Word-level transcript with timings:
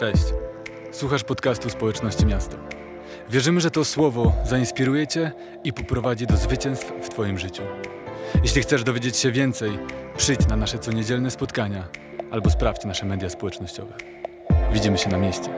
Cześć. 0.00 0.24
Słuchasz 0.92 1.24
podcastu 1.24 1.70
Społeczności 1.70 2.26
Miasto. 2.26 2.56
Wierzymy, 3.30 3.60
że 3.60 3.70
to 3.70 3.84
słowo 3.84 4.32
zainspiruje 4.46 5.06
Cię 5.06 5.32
i 5.64 5.72
poprowadzi 5.72 6.26
do 6.26 6.36
zwycięstw 6.36 6.92
w 7.02 7.08
Twoim 7.08 7.38
życiu. 7.38 7.62
Jeśli 8.42 8.62
chcesz 8.62 8.84
dowiedzieć 8.84 9.16
się 9.16 9.32
więcej, 9.32 9.78
przyjdź 10.16 10.46
na 10.48 10.56
nasze 10.56 10.78
coniedzielne 10.78 11.30
spotkania 11.30 11.88
albo 12.30 12.50
sprawdź 12.50 12.84
nasze 12.84 13.06
media 13.06 13.30
społecznościowe. 13.30 13.94
Widzimy 14.72 14.98
się 14.98 15.10
na 15.10 15.18
mieście. 15.18 15.50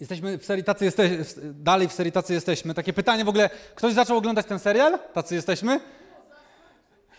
Jesteśmy 0.00 0.38
w 0.38 0.44
serii 0.44 0.64
Tacy 0.64 0.84
jesteś, 0.84 1.10
dalej 1.42 1.88
w 1.88 1.92
serii 1.92 2.12
Tacy 2.12 2.34
jesteśmy. 2.34 2.74
Takie 2.74 2.92
pytanie 2.92 3.24
w 3.24 3.28
ogóle, 3.28 3.50
ktoś 3.74 3.94
zaczął 3.94 4.16
oglądać 4.16 4.46
ten 4.46 4.58
serial? 4.58 4.98
Tacy 5.14 5.34
jesteśmy? 5.34 5.80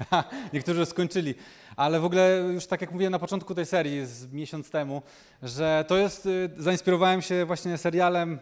Niektórzy 0.53 0.85
skończyli, 0.85 1.35
ale 1.75 1.99
w 1.99 2.05
ogóle 2.05 2.43
już 2.53 2.67
tak 2.67 2.81
jak 2.81 2.91
mówiłem 2.91 3.11
na 3.11 3.19
początku 3.19 3.55
tej 3.55 3.65
serii 3.65 4.05
z 4.05 4.33
miesiąc 4.33 4.69
temu, 4.69 5.01
że 5.43 5.85
to 5.87 5.97
jest, 5.97 6.25
y, 6.25 6.49
zainspirowałem 6.57 7.21
się 7.21 7.45
właśnie 7.45 7.77
serialem 7.77 8.39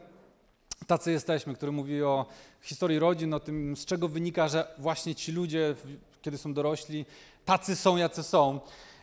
Tacy 0.88 1.12
jesteśmy, 1.12 1.54
który 1.54 1.72
mówi 1.72 2.04
o 2.04 2.26
historii 2.62 3.00
rodzin, 3.00 3.34
o 3.34 3.40
tym 3.40 3.76
z 3.76 3.86
czego 3.86 4.08
wynika, 4.08 4.48
że 4.48 4.68
właśnie 4.78 5.16
ci 5.16 5.32
ludzie, 5.32 5.76
kiedy 6.22 6.38
są 6.38 6.54
dorośli, 6.54 7.06
tacy 7.46 7.76
są, 7.76 7.98
jacy 7.98 8.24
są. 8.24 8.60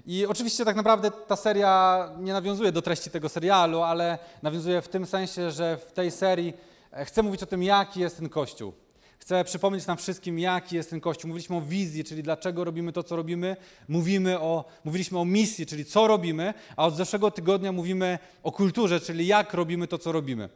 I 0.07 0.27
oczywiście 0.27 0.65
tak 0.65 0.77
naprawdę 0.77 1.11
ta 1.11 1.37
seria 1.37 2.11
nie 2.19 2.33
nawiązuje 2.33 2.73
do 2.73 2.83
treści 2.83 3.11
tego 3.11 3.29
serialu, 3.29 3.83
ale 3.83 4.19
nawiązuje 4.43 4.83
w 4.83 4.89
tym 4.89 5.07
sensie, 5.07 5.51
że 5.51 5.77
w 5.77 5.93
tej 5.93 6.11
serii 6.11 6.55
e, 6.93 7.05
chcę 7.05 7.23
mówić 7.23 7.43
o 7.43 7.47
tym, 7.47 7.62
jaki 7.62 8.01
jest 8.01 8.17
ten 8.17 8.29
Kościół. 8.29 8.73
Chcę 9.19 9.45
przypomnieć 9.45 9.87
nam 9.87 9.97
wszystkim, 9.97 10.39
jaki 10.39 10.77
jest 10.77 10.91
ten 10.91 11.01
Kościół. 11.01 11.29
Mówiliśmy 11.29 11.57
o 11.57 11.61
wizji, 11.61 12.05
czyli 12.05 12.23
dlaczego 12.23 12.65
robimy 12.65 12.93
to, 12.93 13.03
co 13.03 13.17
robimy. 13.17 13.57
Mówimy 13.89 14.41
o, 14.41 14.65
mówiliśmy 14.85 15.19
o 15.19 15.25
misji, 15.25 15.67
czyli 15.67 15.84
co 15.84 16.06
robimy, 16.06 16.55
a 16.77 16.87
od 16.87 16.97
zeszłego 16.97 17.31
tygodnia 17.31 17.73
mówimy 17.73 18.19
o 18.43 18.53
kulturze, 18.53 19.01
czyli 19.01 19.27
jak 19.27 19.55
robimy 19.55 19.89
to, 19.89 19.98
co 19.98 20.12
robimy. 20.12 20.48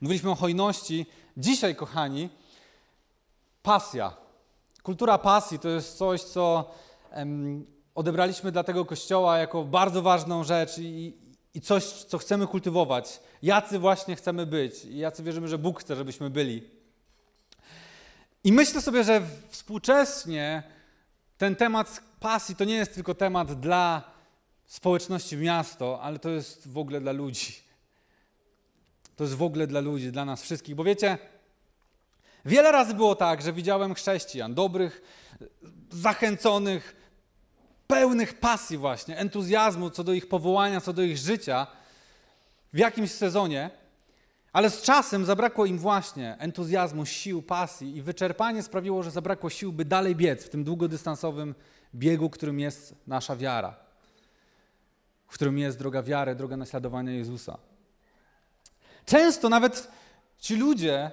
Mówiliśmy 0.00 0.30
o 0.30 0.34
hojności. 0.34 1.06
Dzisiaj, 1.36 1.76
kochani, 1.76 2.28
pasja. 3.62 4.16
Kultura 4.82 5.18
pasji 5.18 5.58
to 5.58 5.68
jest 5.68 5.96
coś, 5.98 6.22
co 6.22 6.70
em, 7.10 7.66
odebraliśmy 7.94 8.52
dla 8.52 8.64
tego 8.64 8.84
Kościoła 8.84 9.38
jako 9.38 9.64
bardzo 9.64 10.02
ważną 10.02 10.44
rzecz 10.44 10.78
i, 10.78 11.16
i 11.54 11.60
coś, 11.60 11.84
co 11.84 12.18
chcemy 12.18 12.46
kultywować. 12.46 13.20
Jacy 13.42 13.78
właśnie 13.78 14.16
chcemy 14.16 14.46
być 14.46 14.84
i 14.84 14.98
jacy 14.98 15.22
wierzymy, 15.22 15.48
że 15.48 15.58
Bóg 15.58 15.80
chce, 15.80 15.96
żebyśmy 15.96 16.30
byli. 16.30 16.77
I 18.44 18.52
myślę 18.52 18.82
sobie, 18.82 19.04
że 19.04 19.22
współcześnie 19.48 20.62
ten 21.38 21.56
temat 21.56 22.00
pasji 22.20 22.56
to 22.56 22.64
nie 22.64 22.74
jest 22.74 22.94
tylko 22.94 23.14
temat 23.14 23.60
dla 23.60 24.02
społeczności 24.66 25.36
miasto, 25.36 26.02
ale 26.02 26.18
to 26.18 26.30
jest 26.30 26.68
w 26.68 26.78
ogóle 26.78 27.00
dla 27.00 27.12
ludzi. 27.12 27.54
To 29.16 29.24
jest 29.24 29.34
w 29.34 29.42
ogóle 29.42 29.66
dla 29.66 29.80
ludzi, 29.80 30.12
dla 30.12 30.24
nas 30.24 30.42
wszystkich. 30.42 30.74
Bo 30.74 30.84
wiecie, 30.84 31.18
wiele 32.44 32.72
razy 32.72 32.94
było 32.94 33.14
tak, 33.14 33.42
że 33.42 33.52
widziałem 33.52 33.94
chrześcijan, 33.94 34.54
dobrych, 34.54 35.02
zachęconych, 35.90 36.96
pełnych 37.86 38.40
pasji 38.40 38.76
właśnie, 38.76 39.16
entuzjazmu 39.16 39.90
co 39.90 40.04
do 40.04 40.12
ich 40.12 40.28
powołania, 40.28 40.80
co 40.80 40.92
do 40.92 41.02
ich 41.02 41.18
życia 41.18 41.66
w 42.72 42.78
jakimś 42.78 43.10
sezonie, 43.10 43.70
ale 44.58 44.70
z 44.70 44.82
czasem 44.82 45.24
zabrakło 45.24 45.66
im 45.66 45.78
właśnie 45.78 46.36
entuzjazmu, 46.38 47.06
sił, 47.06 47.42
pasji 47.42 47.96
i 47.96 48.02
wyczerpanie 48.02 48.62
sprawiło, 48.62 49.02
że 49.02 49.10
zabrakło 49.10 49.50
sił, 49.50 49.72
by 49.72 49.84
dalej 49.84 50.16
biec 50.16 50.44
w 50.44 50.48
tym 50.48 50.64
długodystansowym 50.64 51.54
biegu, 51.94 52.30
którym 52.30 52.60
jest 52.60 52.94
nasza 53.06 53.36
wiara, 53.36 53.76
w 55.26 55.34
którym 55.34 55.58
jest 55.58 55.78
droga 55.78 56.02
wiary, 56.02 56.34
droga 56.34 56.56
naśladowania 56.56 57.12
Jezusa. 57.12 57.58
Często 59.06 59.48
nawet 59.48 59.90
ci 60.38 60.56
ludzie 60.56 61.10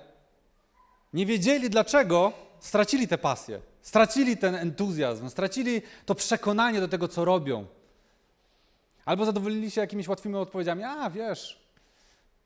nie 1.13 1.25
wiedzieli, 1.25 1.69
dlaczego 1.69 2.33
stracili 2.59 3.07
tę 3.07 3.17
pasję, 3.17 3.59
stracili 3.81 4.37
ten 4.37 4.55
entuzjazm, 4.55 5.29
stracili 5.29 5.81
to 6.05 6.15
przekonanie 6.15 6.79
do 6.79 6.87
tego, 6.87 7.07
co 7.07 7.25
robią. 7.25 7.65
Albo 9.05 9.25
zadowolili 9.25 9.71
się 9.71 9.81
jakimiś 9.81 10.07
łatwymi 10.07 10.35
odpowiedziami. 10.35 10.83
A 10.83 11.09
wiesz, 11.09 11.64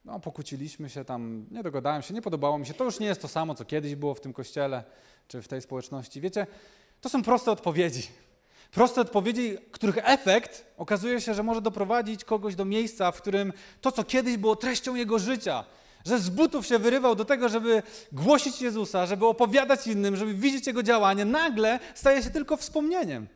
no, 0.05 0.19
pokłóciliśmy 0.19 0.89
się 0.89 1.05
tam, 1.05 1.45
nie 1.51 1.63
dogadałem 1.63 2.01
się, 2.01 2.13
nie 2.13 2.21
podobało 2.21 2.59
mi 2.59 2.65
się. 2.65 2.73
To 2.73 2.83
już 2.83 2.99
nie 2.99 3.07
jest 3.07 3.21
to 3.21 3.27
samo, 3.27 3.55
co 3.55 3.65
kiedyś 3.65 3.95
było 3.95 4.13
w 4.13 4.21
tym 4.21 4.33
kościele 4.33 4.83
czy 5.27 5.41
w 5.41 5.47
tej 5.47 5.61
społeczności. 5.61 6.21
Wiecie, 6.21 6.47
to 7.01 7.09
są 7.09 7.23
proste 7.23 7.51
odpowiedzi. 7.51 8.07
Proste 8.71 9.01
odpowiedzi, 9.01 9.57
których 9.71 9.97
efekt 10.03 10.65
okazuje 10.77 11.21
się, 11.21 11.33
że 11.33 11.43
może 11.43 11.61
doprowadzić 11.61 12.23
kogoś 12.23 12.55
do 12.55 12.65
miejsca, 12.65 13.11
w 13.11 13.21
którym 13.21 13.53
to, 13.81 13.91
co 13.91 14.03
kiedyś 14.03 14.37
było 14.37 14.55
treścią 14.55 14.95
jego 14.95 15.19
życia, 15.19 15.63
że 16.05 16.19
z 16.19 16.29
butów 16.29 16.65
się 16.65 16.79
wyrywał 16.79 17.15
do 17.15 17.25
tego, 17.25 17.49
żeby 17.49 17.83
głosić 18.11 18.61
Jezusa, 18.61 19.05
żeby 19.05 19.25
opowiadać 19.25 19.87
innym, 19.87 20.15
żeby 20.15 20.33
widzieć 20.33 20.67
Jego 20.67 20.83
działanie, 20.83 21.25
nagle 21.25 21.79
staje 21.95 22.23
się 22.23 22.29
tylko 22.29 22.57
wspomnieniem. 22.57 23.27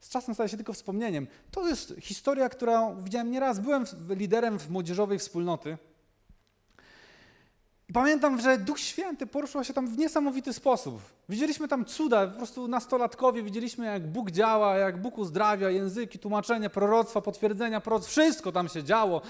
Z 0.00 0.08
czasem 0.08 0.34
staje 0.34 0.48
się 0.48 0.56
tylko 0.56 0.72
wspomnieniem. 0.72 1.26
To 1.50 1.68
jest 1.68 1.94
historia, 2.00 2.48
którą 2.48 3.02
widziałem 3.02 3.30
nieraz. 3.30 3.60
Byłem 3.60 3.84
liderem 4.08 4.58
w 4.58 4.70
młodzieżowej 4.70 5.18
wspólnoty. 5.18 5.78
I 7.88 7.92
pamiętam, 7.92 8.40
że 8.40 8.58
Duch 8.58 8.80
Święty 8.80 9.26
poruszał 9.26 9.64
się 9.64 9.74
tam 9.74 9.88
w 9.88 9.98
niesamowity 9.98 10.52
sposób. 10.52 11.02
Widzieliśmy 11.28 11.68
tam 11.68 11.84
cuda, 11.84 12.26
po 12.26 12.36
prostu 12.36 12.68
nastolatkowie 12.68 13.42
widzieliśmy, 13.42 13.86
jak 13.86 14.06
Bóg 14.06 14.30
działa, 14.30 14.76
jak 14.76 15.02
Bóg 15.02 15.18
uzdrawia, 15.18 15.70
języki, 15.70 16.18
tłumaczenia, 16.18 16.70
proroctwa, 16.70 17.20
potwierdzenia 17.20 17.80
proroctw, 17.80 18.10
wszystko 18.10 18.52
tam 18.52 18.68
się 18.68 18.84
działo. 18.84 19.22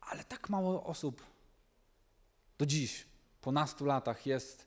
Ale 0.00 0.24
tak 0.24 0.48
mało 0.48 0.84
osób 0.84 1.22
do 2.58 2.66
dziś, 2.66 3.06
po 3.40 3.52
nastu 3.52 3.84
latach, 3.84 4.26
jest 4.26 4.66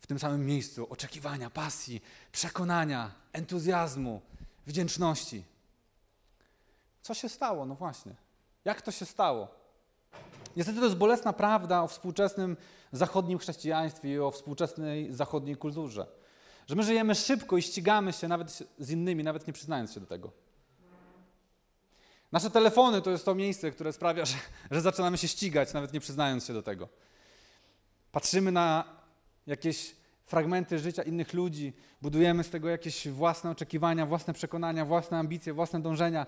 w 0.00 0.06
tym 0.06 0.18
samym 0.18 0.46
miejscu 0.46 0.86
oczekiwania, 0.90 1.50
pasji, 1.50 2.02
przekonania, 2.32 3.12
entuzjazmu, 3.32 4.20
wdzięczności. 4.66 5.44
Co 7.02 7.14
się 7.14 7.28
stało? 7.28 7.66
No 7.66 7.74
właśnie. 7.74 8.14
Jak 8.64 8.82
to 8.82 8.90
się 8.92 9.06
stało? 9.06 9.48
Niestety 10.56 10.78
to 10.78 10.84
jest 10.84 10.96
bolesna 10.96 11.32
prawda 11.32 11.82
o 11.82 11.88
współczesnym 11.88 12.56
zachodnim 12.92 13.38
chrześcijaństwie 13.38 14.12
i 14.12 14.18
o 14.18 14.30
współczesnej 14.30 15.14
zachodniej 15.14 15.56
kulturze. 15.56 16.06
Że 16.66 16.74
my 16.74 16.82
żyjemy 16.82 17.14
szybko 17.14 17.56
i 17.56 17.62
ścigamy 17.62 18.12
się 18.12 18.28
nawet 18.28 18.58
z 18.78 18.90
innymi, 18.90 19.24
nawet 19.24 19.46
nie 19.46 19.52
przyznając 19.52 19.92
się 19.92 20.00
do 20.00 20.06
tego. 20.06 20.32
Nasze 22.32 22.50
telefony 22.50 23.02
to 23.02 23.10
jest 23.10 23.24
to 23.24 23.34
miejsce, 23.34 23.70
które 23.70 23.92
sprawia, 23.92 24.24
że, 24.24 24.34
że 24.70 24.80
zaczynamy 24.80 25.18
się 25.18 25.28
ścigać, 25.28 25.72
nawet 25.72 25.92
nie 25.92 26.00
przyznając 26.00 26.46
się 26.46 26.52
do 26.52 26.62
tego. 26.62 26.88
Patrzymy 28.12 28.52
na 28.52 28.97
jakieś 29.48 29.96
fragmenty 30.26 30.78
życia 30.78 31.02
innych 31.02 31.32
ludzi, 31.32 31.72
budujemy 32.02 32.44
z 32.44 32.50
tego 32.50 32.68
jakieś 32.68 33.08
własne 33.08 33.50
oczekiwania, 33.50 34.06
własne 34.06 34.34
przekonania, 34.34 34.84
własne 34.84 35.18
ambicje, 35.18 35.52
własne 35.52 35.80
dążenia. 35.80 36.26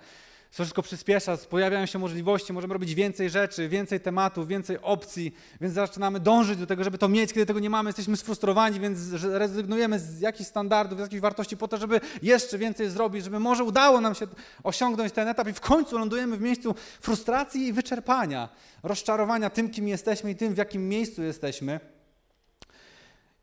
To 0.51 0.55
wszystko 0.55 0.83
przyspiesza, 0.83 1.37
pojawiają 1.37 1.87
się 1.87 1.99
możliwości, 1.99 2.53
możemy 2.53 2.75
robić 2.75 2.95
więcej 2.95 3.31
rzeczy, 3.31 3.69
więcej 3.69 4.01
tematów, 4.01 4.49
więcej 4.49 4.79
opcji, 4.83 5.35
więc 5.61 5.75
zaczynamy 5.75 6.21
dążyć 6.21 6.59
do 6.59 6.67
tego, 6.67 6.85
żeby 6.85 6.99
to 6.99 7.09
mieć. 7.09 7.33
Kiedy 7.33 7.47
tego 7.47 7.61
nie 7.61 7.71
mamy, 7.71 7.89
jesteśmy 7.89 8.17
sfrustrowani, 8.17 8.81
więc 8.81 8.99
rezygnujemy 9.23 9.99
z 9.99 10.21
jakichś 10.21 10.49
standardów, 10.49 10.99
z 10.99 11.03
jakichś 11.03 11.21
wartości 11.21 11.57
po 11.57 11.69
to, 11.69 11.77
żeby 11.77 12.01
jeszcze 12.23 12.59
więcej 12.59 12.91
zrobić, 12.91 13.25
żeby 13.25 13.41
może 13.41 13.65
udało 13.65 14.01
nam 14.01 14.15
się 14.15 14.27
osiągnąć 14.63 15.13
ten 15.13 15.29
etap 15.29 15.49
i 15.49 15.53
w 15.53 15.61
końcu 15.61 15.99
lądujemy 15.99 16.37
w 16.37 16.41
miejscu 16.41 16.75
frustracji 17.01 17.67
i 17.67 17.73
wyczerpania, 17.73 18.49
rozczarowania 18.83 19.51
tym, 19.51 19.71
kim 19.71 19.89
jesteśmy 19.89 20.31
i 20.31 20.37
tym, 20.37 20.55
w 20.55 20.59
jakim 20.59 20.89
miejscu 20.89 21.23
jesteśmy. 21.23 21.81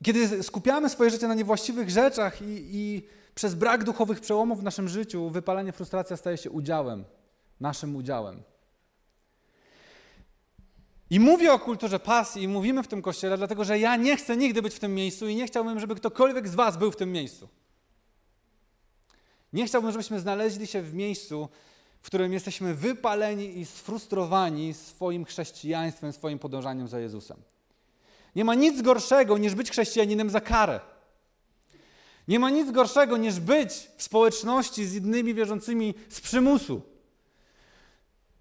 Kiedy 0.04 0.44
skupiamy 0.44 0.90
swoje 0.90 1.10
życie 1.10 1.28
na 1.28 1.34
niewłaściwych 1.34 1.90
rzeczach 1.90 2.42
i, 2.42 2.70
i 2.72 3.08
przez 3.36 3.56
brak 3.56 3.84
duchowych 3.84 4.20
przełomów 4.20 4.60
w 4.60 4.64
naszym 4.64 4.90
życiu, 4.90 5.30
wypalenie, 5.30 5.72
frustracja 5.72 6.18
staje 6.18 6.38
się 6.38 6.52
udziałem, 6.52 7.06
naszym 7.60 7.96
udziałem. 7.96 8.44
I 11.10 11.20
mówię 11.20 11.54
o 11.54 11.60
kulturze 11.60 12.00
pasji 12.00 12.44
i 12.44 12.48
mówimy 12.48 12.84
w 12.84 12.88
tym 12.88 13.02
kościele, 13.02 13.38
dlatego 13.38 13.64
że 13.64 13.80
ja 13.80 13.96
nie 13.96 14.18
chcę 14.18 14.38
nigdy 14.38 14.62
być 14.62 14.74
w 14.74 14.80
tym 14.80 14.96
miejscu 14.96 15.28
i 15.28 15.36
nie 15.36 15.48
chciałbym, 15.48 15.80
żeby 15.80 15.96
ktokolwiek 15.96 16.48
z 16.48 16.56
Was 16.56 16.78
był 16.78 16.92
w 16.92 16.96
tym 16.96 17.12
miejscu. 17.12 17.50
Nie 19.54 19.66
chciałbym, 19.66 19.92
żebyśmy 19.92 20.20
znaleźli 20.20 20.68
się 20.68 20.82
w 20.82 20.94
miejscu, 20.94 21.50
w 22.02 22.06
którym 22.06 22.34
jesteśmy 22.34 22.76
wypaleni 22.76 23.60
i 23.60 23.66
sfrustrowani 23.66 24.74
swoim 24.74 25.26
chrześcijaństwem, 25.26 26.14
swoim 26.14 26.40
podążaniem 26.40 26.88
za 26.88 27.00
Jezusem. 27.00 27.38
Nie 28.38 28.46
ma 28.46 28.56
nic 28.56 28.82
gorszego 28.82 29.38
niż 29.38 29.56
być 29.56 29.72
chrześcijaninem 29.72 30.30
za 30.30 30.42
karę. 30.42 30.80
Nie 32.28 32.40
ma 32.40 32.50
nic 32.50 32.72
gorszego 32.72 33.18
niż 33.18 33.40
być 33.40 33.90
w 33.98 34.04
społeczności 34.04 34.86
z 34.86 34.96
innymi 34.96 35.34
wierzącymi 35.34 35.94
z 36.10 36.22
przymusu. 36.22 36.82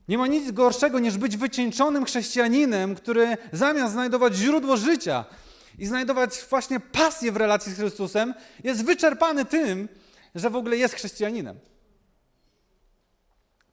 Nie 0.08 0.18
ma 0.18 0.26
nic 0.26 0.50
gorszego 0.50 0.98
niż 0.98 1.18
być 1.18 1.36
wycieńczonym 1.36 2.04
chrześcijaninem, 2.04 2.94
który 2.94 3.36
zamiast 3.52 3.92
znajdować 3.92 4.34
źródło 4.34 4.76
życia 4.76 5.24
i 5.78 5.86
znajdować 5.86 6.44
właśnie 6.50 6.80
pasję 6.80 7.32
w 7.32 7.36
relacji 7.36 7.72
z 7.72 7.76
Chrystusem, 7.76 8.34
jest 8.64 8.84
wyczerpany 8.84 9.44
tym, 9.44 9.88
że 10.34 10.50
w 10.50 10.56
ogóle 10.56 10.76
jest 10.76 10.94
chrześcijaninem. 10.94 11.60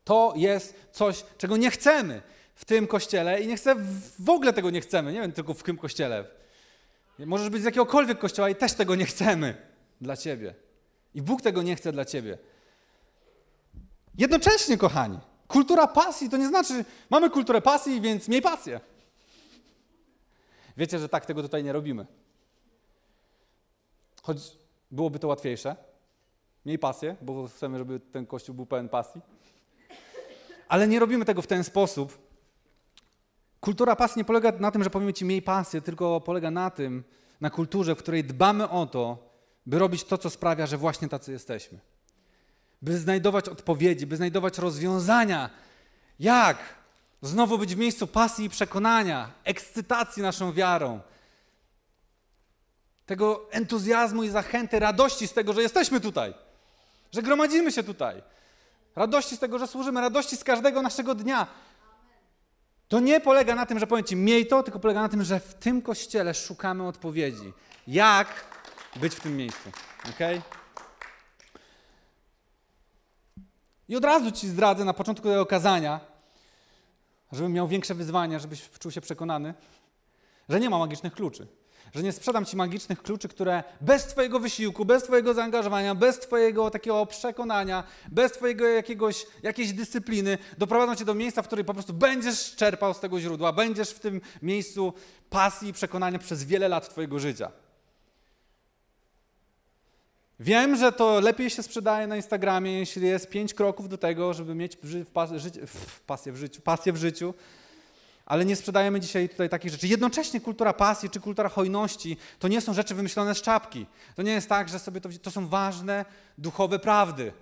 To 0.04 0.34
jest 0.36 0.76
coś, 0.92 1.24
czego 1.38 1.58
nie 1.58 1.72
chcemy 1.72 2.22
w 2.56 2.66
tym 2.66 2.88
kościele 2.88 3.42
i 3.42 3.48
nie 3.48 3.56
chcę, 3.56 3.76
w 4.20 4.30
ogóle 4.30 4.54
tego 4.54 4.70
nie 4.70 4.82
chcemy, 4.82 5.14
nie 5.14 5.22
wiem 5.22 5.32
tylko 5.32 5.54
w 5.54 5.64
tym 5.64 5.78
kościele. 5.78 6.26
Możesz 7.20 7.50
być 7.50 7.62
z 7.62 7.66
jakiegokolwiek 7.66 8.20
kościoła 8.20 8.50
i 8.50 8.56
też 8.56 8.74
tego 8.74 8.96
nie 8.96 9.06
chcemy 9.06 9.56
dla 10.02 10.18
ciebie. 10.18 10.56
I 11.14 11.22
Bóg 11.22 11.42
tego 11.42 11.62
nie 11.62 11.76
chce 11.76 11.92
dla 11.92 12.06
ciebie. 12.06 12.38
Jednocześnie, 14.18 14.78
kochani, 14.78 15.20
kultura 15.48 15.88
pasji 15.88 16.30
to 16.30 16.38
nie 16.38 16.48
znaczy, 16.48 16.86
mamy 17.10 17.30
kulturę 17.30 17.62
pasji, 17.62 18.02
więc 18.02 18.28
miej 18.28 18.42
pasję. 18.42 18.80
Wiecie, 20.78 21.00
że 21.00 21.10
tak 21.10 21.26
tego 21.26 21.42
tutaj 21.42 21.64
nie 21.64 21.74
robimy. 21.74 22.06
Choć 24.22 24.38
byłoby 24.92 25.20
to 25.20 25.28
łatwiejsze. 25.28 25.76
Miej 26.66 26.80
pasję, 26.80 27.16
bo 27.22 27.48
chcemy, 27.48 27.78
żeby 27.78 28.00
ten 28.00 28.26
kościół 28.26 28.56
był 28.56 28.66
pełen 28.66 28.90
pasji. 28.90 29.22
Ale 30.68 30.88
nie 30.88 31.00
robimy 31.00 31.26
tego 31.26 31.42
w 31.42 31.48
ten 31.48 31.64
sposób. 31.64 32.23
Kultura 33.64 33.96
pasji 33.96 34.20
nie 34.20 34.26
polega 34.26 34.52
na 34.52 34.72
tym, 34.72 34.84
że 34.84 34.90
powiemy 34.90 35.14
ci 35.14 35.26
miej 35.26 35.42
pasję, 35.42 35.82
tylko 35.82 36.22
polega 36.22 36.52
na 36.52 36.70
tym, 36.70 37.04
na 37.42 37.50
kulturze, 37.50 37.96
w 37.96 37.98
której 37.98 38.24
dbamy 38.24 38.70
o 38.70 38.86
to, 38.86 39.30
by 39.66 39.80
robić 39.80 40.04
to, 40.04 40.18
co 40.18 40.30
sprawia, 40.30 40.66
że 40.66 40.78
właśnie 40.78 41.10
tacy 41.10 41.32
jesteśmy. 41.32 41.80
By 42.82 42.98
znajdować 42.98 43.50
odpowiedzi, 43.50 44.08
by 44.08 44.16
znajdować 44.16 44.58
rozwiązania. 44.58 45.50
Jak 46.20 46.58
znowu 47.22 47.58
być 47.58 47.76
w 47.76 47.78
miejscu 47.78 48.08
pasji 48.08 48.46
i 48.46 48.50
przekonania, 48.50 49.32
ekscytacji 49.44 50.24
naszą 50.24 50.54
wiarą, 50.54 51.00
tego 53.06 53.52
entuzjazmu 53.52 54.24
i 54.24 54.30
zachęty, 54.30 54.80
radości 54.80 55.28
z 55.28 55.34
tego, 55.34 55.54
że 55.54 55.62
jesteśmy 55.62 56.00
tutaj, 56.00 56.34
że 57.12 57.22
gromadzimy 57.22 57.72
się 57.72 57.84
tutaj, 57.84 58.24
radości 58.96 59.36
z 59.36 59.40
tego, 59.40 59.60
że 59.60 59.68
służymy, 59.68 60.02
radości 60.02 60.38
z 60.38 60.44
każdego 60.44 60.82
naszego 60.82 61.16
dnia. 61.16 61.48
To 62.94 63.00
nie 63.00 63.22
polega 63.22 63.56
na 63.56 63.66
tym, 63.66 63.80
że 63.80 63.88
powiem 63.88 64.06
Ci 64.06 64.16
miej 64.16 64.48
to, 64.48 64.64
tylko 64.64 64.80
polega 64.80 65.02
na 65.02 65.10
tym, 65.10 65.24
że 65.24 65.40
w 65.40 65.54
tym 65.54 65.82
kościele 65.82 66.34
szukamy 66.34 66.88
odpowiedzi. 66.88 67.54
Jak 67.88 68.28
być 68.96 69.16
w 69.16 69.20
tym 69.20 69.38
miejscu. 69.38 69.70
Okay? 70.10 70.42
I 73.90 73.96
od 73.96 74.06
razu 74.06 74.32
Ci 74.32 74.48
zdradzę 74.48 74.86
na 74.86 74.94
początku 74.94 75.28
tego 75.28 75.46
kazania, 75.46 76.00
żebym 77.32 77.54
miał 77.54 77.68
większe 77.68 77.96
wyzwania, 77.96 78.40
żebyś 78.40 78.70
czuł 78.80 78.92
się 78.92 79.02
przekonany, 79.02 79.54
że 80.50 80.60
nie 80.60 80.70
ma 80.70 80.80
magicznych 80.80 81.14
kluczy. 81.14 81.48
Że 81.96 82.04
nie 82.04 82.12
sprzedam 82.12 82.46
Ci 82.46 82.56
magicznych 82.56 83.02
kluczy, 83.02 83.28
które 83.28 83.64
bez 83.82 84.06
Twojego 84.06 84.40
wysiłku, 84.40 84.86
bez 84.86 85.04
Twojego 85.04 85.34
zaangażowania, 85.34 85.96
bez 85.96 86.20
Twojego 86.20 86.70
takiego 86.70 87.06
przekonania, 87.06 87.84
bez 88.12 88.32
Twojego 88.32 88.68
jakiegoś, 88.68 89.26
jakiejś 89.44 89.74
dyscypliny 89.74 90.38
doprowadzą 90.58 90.96
Cię 90.96 91.06
do 91.06 91.14
miejsca, 91.14 91.42
w 91.42 91.48
którym 91.48 91.66
po 91.66 91.74
prostu 91.74 91.94
będziesz 91.94 92.56
czerpał 92.56 92.94
z 92.94 93.00
tego 93.00 93.20
źródła, 93.20 93.54
będziesz 93.54 93.90
w 93.90 94.00
tym 94.00 94.22
miejscu 94.42 94.94
pasji 95.30 95.70
i 95.70 95.74
przekonania 95.74 96.20
przez 96.20 96.44
wiele 96.44 96.68
lat 96.68 96.90
Twojego 96.90 97.20
życia. 97.20 97.52
Wiem, 100.40 100.76
że 100.76 100.92
to 100.92 101.20
lepiej 101.20 101.50
się 101.50 101.64
sprzedaje 101.64 102.08
na 102.08 102.16
Instagramie, 102.16 102.80
jeśli 102.80 103.08
jest 103.08 103.30
pięć 103.30 103.54
kroków 103.54 103.90
do 103.90 103.98
tego, 103.98 104.34
żeby 104.34 104.56
mieć 104.56 104.78
w 104.84 105.12
pas, 105.12 105.30
w 105.68 106.02
pasję, 106.02 106.32
w 106.32 106.38
życiu, 106.38 106.62
pasję 106.62 106.94
w 106.94 106.98
życiu, 106.98 107.34
ale 108.26 108.46
nie 108.46 108.56
sprzedajemy 108.56 109.00
dzisiaj 109.00 109.30
tutaj 109.30 109.50
takich 109.50 109.72
rzeczy. 109.72 109.88
Jednocześnie 109.88 110.42
kultura 110.42 110.74
pasji 110.74 111.10
czy 111.10 111.20
kultura 111.20 111.50
hojności 111.50 112.18
to 112.40 112.48
nie 112.48 112.62
są 112.62 112.74
rzeczy 112.74 112.96
wymyślone 112.96 113.36
z 113.36 113.42
czapki. 113.42 113.86
To 114.16 114.22
nie 114.22 114.32
jest 114.32 114.50
tak, 114.50 114.70
że 114.70 114.80
sobie 114.80 115.02
to, 115.02 115.10
to 115.22 115.32
są 115.32 115.48
ważne 115.48 116.06
duchowe 116.38 116.80
prawdy. 116.80 117.34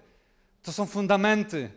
To 0.64 0.74
są 0.74 0.86
fundamenty. 0.86 1.72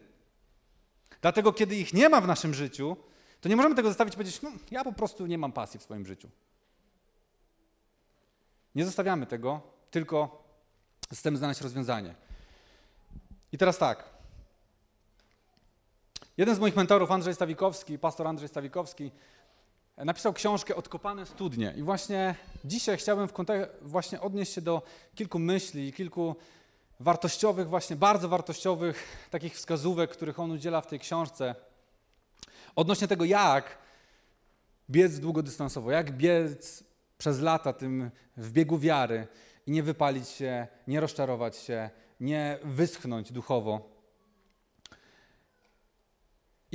Dlatego, 1.20 1.52
kiedy 1.52 1.76
ich 1.76 1.94
nie 1.94 2.08
ma 2.08 2.20
w 2.20 2.26
naszym 2.26 2.54
życiu, 2.54 2.96
to 3.40 3.48
nie 3.48 3.56
możemy 3.56 3.74
tego 3.74 3.88
zostawić 3.88 4.14
i 4.14 4.16
powiedzieć, 4.16 4.42
no, 4.42 4.52
ja 4.70 4.84
po 4.84 4.92
prostu 4.92 5.26
nie 5.26 5.38
mam 5.38 5.52
pasji 5.52 5.80
w 5.80 5.82
swoim 5.82 6.06
życiu. 6.06 6.28
Nie 8.74 8.84
zostawiamy 8.84 9.26
tego, 9.26 9.60
tylko 9.90 10.44
chcemy 11.12 11.38
znaleźć 11.38 11.60
rozwiązanie. 11.60 12.14
I 13.52 13.58
teraz 13.58 13.78
tak. 13.78 14.13
Jeden 16.36 16.54
z 16.54 16.58
moich 16.58 16.76
mentorów, 16.76 17.10
Andrzej 17.10 17.34
Stawikowski, 17.34 17.98
pastor 17.98 18.26
Andrzej 18.26 18.48
Stawikowski, 18.48 19.10
napisał 19.96 20.32
książkę 20.32 20.76
Odkopane 20.76 21.26
studnie. 21.26 21.74
I 21.76 21.82
właśnie 21.82 22.34
dzisiaj 22.64 22.96
chciałbym 22.96 23.28
w 23.28 23.32
właśnie 23.82 24.20
odnieść 24.20 24.52
się 24.52 24.60
do 24.60 24.82
kilku 25.14 25.38
myśli, 25.38 25.92
kilku 25.92 26.36
wartościowych, 27.00 27.68
właśnie 27.68 27.96
bardzo 27.96 28.28
wartościowych 28.28 29.26
takich 29.30 29.54
wskazówek, 29.54 30.10
których 30.10 30.40
on 30.40 30.50
udziela 30.50 30.80
w 30.80 30.86
tej 30.86 30.98
książce, 30.98 31.54
odnośnie 32.76 33.08
tego, 33.08 33.24
jak 33.24 33.78
biec 34.90 35.18
długodystansowo, 35.18 35.90
jak 35.90 36.12
biec 36.16 36.84
przez 37.18 37.40
lata 37.40 37.72
tym 37.72 38.10
w 38.36 38.52
biegu 38.52 38.78
wiary, 38.78 39.26
i 39.66 39.70
nie 39.70 39.82
wypalić 39.82 40.28
się, 40.28 40.66
nie 40.86 41.00
rozczarować 41.00 41.56
się, 41.56 41.90
nie 42.20 42.58
wyschnąć 42.64 43.32
duchowo. 43.32 43.93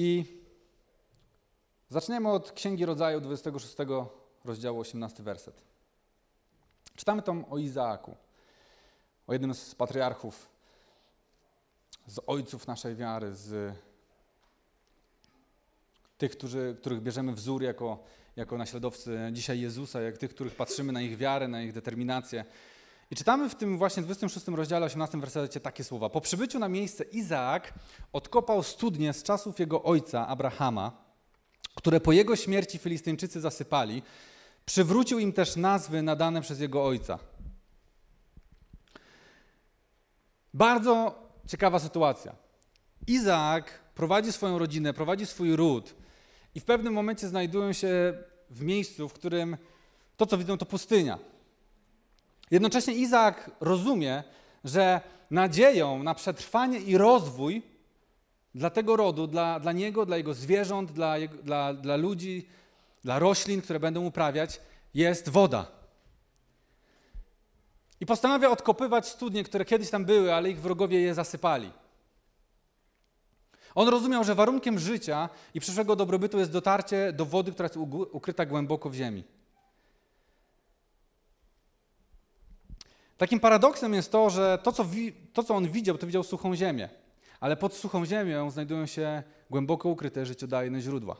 I 0.01 0.25
zaczniemy 1.90 2.31
od 2.31 2.51
Księgi 2.51 2.86
Rodzaju 2.86 3.22
26 3.22 3.75
rozdziału 4.46 4.80
18 4.80 5.24
werset. 5.24 5.62
Czytamy 6.96 7.22
tam 7.22 7.46
o 7.50 7.57
Izaaku, 7.57 8.16
o 9.28 9.34
jednym 9.34 9.54
z 9.54 9.75
patriarchów, 9.75 10.50
z 12.07 12.19
ojców 12.28 12.68
naszej 12.68 12.96
wiary, 12.96 13.36
z 13.36 13.75
tych, 16.18 16.31
którzy, 16.31 16.75
których 16.80 17.02
bierzemy 17.02 17.34
wzór 17.34 17.63
jako, 17.63 18.04
jako 18.36 18.57
naśladowcy 18.57 19.19
dzisiaj 19.31 19.60
Jezusa, 19.60 20.02
jak 20.02 20.18
tych, 20.18 20.34
których 20.34 20.56
patrzymy 20.56 20.92
na 20.92 21.02
ich 21.02 21.18
wiarę, 21.18 21.48
na 21.48 21.62
ich 21.62 21.74
determinację. 21.74 22.45
I 23.12 23.16
czytamy 23.16 23.50
w 23.50 23.56
tym 23.56 23.78
właśnie 23.78 24.04
26 24.04 24.48
rozdziale, 24.48 24.86
18 24.86 25.20
wersecie 25.20 25.60
takie 25.60 25.84
słowa. 25.84 26.10
Po 26.10 26.22
przybyciu 26.22 26.60
na 26.60 26.70
miejsce 26.70 27.04
Izaak 27.04 27.74
odkopał 28.14 28.64
studnie 28.64 29.14
z 29.14 29.24
czasów 29.24 29.60
jego 29.60 29.84
ojca 29.84 30.28
Abrahama, 30.28 30.92
które 31.76 32.00
po 32.00 32.12
jego 32.12 32.36
śmierci 32.36 32.78
Filistyńczycy 32.78 33.42
zasypali. 33.42 34.04
Przywrócił 34.66 35.20
im 35.20 35.34
też 35.34 35.56
nazwy 35.56 36.02
nadane 36.02 36.42
przez 36.42 36.60
jego 36.60 36.86
ojca. 36.86 37.20
Bardzo 40.54 41.24
ciekawa 41.48 41.80
sytuacja. 41.80 42.36
Izaak 43.07 43.80
prowadzi 43.95 44.31
swoją 44.31 44.60
rodzinę, 44.60 44.94
prowadzi 44.94 45.26
swój 45.26 45.56
ród 45.56 45.95
i 46.56 46.60
w 46.60 46.66
pewnym 46.66 46.94
momencie 46.94 47.28
znajdują 47.28 47.74
się 47.74 48.14
w 48.50 48.62
miejscu, 48.62 49.10
w 49.10 49.14
którym 49.14 49.57
to, 50.18 50.26
co 50.26 50.38
widzą, 50.38 50.57
to 50.57 50.66
pustynia. 50.66 51.19
Jednocześnie 52.52 52.94
Izaak 52.94 53.52
rozumie, 53.60 54.24
że 54.64 55.02
nadzieją 55.32 56.04
na 56.04 56.16
przetrwanie 56.16 56.80
i 56.80 56.98
rozwój 56.98 57.62
dla 58.56 58.70
tego 58.70 58.96
rodu, 58.96 59.28
dla, 59.28 59.60
dla 59.60 59.72
niego, 59.72 60.06
dla 60.06 60.18
jego 60.18 60.34
zwierząt, 60.34 60.92
dla, 60.92 61.16
dla, 61.44 61.74
dla 61.74 61.96
ludzi, 61.96 62.48
dla 63.04 63.20
roślin, 63.20 63.62
które 63.62 63.80
będą 63.80 64.06
uprawiać, 64.06 64.62
jest 64.94 65.30
woda. 65.30 65.66
I 68.00 68.06
postanawia 68.06 68.50
odkopywać 68.50 69.08
studnie, 69.08 69.44
które 69.44 69.66
kiedyś 69.66 69.90
tam 69.90 70.06
były, 70.06 70.34
ale 70.34 70.50
ich 70.50 70.62
wrogowie 70.62 71.02
je 71.02 71.14
zasypali. 71.14 71.72
On 73.76 73.88
rozumiał, 73.88 74.24
że 74.24 74.36
warunkiem 74.36 74.80
życia 74.80 75.30
i 75.54 75.60
przyszłego 75.60 75.96
dobrobytu 75.96 76.40
jest 76.40 76.52
dotarcie 76.52 77.14
do 77.14 77.26
wody, 77.26 77.52
która 77.52 77.66
jest 77.66 77.78
ukryta 78.12 78.46
głęboko 78.46 78.90
w 78.90 78.94
ziemi. 78.94 79.24
Takim 83.19 83.40
paradoksem 83.40 83.94
jest 83.94 84.11
to, 84.11 84.30
że 84.30 84.59
to 84.64 84.71
co, 84.71 84.85
wi- 84.85 85.14
to, 85.33 85.44
co 85.44 85.56
on 85.56 85.68
widział, 85.71 85.97
to 85.97 86.07
widział 86.07 86.23
suchą 86.23 86.56
ziemię. 86.56 86.90
Ale 87.40 87.57
pod 87.57 87.73
suchą 87.73 88.06
ziemią 88.06 88.52
znajdują 88.52 88.85
się 88.85 89.23
głęboko 89.49 89.90
ukryte 89.90 90.26
życiodajne 90.26 90.81
źródła. 90.81 91.16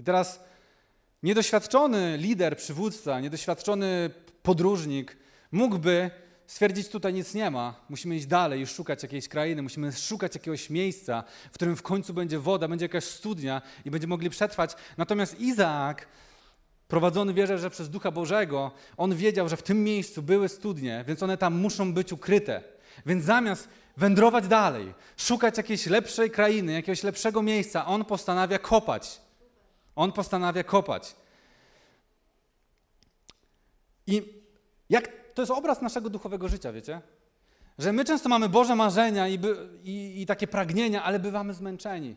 I 0.00 0.04
teraz 0.04 0.40
niedoświadczony 1.22 2.16
lider, 2.16 2.56
przywódca, 2.56 3.20
niedoświadczony 3.20 4.10
podróżnik 4.42 5.16
mógłby 5.52 6.10
stwierdzić, 6.46 6.88
tutaj 6.88 7.14
nic 7.14 7.34
nie 7.34 7.50
ma, 7.50 7.74
musimy 7.88 8.16
iść 8.16 8.26
dalej 8.26 8.60
i 8.60 8.66
szukać 8.66 9.02
jakiejś 9.02 9.28
krainy, 9.28 9.62
musimy 9.62 9.92
szukać 9.92 10.34
jakiegoś 10.34 10.70
miejsca, 10.70 11.24
w 11.50 11.54
którym 11.54 11.76
w 11.76 11.82
końcu 11.82 12.14
będzie 12.14 12.38
woda, 12.38 12.68
będzie 12.68 12.84
jakaś 12.84 13.04
studnia 13.04 13.62
i 13.84 13.90
będziemy 13.90 14.10
mogli 14.10 14.30
przetrwać. 14.30 14.76
Natomiast 14.96 15.40
Izaak 15.40 16.06
prowadzony 16.88 17.34
wierzę, 17.34 17.58
że 17.58 17.70
przez 17.70 17.90
Ducha 17.90 18.10
Bożego, 18.10 18.70
on 18.96 19.14
wiedział, 19.14 19.48
że 19.48 19.56
w 19.56 19.62
tym 19.62 19.84
miejscu 19.84 20.22
były 20.22 20.48
studnie, 20.48 21.04
więc 21.08 21.22
one 21.22 21.36
tam 21.36 21.60
muszą 21.60 21.94
być 21.94 22.12
ukryte. 22.12 22.62
Więc 23.06 23.24
zamiast 23.24 23.68
wędrować 23.96 24.48
dalej, 24.48 24.94
szukać 25.16 25.56
jakiejś 25.56 25.86
lepszej 25.86 26.30
krainy, 26.30 26.72
jakiegoś 26.72 27.02
lepszego 27.02 27.42
miejsca, 27.42 27.86
on 27.86 28.04
postanawia 28.04 28.58
kopać. 28.58 29.20
On 29.96 30.12
postanawia 30.12 30.64
kopać. 30.64 31.16
I 34.06 34.22
jak 34.90 35.08
to 35.34 35.42
jest 35.42 35.52
obraz 35.52 35.82
naszego 35.82 36.10
duchowego 36.10 36.48
życia, 36.48 36.72
wiecie? 36.72 37.00
Że 37.78 37.92
my 37.92 38.04
często 38.04 38.28
mamy 38.28 38.48
Boże 38.48 38.76
marzenia 38.76 39.28
i, 39.28 39.38
by, 39.38 39.68
i, 39.84 40.22
i 40.22 40.26
takie 40.26 40.46
pragnienia, 40.46 41.02
ale 41.02 41.18
bywamy 41.18 41.54
zmęczeni. 41.54 42.16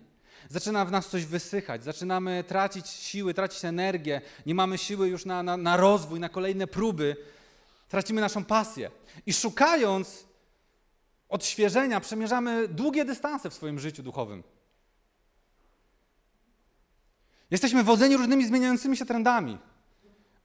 Zaczyna 0.50 0.86
w 0.86 0.92
nas 0.92 1.10
coś 1.10 1.26
wysychać, 1.26 1.84
zaczynamy 1.84 2.44
tracić 2.48 2.88
siły, 2.88 3.34
tracić 3.34 3.66
energię, 3.66 4.22
nie 4.46 4.56
mamy 4.56 4.78
siły 4.78 5.08
już 5.08 5.26
na, 5.26 5.44
na, 5.44 5.58
na 5.58 5.78
rozwój, 5.78 6.20
na 6.20 6.30
kolejne 6.30 6.68
próby, 6.68 7.16
tracimy 7.90 8.22
naszą 8.22 8.46
pasję. 8.46 8.92
I 9.26 9.34
szukając 9.34 10.26
odświeżenia, 11.30 12.00
przemierzamy 12.00 12.68
długie 12.68 13.06
dystanse 13.06 13.50
w 13.50 13.54
swoim 13.54 13.80
życiu 13.80 14.04
duchowym. 14.04 14.44
Jesteśmy 17.52 17.84
wodzeni 17.84 18.18
różnymi 18.18 18.48
zmieniającymi 18.48 18.98
się 18.98 19.06
trendami. 19.06 19.58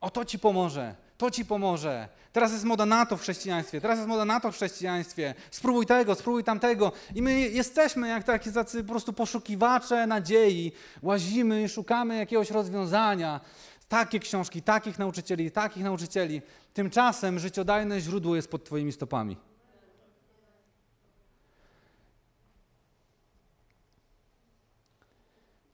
O 0.01 0.11
to 0.11 0.25
ci 0.25 0.39
pomoże, 0.39 0.95
to 1.19 1.31
ci 1.31 1.45
pomoże. 1.45 2.09
Teraz 2.33 2.53
jest 2.53 2.65
moda 2.65 2.87
na 2.87 3.07
to 3.07 3.17
w 3.17 3.21
chrześcijaństwie, 3.21 3.81
teraz 3.81 3.99
jest 3.99 4.09
moda 4.09 4.25
na 4.25 4.41
to 4.41 4.53
w 4.53 4.55
chrześcijaństwie. 4.55 5.35
Spróbuj 5.51 5.87
tego, 5.87 6.15
spróbuj 6.15 6.45
tamtego. 6.45 6.93
I 7.15 7.23
my 7.23 7.41
jesteśmy 7.41 8.09
jak 8.09 8.25
takie 8.25 8.53
tacy 8.53 8.85
po 8.85 8.91
prostu 8.91 9.13
poszukiwacze 9.13 10.07
nadziei. 10.07 10.73
Łazimy 11.03 11.63
i 11.63 11.69
szukamy 11.69 12.17
jakiegoś 12.17 12.51
rozwiązania. 12.51 13.41
Takie 13.89 14.21
książki, 14.21 14.63
takich 14.63 14.99
nauczycieli, 14.99 15.51
takich 15.51 15.85
nauczycieli. 15.85 16.43
Tymczasem 16.75 17.39
życiodajne 17.39 18.01
źródło 18.01 18.37
jest 18.37 18.51
pod 18.51 18.65
Twoimi 18.65 18.93
stopami. 18.93 19.37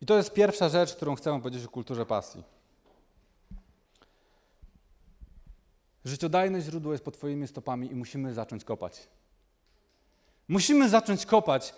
I 0.01 0.07
to 0.07 0.17
jest 0.17 0.33
pierwsza 0.33 0.69
rzecz, 0.69 0.95
którą 0.95 1.15
chcę 1.15 1.41
powiedzieć 1.41 1.65
o 1.65 1.69
kulturze 1.69 2.07
pasji. 2.07 2.62
Życiodajne 6.05 6.61
źródło 6.61 6.93
jest 6.93 7.05
pod 7.05 7.15
Twoimi 7.15 7.49
stopami 7.49 7.91
i 7.91 7.95
musimy 7.95 8.35
zacząć 8.35 8.65
kopać. 8.65 9.09
Musimy 10.49 10.89
zacząć 10.89 11.27
kopać 11.27 11.75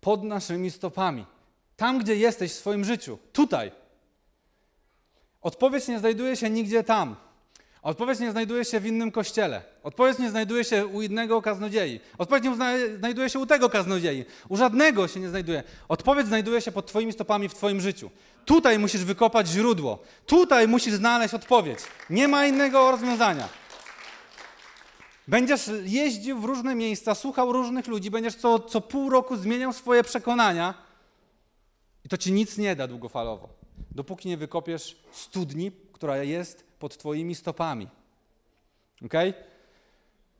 pod 0.00 0.24
naszymi 0.24 0.70
stopami. 0.70 1.26
Tam, 1.76 1.98
gdzie 1.98 2.16
jesteś 2.16 2.52
w 2.52 2.54
swoim 2.54 2.84
życiu. 2.84 3.18
Tutaj. 3.32 3.72
Odpowiedź 5.42 5.88
nie 5.88 5.98
znajduje 5.98 6.36
się 6.36 6.50
nigdzie 6.50 6.84
tam. 6.84 7.16
Odpowiedź 7.82 8.18
nie 8.18 8.30
znajduje 8.30 8.64
się 8.64 8.80
w 8.80 8.86
innym 8.86 9.10
kościele. 9.10 9.62
Odpowiedź 9.82 10.18
nie 10.18 10.30
znajduje 10.30 10.64
się 10.64 10.86
u 10.86 11.02
innego 11.02 11.42
kaznodziei. 11.42 12.00
Odpowiedź 12.18 12.44
nie 12.44 12.54
znajduje 12.98 13.30
się 13.30 13.38
u 13.38 13.46
tego 13.46 13.68
kaznodziei. 13.68 14.24
U 14.48 14.56
żadnego 14.56 15.08
się 15.08 15.20
nie 15.20 15.28
znajduje. 15.28 15.62
Odpowiedź 15.88 16.26
znajduje 16.26 16.60
się 16.60 16.72
pod 16.72 16.86
Twoimi 16.86 17.12
stopami 17.12 17.48
w 17.48 17.54
Twoim 17.54 17.80
życiu. 17.80 18.10
Tutaj 18.44 18.78
musisz 18.78 19.04
wykopać 19.04 19.48
źródło. 19.48 19.98
Tutaj 20.26 20.68
musisz 20.68 20.94
znaleźć 20.94 21.34
odpowiedź. 21.34 21.78
Nie 22.10 22.28
ma 22.28 22.46
innego 22.46 22.90
rozwiązania. 22.90 23.48
Będziesz 25.28 25.70
jeździł 25.84 26.40
w 26.40 26.44
różne 26.44 26.74
miejsca, 26.74 27.14
słuchał 27.14 27.52
różnych 27.52 27.86
ludzi, 27.86 28.10
będziesz 28.10 28.34
co, 28.34 28.58
co 28.58 28.80
pół 28.80 29.10
roku 29.10 29.36
zmieniał 29.36 29.72
swoje 29.72 30.04
przekonania 30.04 30.74
i 32.04 32.08
to 32.08 32.16
ci 32.16 32.32
nic 32.32 32.58
nie 32.58 32.76
da 32.76 32.86
długofalowo, 32.86 33.48
dopóki 33.90 34.28
nie 34.28 34.36
wykopiesz 34.36 34.96
studni, 35.12 35.72
która 35.92 36.16
jest 36.16 36.64
pod 36.78 36.98
twoimi 36.98 37.34
stopami. 37.34 37.88
Ok? 39.04 39.12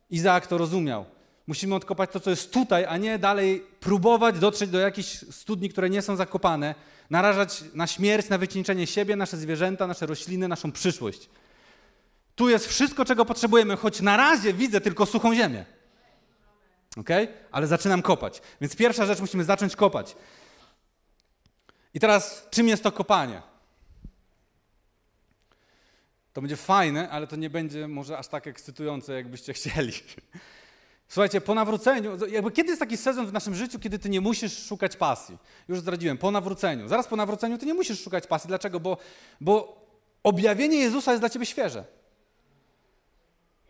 Izaak 0.09 0.47
to 0.47 0.57
rozumiał. 0.57 1.05
Musimy 1.47 1.75
odkopać 1.75 2.11
to, 2.11 2.19
co 2.19 2.29
jest 2.29 2.53
tutaj, 2.53 2.85
a 2.85 2.97
nie 2.97 3.19
dalej 3.19 3.65
próbować 3.79 4.39
dotrzeć 4.39 4.69
do 4.69 4.79
jakichś 4.79 5.25
studni, 5.31 5.69
które 5.69 5.89
nie 5.89 6.01
są 6.01 6.15
zakopane, 6.15 6.75
narażać 7.09 7.63
na 7.73 7.87
śmierć, 7.87 8.29
na 8.29 8.37
wycieńczenie 8.37 8.87
siebie, 8.87 9.15
nasze 9.15 9.37
zwierzęta, 9.37 9.87
nasze 9.87 10.05
rośliny, 10.05 10.47
naszą 10.47 10.71
przyszłość. 10.71 11.29
Tu 12.39 12.49
jest 12.49 12.67
wszystko, 12.67 13.05
czego 13.05 13.25
potrzebujemy, 13.25 13.77
choć 13.77 14.01
na 14.01 14.17
razie 14.17 14.53
widzę 14.53 14.81
tylko 14.81 15.05
suchą 15.05 15.35
ziemię. 15.35 15.65
Ok? 16.97 17.09
Ale 17.51 17.67
zaczynam 17.67 18.01
kopać. 18.01 18.41
Więc 18.61 18.75
pierwsza 18.75 19.05
rzecz, 19.05 19.19
musimy 19.19 19.43
zacząć 19.43 19.75
kopać. 19.75 20.15
I 21.93 21.99
teraz, 21.99 22.47
czym 22.49 22.67
jest 22.67 22.83
to 22.83 22.91
kopanie? 22.91 23.41
To 26.33 26.41
będzie 26.41 26.55
fajne, 26.55 27.09
ale 27.09 27.27
to 27.27 27.35
nie 27.35 27.49
będzie 27.49 27.87
może 27.87 28.17
aż 28.17 28.27
tak 28.27 28.47
ekscytujące, 28.47 29.13
jakbyście 29.13 29.53
chcieli. 29.57 29.93
Słuchajcie, 31.07 31.41
po 31.41 31.55
nawróceniu, 31.55 32.17
kiedy 32.53 32.69
jest 32.69 32.79
taki 32.79 32.97
sezon 32.97 33.27
w 33.27 33.33
naszym 33.33 33.55
życiu, 33.55 33.79
kiedy 33.79 33.99
ty 33.99 34.09
nie 34.09 34.21
musisz 34.21 34.65
szukać 34.65 34.95
pasji? 34.97 35.37
Już 35.67 35.79
zdradziłem, 35.79 36.17
po 36.17 36.31
nawróceniu. 36.31 36.87
Zaraz 36.87 37.07
po 37.07 37.15
nawróceniu 37.15 37.57
ty 37.57 37.65
nie 37.65 37.73
musisz 37.73 38.03
szukać 38.03 38.27
pasji. 38.27 38.47
Dlaczego? 38.47 38.79
Bo, 38.79 38.97
bo 39.41 39.85
objawienie 40.23 40.77
Jezusa 40.77 41.11
jest 41.11 41.21
dla 41.21 41.29
ciebie 41.29 41.45
świeże. 41.45 41.98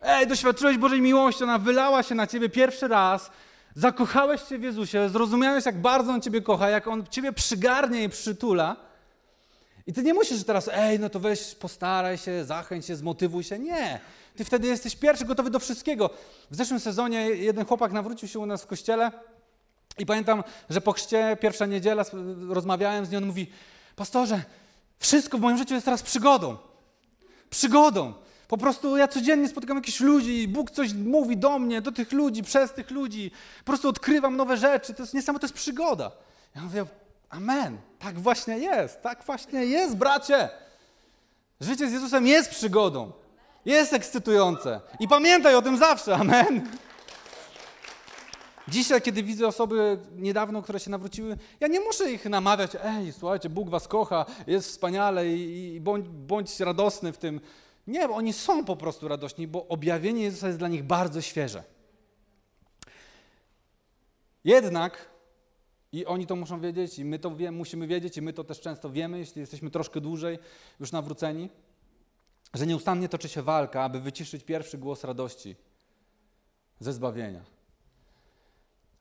Ej, 0.02 0.28
doświadczyłeś 0.28 0.78
Bożej 0.78 1.02
miłości, 1.02 1.44
ona 1.44 1.58
wylała 1.58 2.04
się 2.04 2.16
na 2.16 2.28
ciebie 2.28 2.50
pierwszy 2.50 2.88
raz, 2.88 3.32
zakochałeś 3.76 4.42
się 4.50 4.58
w 4.58 4.64
Jezusie, 4.64 5.10
zrozumiałeś, 5.10 5.66
jak 5.66 5.82
bardzo 5.82 6.12
On 6.12 6.22
ciebie 6.22 6.42
kocha, 6.42 6.70
jak 6.70 6.88
On 6.88 7.08
ciebie 7.08 7.34
przygarnie 7.34 8.04
i 8.04 8.10
przytula. 8.10 8.76
I 9.88 9.94
ty 9.94 10.04
nie 10.04 10.14
musisz 10.14 10.44
teraz, 10.44 10.70
ej, 10.74 11.00
no 11.00 11.10
to 11.10 11.20
weź, 11.20 11.56
postaraj 11.56 12.18
się, 12.18 12.46
zachęć 12.46 12.86
się, 12.86 12.96
zmotywuj 12.96 13.44
się. 13.44 13.60
Nie. 13.60 14.00
Ty 14.36 14.46
wtedy 14.46 14.68
jesteś 14.68 14.96
pierwszy, 14.96 15.26
gotowy 15.26 15.50
do 15.50 15.60
wszystkiego. 15.60 16.10
W 16.52 16.56
zeszłym 16.56 16.80
sezonie 16.80 17.22
jeden 17.22 17.66
chłopak 17.66 17.92
nawrócił 17.92 18.28
się 18.28 18.40
u 18.40 18.46
nas 18.46 18.64
w 18.64 18.68
kościele 18.68 19.12
i 19.98 20.06
pamiętam, 20.06 20.44
że 20.70 20.82
po 20.82 20.92
chrzcie, 20.92 21.38
pierwsza 21.42 21.66
niedziela, 21.66 22.06
rozmawiałem 22.50 23.06
z 23.06 23.10
nim, 23.10 23.18
on 23.18 23.28
mówi, 23.28 23.52
pastorze, 23.96 24.42
wszystko 25.00 25.38
w 25.38 25.42
moim 25.42 25.58
życiu 25.58 25.74
jest 25.74 25.86
teraz 25.86 26.04
przygodą. 26.04 26.58
Przygodą. 27.50 28.14
Po 28.50 28.58
prostu 28.58 28.98
ja 28.98 29.08
codziennie 29.08 29.48
spotykam 29.48 29.78
jakichś 29.78 30.00
ludzi, 30.00 30.48
Bóg 30.48 30.72
coś 30.72 30.94
mówi 30.94 31.38
do 31.38 31.60
mnie, 31.60 31.82
do 31.82 31.92
tych 31.92 32.12
ludzi, 32.12 32.44
przez 32.44 32.74
tych 32.74 32.92
ludzi. 32.92 33.32
Po 33.60 33.66
prostu 33.66 33.90
odkrywam 33.90 34.38
nowe 34.38 34.58
rzeczy. 34.58 34.94
To 34.94 35.04
jest 35.04 35.14
niesamowite, 35.14 35.48
to 35.48 35.54
jest 35.54 35.64
przygoda. 35.64 36.12
Ja 36.56 36.62
mówię, 36.62 36.86
amen, 37.30 37.78
tak 38.00 38.20
właśnie 38.20 38.58
jest, 38.58 39.02
tak 39.02 39.24
właśnie 39.24 39.66
jest, 39.66 39.96
bracie. 39.96 40.50
Życie 41.62 41.90
z 41.90 41.92
Jezusem 41.92 42.28
jest 42.28 42.50
przygodą, 42.50 43.12
jest 43.66 43.94
ekscytujące. 43.94 44.82
I 45.00 45.08
pamiętaj 45.08 45.56
o 45.56 45.62
tym 45.62 45.78
zawsze, 45.78 46.16
amen. 46.16 46.68
Dzisiaj, 48.68 49.02
kiedy 49.02 49.24
widzę 49.24 49.48
osoby 49.48 50.00
niedawno, 50.16 50.62
które 50.62 50.80
się 50.80 50.92
nawróciły, 50.92 51.38
ja 51.60 51.68
nie 51.68 51.80
muszę 51.80 52.12
ich 52.12 52.26
namawiać, 52.26 52.72
ej, 52.84 53.14
słuchajcie, 53.14 53.50
Bóg 53.50 53.70
was 53.70 53.88
kocha, 53.88 54.26
jest 54.48 54.70
wspaniale 54.70 55.28
i, 55.28 55.74
i 55.76 55.82
bądź, 55.82 56.10
bądź 56.10 56.60
radosny 56.60 57.14
w 57.14 57.18
tym. 57.18 57.42
Nie, 57.90 58.10
oni 58.10 58.34
są 58.34 58.66
po 58.66 58.76
prostu 58.76 59.08
radośni, 59.08 59.48
bo 59.48 59.68
objawienie 59.68 60.24
Jezusa 60.24 60.48
jest 60.48 60.60
dla 60.60 60.68
nich 60.68 60.84
bardzo 60.84 61.22
świeże. 61.22 61.64
Jednak, 64.44 65.10
i 65.92 66.06
oni 66.06 66.28
to 66.28 66.36
muszą 66.36 66.62
wiedzieć, 66.62 67.00
i 67.00 67.06
my 67.06 67.20
to 67.20 67.36
wie, 67.36 67.52
musimy 67.52 67.88
wiedzieć, 67.88 68.18
i 68.18 68.22
my 68.22 68.34
to 68.34 68.44
też 68.44 68.60
często 68.60 68.90
wiemy, 68.90 69.20
jeśli 69.20 69.40
jesteśmy 69.40 69.72
troszkę 69.72 70.02
dłużej 70.02 70.40
już 70.80 70.92
nawróceni, 70.92 71.50
że 72.54 72.68
nieustannie 72.68 73.10
toczy 73.10 73.30
się 73.30 73.42
walka, 73.42 73.84
aby 73.84 74.00
wyciszyć 74.00 74.44
pierwszy 74.44 74.78
głos 74.78 75.04
radości 75.04 75.56
ze 76.80 76.94
zbawienia. 76.94 77.46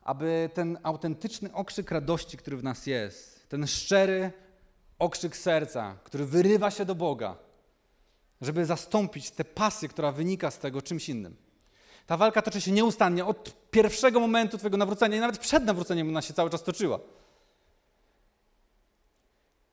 Aby 0.02 0.50
ten 0.54 0.78
autentyczny 0.83 1.52
okrzyk 1.52 1.90
radości, 1.90 2.37
który 2.37 2.57
w 2.57 2.64
nas 2.64 2.87
jest, 2.87 3.49
ten 3.49 3.66
szczery 3.66 4.33
okrzyk 4.99 5.37
serca, 5.37 5.97
który 6.04 6.25
wyrywa 6.26 6.71
się 6.71 6.85
do 6.85 6.95
Boga, 6.95 7.47
żeby 8.40 8.66
zastąpić 8.66 9.30
tę 9.30 9.45
pasję, 9.45 9.88
która 9.88 10.12
wynika 10.12 10.50
z 10.50 10.59
tego 10.59 10.83
czymś 10.83 11.09
innym. 11.09 11.37
Ta 12.07 12.16
walka 12.16 12.42
toczy 12.42 12.61
się 12.61 12.73
nieustannie 12.73 13.25
od 13.25 13.71
pierwszego 13.71 14.21
momentu 14.21 14.59
Twojego 14.59 14.76
nawrócenia 14.76 15.16
i 15.16 15.21
nawet 15.21 15.38
przed 15.38 15.64
nawróceniem 15.64 16.09
ona 16.09 16.23
się 16.23 16.35
cały 16.35 16.50
czas 16.50 16.62
toczyła. 16.62 16.99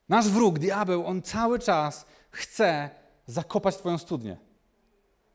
Nasz 0.10 0.30
wróg, 0.30 0.60
diabeł, 0.60 1.06
on 1.06 1.22
cały 1.22 1.60
czas 1.60 2.06
chce 2.32 2.90
zakopać 3.26 3.78
Twoją 3.78 3.98
studnię. 3.98 4.38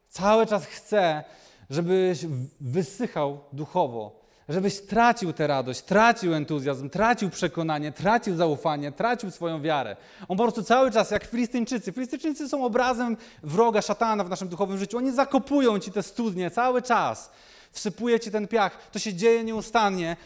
Cały 0.09 0.47
czas 0.47 0.67
chce, 0.67 1.25
żebyś 1.71 2.27
wysychał 2.61 3.45
duchowo, 3.53 4.20
żebyś 4.51 4.81
tracił 4.81 5.33
tę 5.33 5.47
radość, 5.47 5.83
tracił 5.83 6.35
entuzjazm, 6.35 6.91
tracił 6.91 7.31
przekonanie, 7.31 7.93
tracił 7.93 8.37
zaufanie, 8.37 8.93
tracił 8.93 9.31
swoją 9.31 9.63
wiarę. 9.63 9.97
On 10.29 10.37
po 10.37 10.43
prostu 10.43 10.63
cały 10.63 10.91
czas, 10.91 11.11
jak 11.11 11.25
Filistyńczycy. 11.25 11.93
Filistyńczycy 11.93 12.49
są 12.49 12.65
obrazem 12.65 13.17
wroga, 13.43 13.83
szatana 13.83 14.25
w 14.25 14.29
naszym 14.29 14.49
duchowym 14.49 14.79
życiu. 14.79 14.99
Oni 14.99 15.13
zakopują 15.13 15.79
ci 15.79 15.93
te 15.93 16.03
studnie 16.03 16.51
cały 16.51 16.83
czas. 16.83 17.31
Wsypuje 17.73 18.21
ci 18.21 18.31
ten 18.31 18.49
piach. 18.49 18.91
To 18.91 18.99
się 18.99 19.15
dzieje 19.15 19.45
nieustannie. 19.45 20.17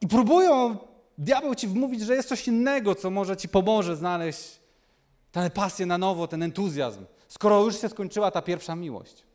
I 0.00 0.08
próbują, 0.08 0.76
diabeł 1.18 1.54
ci 1.54 1.68
wmówić, 1.68 2.00
że 2.00 2.14
jest 2.14 2.28
coś 2.28 2.48
innego, 2.48 2.94
co 2.94 3.10
może 3.10 3.36
ci 3.36 3.48
pomoże 3.48 3.96
znaleźć 3.96 4.60
tę 5.32 5.50
pasję 5.50 5.86
na 5.86 5.98
nowo, 5.98 6.28
ten 6.28 6.42
entuzjazm, 6.42 7.04
skoro 7.28 7.64
już 7.64 7.80
się 7.80 7.88
skończyła 7.88 8.30
ta 8.30 8.42
pierwsza 8.42 8.76
miłość. 8.76 9.31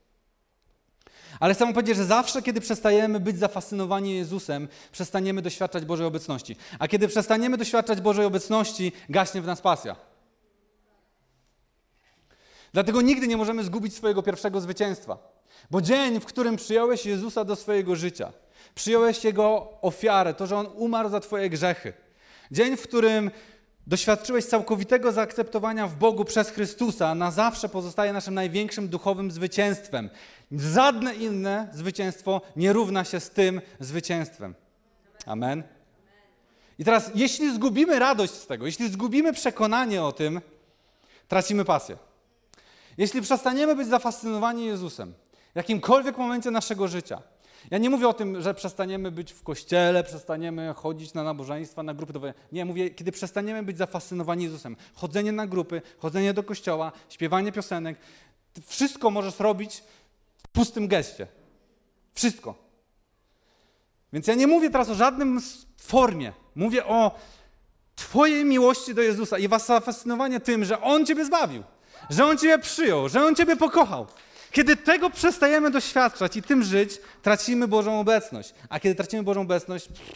Ale 1.39 1.53
chcę 1.53 1.73
powiedzieć, 1.73 1.97
że 1.97 2.05
zawsze, 2.05 2.41
kiedy 2.41 2.61
przestajemy 2.61 3.19
być 3.19 3.39
zafascynowani 3.39 4.15
Jezusem, 4.15 4.67
przestaniemy 4.91 5.41
doświadczać 5.41 5.85
Bożej 5.85 6.07
obecności. 6.07 6.55
A 6.79 6.87
kiedy 6.87 7.07
przestaniemy 7.07 7.57
doświadczać 7.57 8.01
Bożej 8.01 8.25
obecności, 8.25 8.91
gaśnie 9.09 9.41
w 9.41 9.45
nas 9.45 9.61
pasja. 9.61 9.95
Dlatego 12.73 13.01
nigdy 13.01 13.27
nie 13.27 13.37
możemy 13.37 13.63
zgubić 13.63 13.95
swojego 13.95 14.23
pierwszego 14.23 14.61
zwycięstwa. 14.61 15.17
Bo 15.71 15.81
dzień, 15.81 16.19
w 16.19 16.25
którym 16.25 16.55
przyjąłeś 16.55 17.05
Jezusa 17.05 17.43
do 17.43 17.55
swojego 17.55 17.95
życia, 17.95 18.31
przyjąłeś 18.75 19.23
Jego 19.23 19.69
ofiarę, 19.81 20.33
to, 20.33 20.47
że 20.47 20.57
On 20.57 20.67
umarł 20.75 21.09
za 21.09 21.19
Twoje 21.19 21.49
grzechy, 21.49 21.93
dzień, 22.51 22.77
w 22.77 22.81
którym 22.81 23.31
doświadczyłeś 23.87 24.45
całkowitego 24.45 25.11
zaakceptowania 25.11 25.87
w 25.87 25.95
Bogu 25.95 26.25
przez 26.25 26.49
Chrystusa, 26.49 27.15
na 27.15 27.31
zawsze 27.31 27.69
pozostaje 27.69 28.13
naszym 28.13 28.33
największym 28.33 28.87
duchowym 28.87 29.31
zwycięstwem. 29.31 30.09
Żadne 30.51 31.15
inne 31.15 31.67
zwycięstwo 31.73 32.41
nie 32.55 32.73
równa 32.73 33.03
się 33.03 33.19
z 33.19 33.29
tym 33.29 33.61
zwycięstwem. 33.79 34.55
Amen. 35.25 35.63
I 36.79 36.85
teraz, 36.85 37.11
jeśli 37.15 37.55
zgubimy 37.55 37.99
radość 37.99 38.33
z 38.33 38.47
tego, 38.47 38.65
jeśli 38.65 38.89
zgubimy 38.89 39.33
przekonanie 39.33 40.03
o 40.03 40.11
tym, 40.11 40.41
tracimy 41.27 41.65
pasję. 41.65 41.97
Jeśli 42.97 43.21
przestaniemy 43.21 43.75
być 43.75 43.87
zafascynowani 43.87 44.65
Jezusem, 44.65 45.13
w 45.53 45.55
jakimkolwiek 45.55 46.17
momencie 46.17 46.51
naszego 46.51 46.87
życia, 46.87 47.21
ja 47.71 47.77
nie 47.77 47.89
mówię 47.89 48.07
o 48.07 48.13
tym, 48.13 48.41
że 48.41 48.53
przestaniemy 48.53 49.11
być 49.11 49.33
w 49.33 49.43
kościele, 49.43 50.03
przestaniemy 50.03 50.73
chodzić 50.73 51.13
na 51.13 51.23
nabożeństwa, 51.23 51.83
na 51.83 51.93
grupy. 51.93 52.33
Nie, 52.51 52.65
mówię, 52.65 52.89
kiedy 52.89 53.11
przestaniemy 53.11 53.63
być 53.63 53.77
zafascynowani 53.77 54.43
Jezusem. 54.43 54.75
Chodzenie 54.93 55.31
na 55.31 55.47
grupy, 55.47 55.81
chodzenie 55.97 56.33
do 56.33 56.43
kościoła, 56.43 56.91
śpiewanie 57.09 57.51
piosenek. 57.51 57.97
Wszystko 58.65 59.09
możesz 59.09 59.39
robić 59.39 59.83
pustym 60.57 60.87
geście. 60.87 61.27
Wszystko. 62.13 62.55
Więc 64.13 64.27
ja 64.27 64.35
nie 64.35 64.47
mówię 64.47 64.69
teraz 64.69 64.89
o 64.89 64.95
żadnym 64.95 65.41
formie. 65.77 66.33
Mówię 66.55 66.85
o 66.85 67.19
Twojej 67.95 68.45
miłości 68.45 68.95
do 68.95 69.01
Jezusa 69.01 69.37
i 69.37 69.47
was 69.47 69.65
zafascynowanie 69.65 70.39
tym, 70.39 70.65
że 70.65 70.81
On 70.81 71.05
Ciebie 71.05 71.25
zbawił, 71.25 71.63
że 72.09 72.25
On 72.25 72.37
Ciebie 72.37 72.59
przyjął, 72.59 73.09
że 73.09 73.25
On 73.25 73.35
Ciebie 73.35 73.55
pokochał. 73.55 74.07
Kiedy 74.51 74.77
tego 74.77 75.09
przestajemy 75.09 75.71
doświadczać 75.71 76.35
i 76.35 76.41
tym 76.41 76.63
żyć, 76.63 77.01
tracimy 77.21 77.67
Bożą 77.67 77.99
obecność. 77.99 78.53
A 78.69 78.79
kiedy 78.79 78.95
tracimy 78.95 79.23
Bożą 79.23 79.41
obecność, 79.41 79.87
pff, 79.87 80.11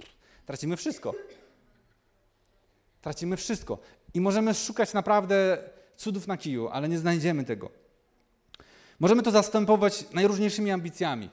tracimy 0.46 0.78
wszystko. 0.78 1.14
Tracimy 3.02 3.38
wszystko. 3.38 3.78
I 4.14 4.22
możemy 4.22 4.54
szukać 4.54 4.94
naprawdę 4.94 5.58
cudów 5.96 6.28
na 6.28 6.38
kiju, 6.38 6.70
ale 6.70 6.90
nie 6.90 6.98
znajdziemy 6.98 7.44
tego. 7.44 7.81
Możemy 9.02 9.24
to 9.24 9.32
zastępować 9.32 10.06
najróżniejszymi 10.14 10.72
ambicjami, 10.72 11.30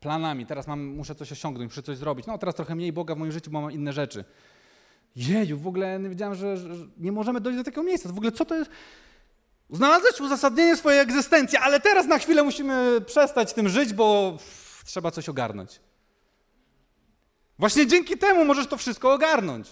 planami. 0.00 0.46
Teraz 0.46 0.66
mam, 0.66 0.84
muszę 0.84 1.14
coś 1.14 1.32
osiągnąć, 1.32 1.70
muszę 1.70 1.82
coś 1.82 1.96
zrobić. 1.96 2.26
No 2.26 2.38
teraz 2.38 2.54
trochę 2.54 2.74
mniej 2.74 2.92
Boga 2.92 3.14
w 3.14 3.18
moim 3.18 3.32
życiu, 3.32 3.50
bo 3.50 3.60
mam 3.60 3.72
inne 3.72 3.92
rzeczy. 3.92 4.24
Jeju, 5.16 5.58
w 5.58 5.66
ogóle 5.66 5.98
nie 5.98 6.08
wiedziałem, 6.08 6.34
że, 6.34 6.56
że 6.56 6.74
nie 6.98 7.12
możemy 7.12 7.40
dojść 7.40 7.58
do 7.58 7.64
takiego 7.64 7.82
miejsca. 7.82 8.08
W 8.08 8.16
ogóle 8.16 8.32
co 8.32 8.44
to 8.44 8.54
jest? 8.54 8.70
Znalazłeś 9.70 10.20
uzasadnienie 10.20 10.76
swojej 10.76 11.00
egzystencji, 11.00 11.58
ale 11.58 11.80
teraz 11.80 12.06
na 12.06 12.18
chwilę 12.18 12.42
musimy 12.42 13.00
przestać 13.06 13.52
tym 13.52 13.68
żyć, 13.68 13.94
bo 13.94 14.38
trzeba 14.84 15.10
coś 15.10 15.28
ogarnąć. 15.28 15.80
Właśnie 17.58 17.86
dzięki 17.86 18.18
temu 18.18 18.44
możesz 18.44 18.66
to 18.66 18.76
wszystko 18.76 19.12
ogarnąć. 19.12 19.68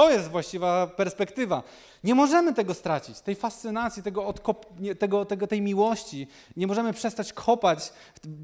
To 0.00 0.10
jest 0.10 0.28
właściwa 0.28 0.86
perspektywa. 0.86 1.62
Nie 2.04 2.14
możemy 2.14 2.54
tego 2.54 2.74
stracić, 2.74 3.20
tej 3.20 3.34
fascynacji, 3.34 4.02
tego, 4.02 4.26
odkop, 4.26 4.66
tego, 4.98 5.24
tego, 5.24 5.46
tej 5.46 5.62
miłości. 5.62 6.28
Nie 6.56 6.66
możemy 6.66 6.92
przestać 6.92 7.32
kopać 7.32 7.92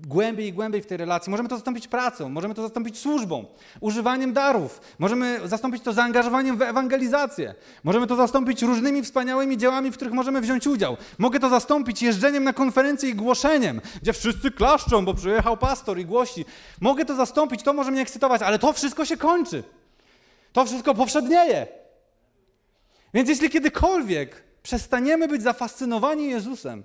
głębiej 0.07 0.47
i 0.47 0.53
głębiej 0.53 0.83
w 0.83 0.87
tej 0.87 0.97
relacji. 0.99 1.31
Możemy 1.31 1.49
to 1.49 1.57
zastąpić 1.57 1.89
pracą, 1.89 2.29
możemy 2.29 2.55
to 2.55 2.63
zastąpić 2.63 2.99
służbą, 2.99 3.45
używaniem 3.81 4.33
darów. 4.33 4.81
Możemy 4.99 5.41
zastąpić 5.45 5.83
to 5.83 5.93
zaangażowaniem 5.93 6.57
w 6.57 6.63
ewangelizację. 6.63 7.55
Możemy 7.85 8.07
to 8.07 8.17
zastąpić 8.17 8.63
różnymi 8.63 9.03
wspaniałymi 9.03 9.59
dziełami, 9.59 9.91
w 9.91 9.95
których 9.95 10.15
możemy 10.15 10.41
wziąć 10.41 10.67
udział. 10.67 10.97
Mogę 11.19 11.41
to 11.41 11.49
zastąpić 11.49 12.03
jeżdżeniem 12.03 12.45
na 12.45 12.53
konferencję 12.53 13.11
i 13.11 13.15
głoszeniem, 13.15 13.81
gdzie 14.03 14.13
wszyscy 14.13 14.51
klaszczą, 14.51 15.05
bo 15.05 15.15
przyjechał 15.15 15.57
pastor 15.57 15.99
i 15.99 16.05
głosi. 16.05 16.45
Mogę 16.81 17.05
to 17.05 17.15
zastąpić, 17.15 17.63
to 17.63 17.73
może 17.73 17.91
mnie 17.91 18.01
ekscytować, 18.01 18.43
ale 18.43 18.59
to 18.59 18.73
wszystko 18.73 19.05
się 19.05 19.17
kończy. 19.17 19.63
To 20.57 20.65
wszystko 20.65 20.95
powszednieje. 20.95 21.67
Więc 23.15 23.29
jeśli 23.29 23.51
kiedykolwiek 23.51 24.45
przestaniemy 24.63 25.29
być 25.29 25.43
zafascynowani 25.43 26.31
Jezusem, 26.31 26.85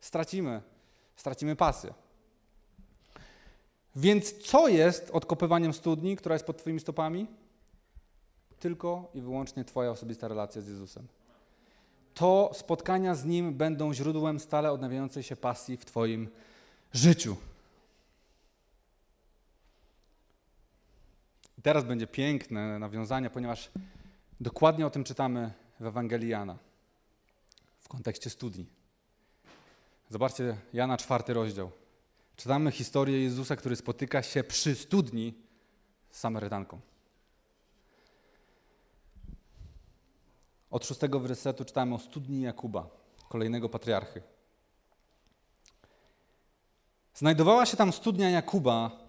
stracimy, 0.00 0.62
stracimy 1.16 1.56
pasję. 1.56 1.94
Więc 3.96 4.32
co 4.32 4.68
jest 4.68 5.10
odkopywaniem 5.10 5.72
studni, 5.72 6.16
która 6.16 6.34
jest 6.34 6.46
pod 6.46 6.58
Twoimi 6.58 6.80
stopami? 6.80 7.26
Tylko 8.60 9.10
i 9.14 9.20
wyłącznie 9.20 9.64
Twoja 9.64 9.90
osobista 9.90 10.28
relacja 10.28 10.62
z 10.62 10.68
Jezusem. 10.68 11.06
To 12.14 12.50
spotkania 12.54 13.14
z 13.14 13.24
Nim 13.24 13.54
będą 13.54 13.94
źródłem 13.94 14.40
stale 14.40 14.72
odnawiającej 14.72 15.22
się 15.22 15.36
pasji 15.36 15.76
w 15.76 15.84
Twoim 15.84 16.28
życiu. 16.92 17.36
Teraz 21.64 21.84
będzie 21.84 22.06
piękne 22.06 22.78
nawiązanie, 22.78 23.30
ponieważ 23.30 23.70
dokładnie 24.40 24.86
o 24.86 24.90
tym 24.90 25.04
czytamy 25.04 25.52
w 25.80 25.86
Ewangelii 25.86 26.28
Jana 26.28 26.58
w 27.80 27.88
kontekście 27.88 28.30
studni. 28.30 28.66
Zobaczcie, 30.10 30.56
Jana 30.72 30.96
czwarty 30.96 31.34
rozdział. 31.34 31.70
Czytamy 32.36 32.72
historię 32.72 33.22
Jezusa, 33.22 33.56
który 33.56 33.76
spotyka 33.76 34.22
się 34.22 34.44
przy 34.44 34.74
studni 34.74 35.34
z 36.10 36.18
Samarytanką. 36.18 36.80
Od 40.70 40.86
szóstego 40.86 41.20
wersetu 41.20 41.64
czytamy 41.64 41.94
o 41.94 41.98
studni 41.98 42.40
Jakuba, 42.40 42.86
kolejnego 43.28 43.68
patriarchy. 43.68 44.22
Znajdowała 47.14 47.66
się 47.66 47.76
tam 47.76 47.92
studnia 47.92 48.30
Jakuba, 48.30 49.03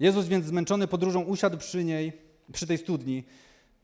Jezus 0.00 0.26
więc 0.26 0.46
zmęczony 0.46 0.86
podróżą 0.86 1.22
usiadł 1.22 1.58
przy 1.58 1.84
niej, 1.84 2.12
przy 2.52 2.66
tej 2.66 2.78
studni. 2.78 3.24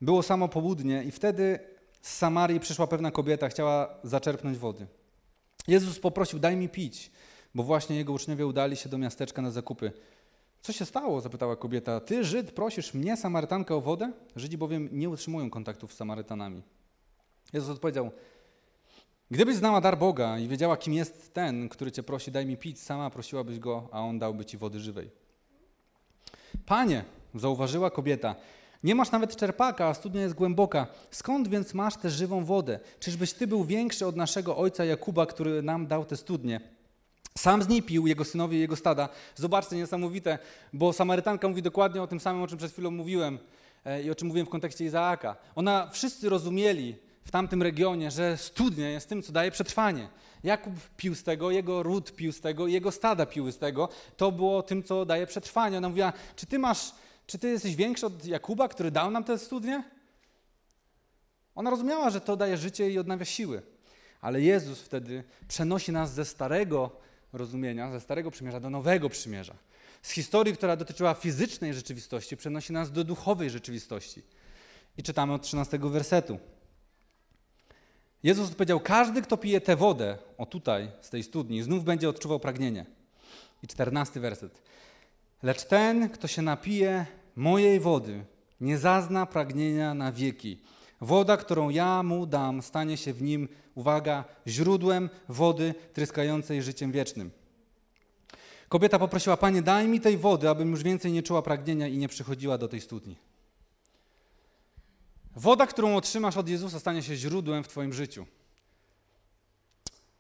Było 0.01 0.23
samo 0.23 0.49
południe 0.49 1.05
i 1.05 1.11
wtedy 1.11 1.59
z 2.03 2.17
Samarii 2.17 2.61
przyszła 2.61 2.87
pewna 2.87 3.11
kobieta, 3.11 3.49
chciała 3.49 3.95
zaczerpnąć 4.05 4.59
wody. 4.59 4.87
Jezus 5.69 6.01
poprosił, 6.01 6.39
daj 6.39 6.57
mi 6.57 6.69
pić, 6.69 7.11
bo 7.55 7.63
właśnie 7.63 7.97
jego 7.97 8.13
uczniowie 8.13 8.47
udali 8.47 8.77
się 8.77 8.89
do 8.89 8.99
miasteczka 8.99 9.43
na 9.43 9.51
zakupy. 9.51 9.93
Co 10.63 10.73
się 10.73 10.85
stało? 10.85 11.21
zapytała 11.21 11.57
kobieta. 11.57 12.01
Ty, 12.01 12.25
Żyd, 12.25 12.53
prosisz 12.53 12.95
mnie, 12.95 13.17
Samarytankę, 13.17 13.75
o 13.75 13.81
wodę? 13.81 14.13
Żydzi 14.37 14.59
bowiem 14.59 14.89
nie 14.93 15.09
utrzymują 15.09 15.51
kontaktów 15.51 15.93
z 15.93 15.97
Samarytanami. 15.97 16.63
Jezus 17.53 17.71
odpowiedział, 17.71 18.11
gdybyś 19.31 19.57
znała 19.57 19.81
dar 19.81 19.99
Boga 19.99 20.39
i 20.39 20.49
wiedziała, 20.49 20.77
kim 20.77 20.93
jest 20.93 21.35
ten, 21.35 21.69
który 21.69 21.93
cię 21.93 22.03
prosi, 22.03 22.31
daj 22.31 22.47
mi 22.47 22.57
pić, 22.57 22.81
sama 22.81 23.11
prosiłabyś 23.11 23.59
go, 23.59 23.89
a 23.93 24.01
on 24.01 24.19
dałby 24.19 24.45
ci 24.45 24.59
wody 24.59 24.81
żywej. 24.81 25.11
Panie, 26.67 27.05
zauważyła 27.35 27.91
kobieta, 27.91 28.35
nie 28.85 28.95
masz 28.95 29.11
nawet 29.11 29.37
czerpaka, 29.37 29.87
a 29.87 29.95
studnia 29.95 30.23
jest 30.23 30.35
głęboka. 30.35 30.87
Skąd 31.11 31.49
więc 31.49 31.75
masz 31.75 31.97
tę 31.97 32.11
żywą 32.11 32.45
wodę? 32.45 32.81
Czyżbyś 33.01 33.33
ty 33.33 33.47
był 33.47 33.65
większy 33.65 34.07
od 34.07 34.17
naszego 34.17 34.57
ojca 34.57 34.85
Jakuba, 34.85 35.27
który 35.27 35.63
nam 35.63 35.87
dał 35.87 36.05
tę 36.05 36.17
studnię? 36.17 36.61
Sam 37.39 37.63
z 37.63 37.69
niej 37.69 37.83
pił, 37.83 38.07
jego 38.07 38.25
synowie 38.25 38.59
i 38.59 38.61
jego 38.61 38.77
stada. 38.77 39.09
Zobaczcie, 39.35 39.77
niesamowite, 39.77 40.39
bo 40.73 40.93
Samarytanka 40.93 41.49
mówi 41.49 41.63
dokładnie 41.63 42.03
o 42.03 42.07
tym 42.07 42.21
samym, 42.21 42.43
o 42.43 42.47
czym 42.47 42.59
przed 42.59 42.73
chwilą 42.73 42.91
mówiłem 42.91 43.39
e, 43.85 44.03
i 44.03 44.11
o 44.11 44.15
czym 44.15 44.29
mówiłem 44.29 44.47
w 44.47 44.51
kontekście 44.51 44.85
Izaaka. 44.85 45.37
Ona, 45.55 45.91
wszyscy 45.93 46.29
rozumieli 46.29 46.97
w 47.25 47.31
tamtym 47.31 47.63
regionie, 47.63 48.11
że 48.11 48.37
studnia 48.37 48.91
jest 48.91 49.09
tym, 49.09 49.23
co 49.23 49.33
daje 49.33 49.51
przetrwanie. 49.51 50.09
Jakub 50.43 50.75
pił 50.97 51.15
z 51.15 51.23
tego, 51.23 51.51
jego 51.51 51.83
ród 51.83 52.13
pił 52.13 52.33
z 52.33 52.41
tego, 52.41 52.67
jego 52.67 52.93
stada 52.93 53.27
piły 53.27 53.53
z 53.53 53.59
tego. 53.59 53.89
To 54.17 54.33
było 54.33 54.63
tym, 54.63 54.83
co 54.83 55.05
daje 55.05 55.27
przetrwanie. 55.27 55.79
Ona 55.79 55.89
mówiła, 55.89 56.13
czy 56.37 56.47
ty 56.47 56.59
masz, 56.59 56.93
czy 57.27 57.39
ty 57.39 57.49
jesteś 57.49 57.77
większy 57.77 58.07
od 58.07 58.25
Jakuba, 58.25 58.69
który 58.69 58.91
dał 58.91 59.11
nam 59.11 59.25
tę 59.25 59.39
studnię? 59.39 59.83
Ona 61.55 61.71
rozumiała, 61.71 62.11
że 62.11 62.21
to 62.21 62.37
daje 62.37 62.57
życie 62.57 62.91
i 62.91 62.99
odnawia 62.99 63.25
siły. 63.25 63.63
Ale 64.21 64.41
Jezus 64.41 64.81
wtedy 64.81 65.25
przenosi 65.49 65.93
nas 65.93 66.15
ze 66.15 66.25
starego 66.25 66.91
rozumienia, 67.33 67.91
ze 67.91 68.01
starego 68.01 68.31
przymierza 68.31 68.61
do 68.61 68.71
nowego 68.71 69.09
przymierza. 69.09 69.55
Z 70.03 70.11
historii, 70.11 70.55
która 70.55 70.77
dotyczyła 70.77 71.15
fizycznej 71.15 71.75
rzeczywistości, 71.75 72.37
przenosi 72.37 72.73
nas 72.73 72.93
do 72.93 73.05
duchowej 73.05 73.51
rzeczywistości. 73.51 74.23
I 74.99 75.03
czytamy 75.03 75.33
od 75.33 75.43
13 75.43 75.79
wersetu. 75.79 76.39
Jezus 78.23 78.49
odpowiedział: 78.49 78.81
Każdy, 78.81 79.23
kto 79.23 79.37
pije 79.37 79.61
tę 79.61 79.77
wodę, 79.77 80.19
o 80.39 80.47
tutaj, 80.47 80.91
z 81.01 81.11
tej 81.11 81.23
studni, 81.23 81.63
znów 81.63 81.85
będzie 81.85 82.09
odczuwał 82.09 82.41
pragnienie. 82.41 82.87
I 83.63 83.67
czternasty 83.67 84.21
werset. 84.21 84.63
Lecz 85.43 85.65
ten, 85.65 86.09
kto 86.09 86.29
się 86.29 86.43
napije 86.43 87.07
mojej 87.37 87.81
wody, 87.81 88.25
nie 88.61 88.79
zazna 88.79 89.27
pragnienia 89.27 89.95
na 89.95 90.13
wieki. 90.13 90.63
Woda, 91.01 91.37
którą 91.37 91.69
ja 91.69 92.03
mu 92.03 92.27
dam, 92.27 92.63
stanie 92.63 92.97
się 92.97 93.13
w 93.13 93.23
nim, 93.23 93.49
uwaga, 93.75 94.25
źródłem 94.47 95.11
wody 95.29 95.75
tryskającej 95.93 96.63
życiem 96.63 96.93
wiecznym. 96.93 97.31
Kobieta 98.69 98.99
poprosiła: 98.99 99.37
Panie, 99.37 99.63
daj 99.63 99.89
mi 99.89 100.01
tej 100.01 100.17
wody, 100.17 100.49
abym 100.49 100.71
już 100.71 100.83
więcej 100.83 101.13
nie 101.13 101.23
czuła 101.23 101.43
pragnienia 101.43 101.89
i 101.89 101.99
nie 101.99 102.09
przychodziła 102.09 102.59
do 102.59 102.69
tej 102.69 102.81
studni. 102.81 103.17
Woda, 105.37 105.67
którą 105.67 105.97
otrzymasz 105.97 106.37
od 106.37 106.49
Jezusa, 106.49 106.81
stanie 106.81 107.03
się 107.03 107.17
źródłem 107.17 107.65
w 107.65 107.69
Twoim 107.69 107.93
życiu. 107.93 108.27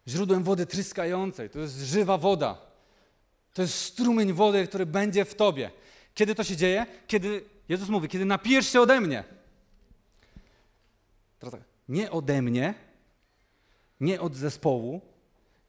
źródłem 0.08 0.42
wody 0.42 0.66
tryskającej. 0.66 1.50
To 1.50 1.58
jest 1.58 1.78
żywa 1.78 2.18
woda. 2.18 2.58
To 3.54 3.62
jest 3.62 3.74
strumień 3.74 4.32
wody, 4.32 4.66
który 4.66 4.86
będzie 4.86 5.24
w 5.24 5.34
tobie. 5.34 5.70
Kiedy 6.14 6.34
to 6.34 6.44
się 6.44 6.56
dzieje? 6.56 6.86
Kiedy, 7.06 7.44
Jezus 7.68 7.88
mówi, 7.88 8.08
kiedy 8.08 8.24
napijesz 8.24 8.72
się 8.72 8.80
ode 8.80 9.00
mnie. 9.00 9.24
Teraz 11.38 11.52
tak, 11.52 11.62
nie 11.88 12.10
ode 12.10 12.42
mnie, 12.42 12.74
nie 14.00 14.20
od 14.20 14.36
zespołu, 14.36 15.00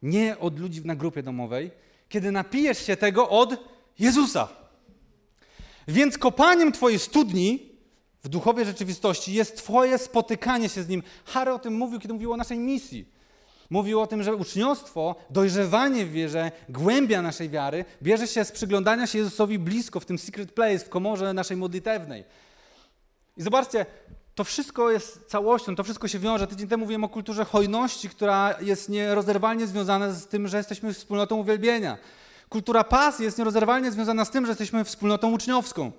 nie 0.01 0.39
od 0.39 0.59
ludzi 0.59 0.85
na 0.85 0.95
grupie 0.95 1.23
domowej, 1.23 1.71
kiedy 2.09 2.31
napijesz 2.31 2.85
się 2.85 2.97
tego 2.97 3.29
od 3.29 3.55
Jezusa. 3.99 4.47
Więc 5.87 6.17
kopaniem 6.17 6.71
Twojej 6.71 6.99
studni 6.99 7.70
w 8.23 8.29
duchowej 8.29 8.65
rzeczywistości 8.65 9.33
jest 9.33 9.57
Twoje 9.57 9.97
spotykanie 9.97 10.69
się 10.69 10.83
z 10.83 10.87
Nim. 10.87 11.03
Harry 11.25 11.53
o 11.53 11.59
tym 11.59 11.73
mówił, 11.73 11.99
kiedy 11.99 12.13
mówił 12.13 12.33
o 12.33 12.37
naszej 12.37 12.59
misji. 12.59 13.05
Mówił 13.69 14.01
o 14.01 14.07
tym, 14.07 14.23
że 14.23 14.35
uczniostwo, 14.35 15.15
dojrzewanie 15.29 16.05
w 16.05 16.11
wierze, 16.11 16.51
głębia 16.69 17.21
naszej 17.21 17.49
wiary 17.49 17.85
bierze 18.01 18.27
się 18.27 18.45
z 18.45 18.51
przyglądania 18.51 19.07
się 19.07 19.17
Jezusowi 19.17 19.59
blisko, 19.59 19.99
w 19.99 20.05
tym 20.05 20.17
secret 20.17 20.51
place, 20.51 20.79
w 20.79 20.89
komorze 20.89 21.33
naszej 21.33 21.57
modlitewnej. 21.57 22.23
I 23.37 23.41
zobaczcie, 23.41 23.85
to 24.35 24.43
wszystko 24.43 24.91
jest 24.91 25.25
całością, 25.27 25.75
to 25.75 25.83
wszystko 25.83 26.07
się 26.07 26.19
wiąże. 26.19 26.47
Tydzień 26.47 26.67
temu 26.67 26.83
mówiłem 26.83 27.03
o 27.03 27.09
kulturze 27.09 27.45
hojności, 27.45 28.09
która 28.09 28.55
jest 28.61 28.89
nierozerwalnie 28.89 29.67
związana 29.67 30.13
z 30.13 30.27
tym, 30.27 30.47
że 30.47 30.57
jesteśmy 30.57 30.93
wspólnotą 30.93 31.35
uwielbienia. 31.35 31.97
Kultura 32.49 32.83
pasji 32.83 33.25
jest 33.25 33.37
nierozerwalnie 33.37 33.91
związana 33.91 34.25
z 34.25 34.31
tym, 34.31 34.45
że 34.45 34.51
jesteśmy 34.51 34.83
wspólnotą 34.83 35.31
uczniowską. 35.31 35.91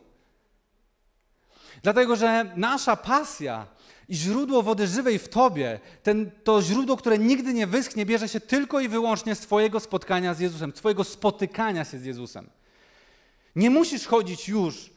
Dlatego, 1.82 2.16
że 2.16 2.52
nasza 2.56 2.96
pasja 2.96 3.66
i 4.08 4.14
źródło 4.14 4.62
wody 4.62 4.86
żywej 4.86 5.18
w 5.18 5.28
Tobie, 5.28 5.80
ten, 6.02 6.30
to 6.44 6.62
źródło, 6.62 6.96
które 6.96 7.18
nigdy 7.18 7.54
nie 7.54 7.66
wyschnie, 7.66 8.06
bierze 8.06 8.28
się 8.28 8.40
tylko 8.40 8.80
i 8.80 8.88
wyłącznie 8.88 9.34
z 9.34 9.40
Twojego 9.40 9.80
spotkania 9.80 10.34
z 10.34 10.40
Jezusem, 10.40 10.72
Twojego 10.72 11.04
spotykania 11.04 11.84
się 11.84 11.98
z 11.98 12.04
Jezusem. 12.04 12.50
Nie 13.56 13.70
musisz 13.70 14.06
chodzić 14.06 14.48
już 14.48 14.90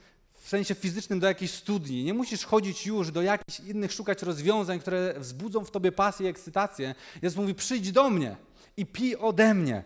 w 0.45 0.49
sensie 0.49 0.75
fizycznym 0.75 1.19
do 1.19 1.27
jakiejś 1.27 1.51
studni, 1.51 2.03
nie 2.03 2.13
musisz 2.13 2.45
chodzić 2.45 2.85
już 2.85 3.11
do 3.11 3.21
jakichś 3.21 3.59
innych, 3.59 3.91
szukać 3.91 4.21
rozwiązań, 4.21 4.79
które 4.79 5.13
wzbudzą 5.17 5.65
w 5.65 5.71
Tobie 5.71 5.91
pasję 5.91 6.25
i 6.25 6.29
ekscytację. 6.29 6.95
Jezus 7.21 7.37
mówi, 7.37 7.55
przyjdź 7.55 7.91
do 7.91 8.09
mnie 8.09 8.35
i 8.77 8.85
pij 8.85 9.15
ode 9.15 9.53
mnie, 9.53 9.83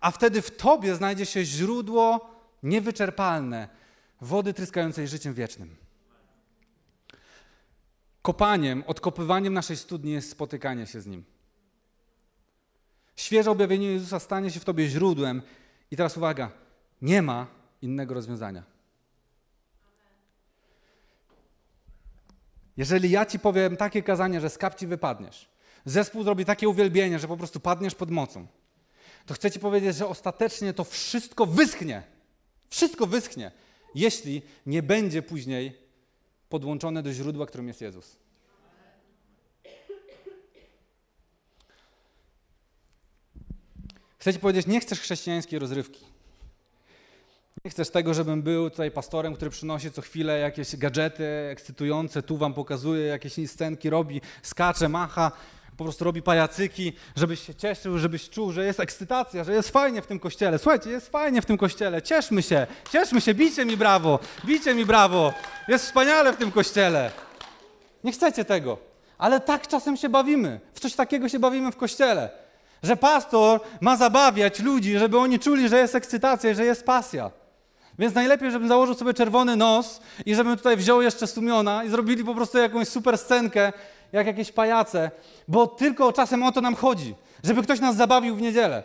a 0.00 0.10
wtedy 0.10 0.42
w 0.42 0.56
Tobie 0.56 0.94
znajdzie 0.94 1.26
się 1.26 1.44
źródło 1.44 2.30
niewyczerpalne 2.62 3.68
wody 4.20 4.54
tryskającej 4.54 5.08
życiem 5.08 5.34
wiecznym. 5.34 5.85
Kopaniem, 8.26 8.84
odkopywaniem 8.86 9.54
naszej 9.54 9.76
studni 9.76 10.12
jest 10.12 10.30
spotykanie 10.30 10.86
się 10.86 11.00
z 11.00 11.06
Nim. 11.06 11.24
Świeże 13.16 13.50
objawienie 13.50 13.86
Jezusa 13.86 14.18
stanie 14.20 14.50
się 14.50 14.60
w 14.60 14.64
Tobie 14.64 14.88
źródłem. 14.88 15.42
I 15.90 15.96
teraz 15.96 16.16
uwaga, 16.16 16.50
nie 17.02 17.22
ma 17.22 17.46
innego 17.82 18.14
rozwiązania. 18.14 18.62
Jeżeli 22.76 23.10
ja 23.10 23.26
Ci 23.26 23.38
powiem 23.38 23.76
takie 23.76 24.02
kazanie, 24.02 24.40
że 24.40 24.50
z 24.50 24.58
kapci 24.58 24.86
wypadniesz, 24.86 25.48
zespół 25.84 26.22
zrobi 26.22 26.44
takie 26.44 26.68
uwielbienie, 26.68 27.18
że 27.18 27.28
po 27.28 27.36
prostu 27.36 27.60
padniesz 27.60 27.94
pod 27.94 28.10
mocą, 28.10 28.46
to 29.26 29.34
chcę 29.34 29.50
Ci 29.50 29.60
powiedzieć, 29.60 29.96
że 29.96 30.06
ostatecznie 30.06 30.72
to 30.72 30.84
wszystko 30.84 31.46
wyschnie. 31.46 32.02
Wszystko 32.68 33.06
wyschnie, 33.06 33.52
jeśli 33.94 34.42
nie 34.66 34.82
będzie 34.82 35.22
później 35.22 35.85
podłączone 36.56 37.02
do 37.02 37.12
źródła, 37.12 37.46
którym 37.46 37.68
jest 37.68 37.80
Jezus. 37.80 38.16
Chcę 44.18 44.32
Ci 44.32 44.38
powiedzieć, 44.38 44.66
nie 44.66 44.80
chcesz 44.80 45.00
chrześcijańskiej 45.00 45.58
rozrywki. 45.58 46.04
Nie 47.64 47.70
chcesz 47.70 47.90
tego, 47.90 48.14
żebym 48.14 48.42
był 48.42 48.70
tutaj 48.70 48.90
pastorem, 48.90 49.34
który 49.34 49.50
przynosi 49.50 49.90
co 49.92 50.02
chwilę 50.02 50.38
jakieś 50.38 50.76
gadżety 50.76 51.24
ekscytujące, 51.50 52.22
tu 52.22 52.36
wam 52.36 52.54
pokazuje, 52.54 53.06
jakieś 53.06 53.50
scenki 53.50 53.90
robi, 53.90 54.20
skacze, 54.42 54.88
macha, 54.88 55.32
po 55.76 55.84
prostu 55.84 56.04
robi 56.04 56.22
pajacyki, 56.22 56.92
żebyś 57.16 57.46
się 57.46 57.54
cieszył, 57.54 57.98
żebyś 57.98 58.30
czuł, 58.30 58.52
że 58.52 58.64
jest 58.64 58.80
ekscytacja, 58.80 59.44
że 59.44 59.52
jest 59.52 59.68
fajnie 59.68 60.02
w 60.02 60.06
tym 60.06 60.18
kościele. 60.18 60.58
Słuchajcie, 60.58 60.90
jest 60.90 61.08
fajnie 61.08 61.42
w 61.42 61.46
tym 61.46 61.56
kościele, 61.56 62.02
cieszmy 62.02 62.42
się, 62.42 62.66
cieszmy 62.92 63.20
się, 63.20 63.34
bijcie 63.34 63.64
mi 63.64 63.76
brawo, 63.76 64.18
bijcie 64.44 64.74
mi 64.74 64.86
brawo, 64.86 65.32
jest 65.68 65.84
wspaniale 65.84 66.32
w 66.32 66.36
tym 66.36 66.52
kościele. 66.52 67.10
Nie 68.04 68.12
chcecie 68.12 68.44
tego, 68.44 68.78
ale 69.18 69.40
tak 69.40 69.68
czasem 69.68 69.96
się 69.96 70.08
bawimy, 70.08 70.60
w 70.74 70.80
coś 70.80 70.94
takiego 70.94 71.28
się 71.28 71.38
bawimy 71.38 71.72
w 71.72 71.76
kościele, 71.76 72.30
że 72.82 72.96
pastor 72.96 73.60
ma 73.80 73.96
zabawiać 73.96 74.60
ludzi, 74.60 74.98
żeby 74.98 75.18
oni 75.18 75.38
czuli, 75.38 75.68
że 75.68 75.78
jest 75.78 75.94
ekscytacja, 75.94 76.54
że 76.54 76.64
jest 76.64 76.84
pasja. 76.84 77.30
Więc 77.98 78.14
najlepiej, 78.14 78.50
żebym 78.50 78.68
założył 78.68 78.94
sobie 78.94 79.14
czerwony 79.14 79.56
nos 79.56 80.00
i 80.26 80.34
żebym 80.34 80.56
tutaj 80.56 80.76
wziął 80.76 81.02
jeszcze 81.02 81.26
sumiona 81.26 81.84
i 81.84 81.88
zrobili 81.88 82.24
po 82.24 82.34
prostu 82.34 82.58
jakąś 82.58 82.88
super 82.88 83.18
scenkę, 83.18 83.72
jak 84.12 84.26
jakieś 84.26 84.52
pajace, 84.52 85.10
bo 85.48 85.66
tylko 85.66 86.12
czasem 86.12 86.42
o 86.42 86.52
to 86.52 86.60
nam 86.60 86.74
chodzi, 86.74 87.14
żeby 87.44 87.62
ktoś 87.62 87.80
nas 87.80 87.96
zabawił 87.96 88.36
w 88.36 88.42
niedzielę. 88.42 88.82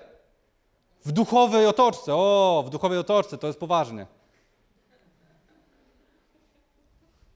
W 1.05 1.12
duchowej 1.12 1.65
otoczce. 1.65 2.15
O, 2.15 2.63
w 2.67 2.69
duchowej 2.69 2.97
otoczce, 2.97 3.38
to 3.38 3.47
jest 3.47 3.60
poważnie. 3.60 4.07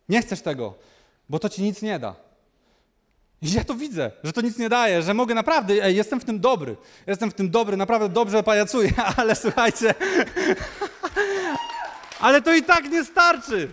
Nie 0.09 0.21
chcesz 0.21 0.41
tego, 0.41 0.73
bo 1.29 1.39
to 1.39 1.49
ci 1.49 1.63
nic 1.63 1.81
nie 1.81 1.99
da. 1.99 2.15
I 3.41 3.51
ja 3.51 3.63
to 3.63 3.73
widzę, 3.73 4.11
że 4.23 4.33
to 4.33 4.41
nic 4.41 4.57
nie 4.57 4.69
daje, 4.69 5.01
że 5.01 5.13
mogę 5.13 5.35
naprawdę, 5.35 5.73
ej, 5.73 5.95
jestem 5.95 6.19
w 6.19 6.25
tym 6.25 6.39
dobry, 6.39 6.75
jestem 7.07 7.31
w 7.31 7.33
tym 7.33 7.49
dobry, 7.49 7.77
naprawdę 7.77 8.09
dobrze 8.09 8.43
pajacuję, 8.43 8.91
ale 9.17 9.35
słuchajcie, 9.35 9.95
ale 12.19 12.41
to 12.41 12.53
i 12.53 12.63
tak 12.63 12.91
nie 12.91 13.05
starczy. 13.05 13.71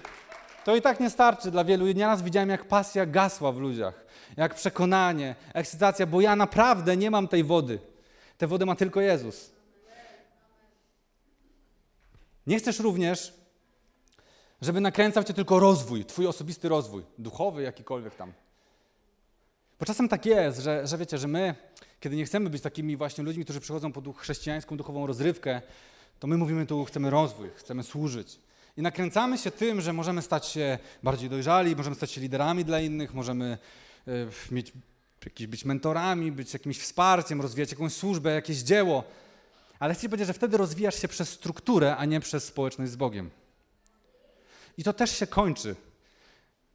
To 0.64 0.76
i 0.76 0.82
tak 0.82 1.00
nie 1.00 1.10
starczy 1.10 1.50
dla 1.50 1.64
wielu. 1.64 1.88
I 1.88 1.94
nieraz 1.94 2.22
widziałem, 2.22 2.48
jak 2.48 2.64
pasja 2.64 3.06
gasła 3.06 3.52
w 3.52 3.58
ludziach, 3.58 4.01
jak 4.36 4.54
przekonanie, 4.54 5.34
ekscytacja, 5.54 6.06
bo 6.06 6.20
ja 6.20 6.36
naprawdę 6.36 6.96
nie 6.96 7.10
mam 7.10 7.28
tej 7.28 7.44
wody. 7.44 7.78
Tę 8.38 8.46
wodę 8.46 8.66
ma 8.66 8.76
tylko 8.76 9.00
Jezus. 9.00 9.52
Nie 12.46 12.58
chcesz 12.58 12.78
również, 12.78 13.34
żeby 14.62 14.80
nakręcał 14.80 15.24
cię 15.24 15.34
tylko 15.34 15.60
rozwój, 15.60 16.04
twój 16.04 16.26
osobisty 16.26 16.68
rozwój, 16.68 17.02
duchowy, 17.18 17.62
jakikolwiek 17.62 18.14
tam. 18.14 18.32
Bo 19.80 19.86
czasem 19.86 20.08
tak 20.08 20.26
jest, 20.26 20.58
że, 20.58 20.86
że 20.86 20.98
wiecie, 20.98 21.18
że 21.18 21.28
my, 21.28 21.54
kiedy 22.00 22.16
nie 22.16 22.24
chcemy 22.24 22.50
być 22.50 22.62
takimi 22.62 22.96
właśnie 22.96 23.24
ludźmi, 23.24 23.44
którzy 23.44 23.60
przychodzą 23.60 23.92
po 23.92 24.12
chrześcijańską 24.12 24.76
duchową 24.76 25.06
rozrywkę, 25.06 25.62
to 26.18 26.26
my 26.26 26.36
mówimy 26.36 26.66
tu, 26.66 26.84
chcemy 26.84 27.10
rozwój, 27.10 27.50
chcemy 27.56 27.82
służyć. 27.82 28.38
I 28.76 28.82
nakręcamy 28.82 29.38
się 29.38 29.50
tym, 29.50 29.80
że 29.80 29.92
możemy 29.92 30.22
stać 30.22 30.46
się 30.46 30.78
bardziej 31.02 31.30
dojrzali, 31.30 31.76
możemy 31.76 31.96
stać 31.96 32.10
się 32.10 32.20
liderami 32.20 32.64
dla 32.64 32.80
innych, 32.80 33.14
możemy 33.14 33.58
mieć, 34.50 34.72
jakiś, 35.24 35.46
być 35.46 35.64
mentorami, 35.64 36.32
być 36.32 36.52
jakimś 36.52 36.78
wsparciem, 36.78 37.40
rozwijać 37.40 37.70
jakąś 37.70 37.92
służbę, 37.92 38.30
jakieś 38.30 38.58
dzieło. 38.58 39.04
Ale 39.78 39.94
chcę 39.94 40.08
powiedzieć, 40.08 40.26
że 40.26 40.32
wtedy 40.32 40.56
rozwijasz 40.56 41.00
się 41.02 41.08
przez 41.08 41.28
strukturę, 41.28 41.96
a 41.96 42.04
nie 42.04 42.20
przez 42.20 42.44
społeczność 42.44 42.92
z 42.92 42.96
Bogiem. 42.96 43.30
I 44.78 44.84
to 44.84 44.92
też 44.92 45.18
się 45.18 45.26
kończy. 45.26 45.76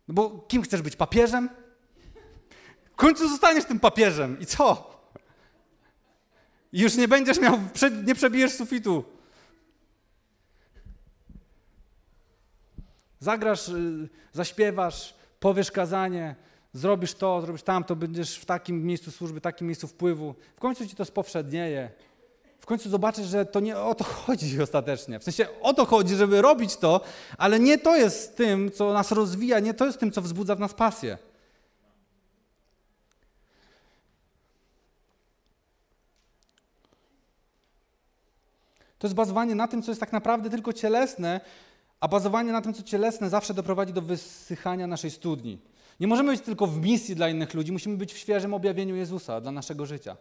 No 0.07 0.13
bo 0.13 0.29
kim 0.47 0.61
chcesz 0.61 0.81
być? 0.81 0.95
Papieżem? 0.95 1.49
W 2.91 2.95
końcu 2.95 3.29
zostaniesz 3.29 3.65
tym 3.65 3.79
papieżem. 3.79 4.39
I 4.39 4.45
co? 4.45 4.97
I 6.73 6.81
już 6.81 6.95
nie 6.95 7.07
będziesz 7.07 7.39
miał, 7.39 7.59
nie 8.05 8.15
przebijesz 8.15 8.53
sufitu 8.53 9.03
Zagrasz, 13.19 13.69
y, 13.69 14.09
zaśpiewasz, 14.33 15.13
powiesz 15.39 15.71
kazanie, 15.71 16.35
zrobisz 16.73 17.13
to, 17.13 17.41
zrobisz 17.41 17.63
tamto, 17.63 17.95
będziesz 17.95 18.37
w 18.37 18.45
takim 18.45 18.85
miejscu 18.85 19.11
służby, 19.11 19.41
takim 19.41 19.67
miejscu 19.67 19.87
wpływu. 19.87 20.35
W 20.55 20.59
końcu 20.59 20.87
ci 20.87 20.95
to 20.95 21.05
spowszednieje. 21.05 21.91
W 22.59 22.65
końcu 22.65 22.89
zobaczysz, 22.89 23.27
że 23.27 23.45
to 23.45 23.59
nie 23.59 23.77
o 23.77 23.95
to 23.95 24.03
chodzi 24.25 24.61
ostatecznie. 24.61 25.19
W 25.19 25.23
sensie 25.23 25.47
o 25.61 25.73
to 25.73 25.85
chodzi, 25.85 26.15
żeby 26.15 26.41
robić 26.41 26.77
to, 26.77 27.01
ale 27.37 27.59
nie 27.59 27.77
to 27.77 27.95
jest 27.95 28.37
tym, 28.37 28.71
co 28.71 28.93
nas 28.93 29.11
rozwija, 29.11 29.59
nie 29.59 29.73
to 29.73 29.85
jest 29.85 29.99
tym, 29.99 30.11
co 30.11 30.21
wzbudza 30.21 30.55
w 30.55 30.59
nas 30.59 30.73
pasję. 30.73 31.17
To 38.99 39.07
jest 39.07 39.15
bazowanie 39.15 39.55
na 39.55 39.67
tym, 39.67 39.83
co 39.83 39.91
jest 39.91 40.01
tak 40.01 40.13
naprawdę 40.13 40.49
tylko 40.49 40.73
cielesne, 40.73 41.41
a 41.99 42.07
bazowanie 42.07 42.51
na 42.51 42.61
tym, 42.61 42.73
co 42.73 42.83
cielesne, 42.83 43.29
zawsze 43.29 43.53
doprowadzi 43.53 43.93
do 43.93 44.01
wysychania 44.01 44.87
naszej 44.87 45.11
studni. 45.11 45.59
Nie 45.99 46.07
możemy 46.07 46.31
być 46.31 46.41
tylko 46.41 46.67
w 46.67 46.81
misji 46.81 47.15
dla 47.15 47.29
innych 47.29 47.53
ludzi, 47.53 47.71
musimy 47.71 47.97
być 47.97 48.13
w 48.13 48.17
świeżym 48.17 48.53
objawieniu 48.53 48.95
Jezusa 48.95 49.41
dla 49.41 49.51
naszego 49.51 49.85
życia. 49.85 50.17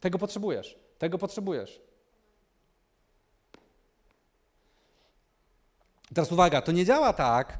Tego 0.00 0.18
potrzebujesz. 0.18 0.78
Tego 0.98 1.18
potrzebujesz. 1.18 1.80
Teraz 6.14 6.32
uwaga, 6.32 6.62
to 6.62 6.72
nie 6.72 6.84
działa 6.84 7.12
tak. 7.12 7.58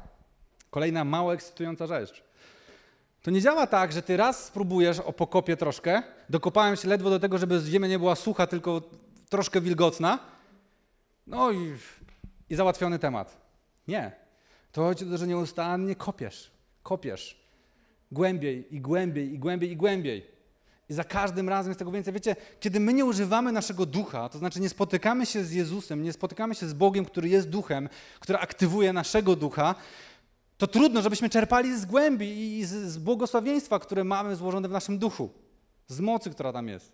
Kolejna 0.69 1.03
mało 1.03 1.33
ekscytująca 1.33 1.87
rzecz. 1.87 2.23
To 3.23 3.31
nie 3.31 3.41
działa 3.41 3.67
tak, 3.67 3.91
że 3.91 4.01
ty 4.01 4.17
raz 4.17 4.45
spróbujesz 4.45 4.99
o 4.99 5.13
pokopie 5.13 5.57
troszkę, 5.57 6.03
dokopałem 6.29 6.75
się 6.75 6.87
ledwo 6.87 7.09
do 7.09 7.19
tego, 7.19 7.37
żeby 7.37 7.61
ziemia 7.65 7.87
nie 7.87 7.99
była 7.99 8.15
sucha, 8.15 8.47
tylko 8.47 8.81
troszkę 9.29 9.61
wilgotna, 9.61 10.19
no 11.27 11.51
i, 11.51 11.75
i 12.49 12.55
załatwiony 12.55 12.99
temat. 12.99 13.37
Nie. 13.87 14.11
To 14.71 14.81
chodzi 14.81 15.05
o 15.05 15.09
to, 15.09 15.17
że 15.17 15.27
nieustannie 15.27 15.95
kopiesz, 15.95 16.51
kopiesz. 16.87 17.25
Głębiej 18.11 18.75
i 18.75 18.81
głębiej 18.81 19.33
i 19.33 19.39
głębiej 19.39 19.71
i 19.71 19.77
głębiej. 19.77 20.25
I 20.89 20.93
za 20.93 21.03
każdym 21.03 21.49
razem 21.49 21.69
jest 21.69 21.79
tego 21.79 21.91
więcej. 21.91 22.13
Wiecie, 22.13 22.35
kiedy 22.59 22.79
my 22.79 22.93
nie 22.93 23.05
używamy 23.05 23.51
naszego 23.51 23.85
ducha, 23.85 24.29
to 24.29 24.37
znaczy 24.37 24.59
nie 24.59 24.69
spotykamy 24.69 25.25
się 25.25 25.43
z 25.43 25.51
Jezusem, 25.51 26.03
nie 26.03 26.13
spotykamy 26.13 26.55
się 26.55 26.67
z 26.67 26.73
Bogiem, 26.73 27.05
który 27.05 27.29
jest 27.29 27.49
duchem, 27.49 27.89
który 28.19 28.39
aktywuje 28.39 28.93
naszego 28.93 29.35
ducha, 29.35 29.75
to 30.57 30.67
trudno, 30.67 31.01
żebyśmy 31.01 31.29
czerpali 31.29 31.79
z 31.79 31.85
głębi 31.85 32.57
i 32.57 32.65
z, 32.65 32.71
z 32.71 32.97
błogosławieństwa, 32.97 33.79
które 33.79 34.03
mamy 34.03 34.35
złożone 34.35 34.67
w 34.67 34.71
naszym 34.71 34.99
duchu, 34.99 35.29
z 35.87 35.99
mocy, 35.99 36.29
która 36.29 36.53
tam 36.53 36.67
jest. 36.67 36.91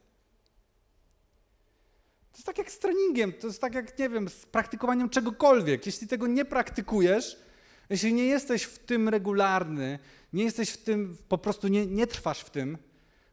To 2.32 2.38
jest 2.38 2.46
tak 2.46 2.58
jak 2.58 2.72
z 2.72 2.80
treningiem, 2.80 3.34
to 3.34 3.48
jest 3.48 3.62
tak 3.62 3.76
jak, 3.76 4.00
nie 4.00 4.10
wiem, 4.10 4.30
z 4.30 4.46
praktykowaniem 4.46 5.10
czegokolwiek. 5.10 5.86
Jeśli 5.86 6.08
tego 6.08 6.28
nie 6.28 6.46
praktykujesz, 6.46 7.43
jeśli 7.90 8.14
nie 8.14 8.26
jesteś 8.26 8.64
w 8.64 8.80
tym 8.80 9.10
regularny, 9.10 10.00
nie 10.34 10.44
jesteś 10.44 10.70
w 10.70 10.78
tym, 10.78 11.18
po 11.30 11.38
prostu 11.38 11.68
nie, 11.68 11.86
nie 11.86 12.08
trwasz 12.08 12.40
w 12.40 12.50
tym, 12.50 12.78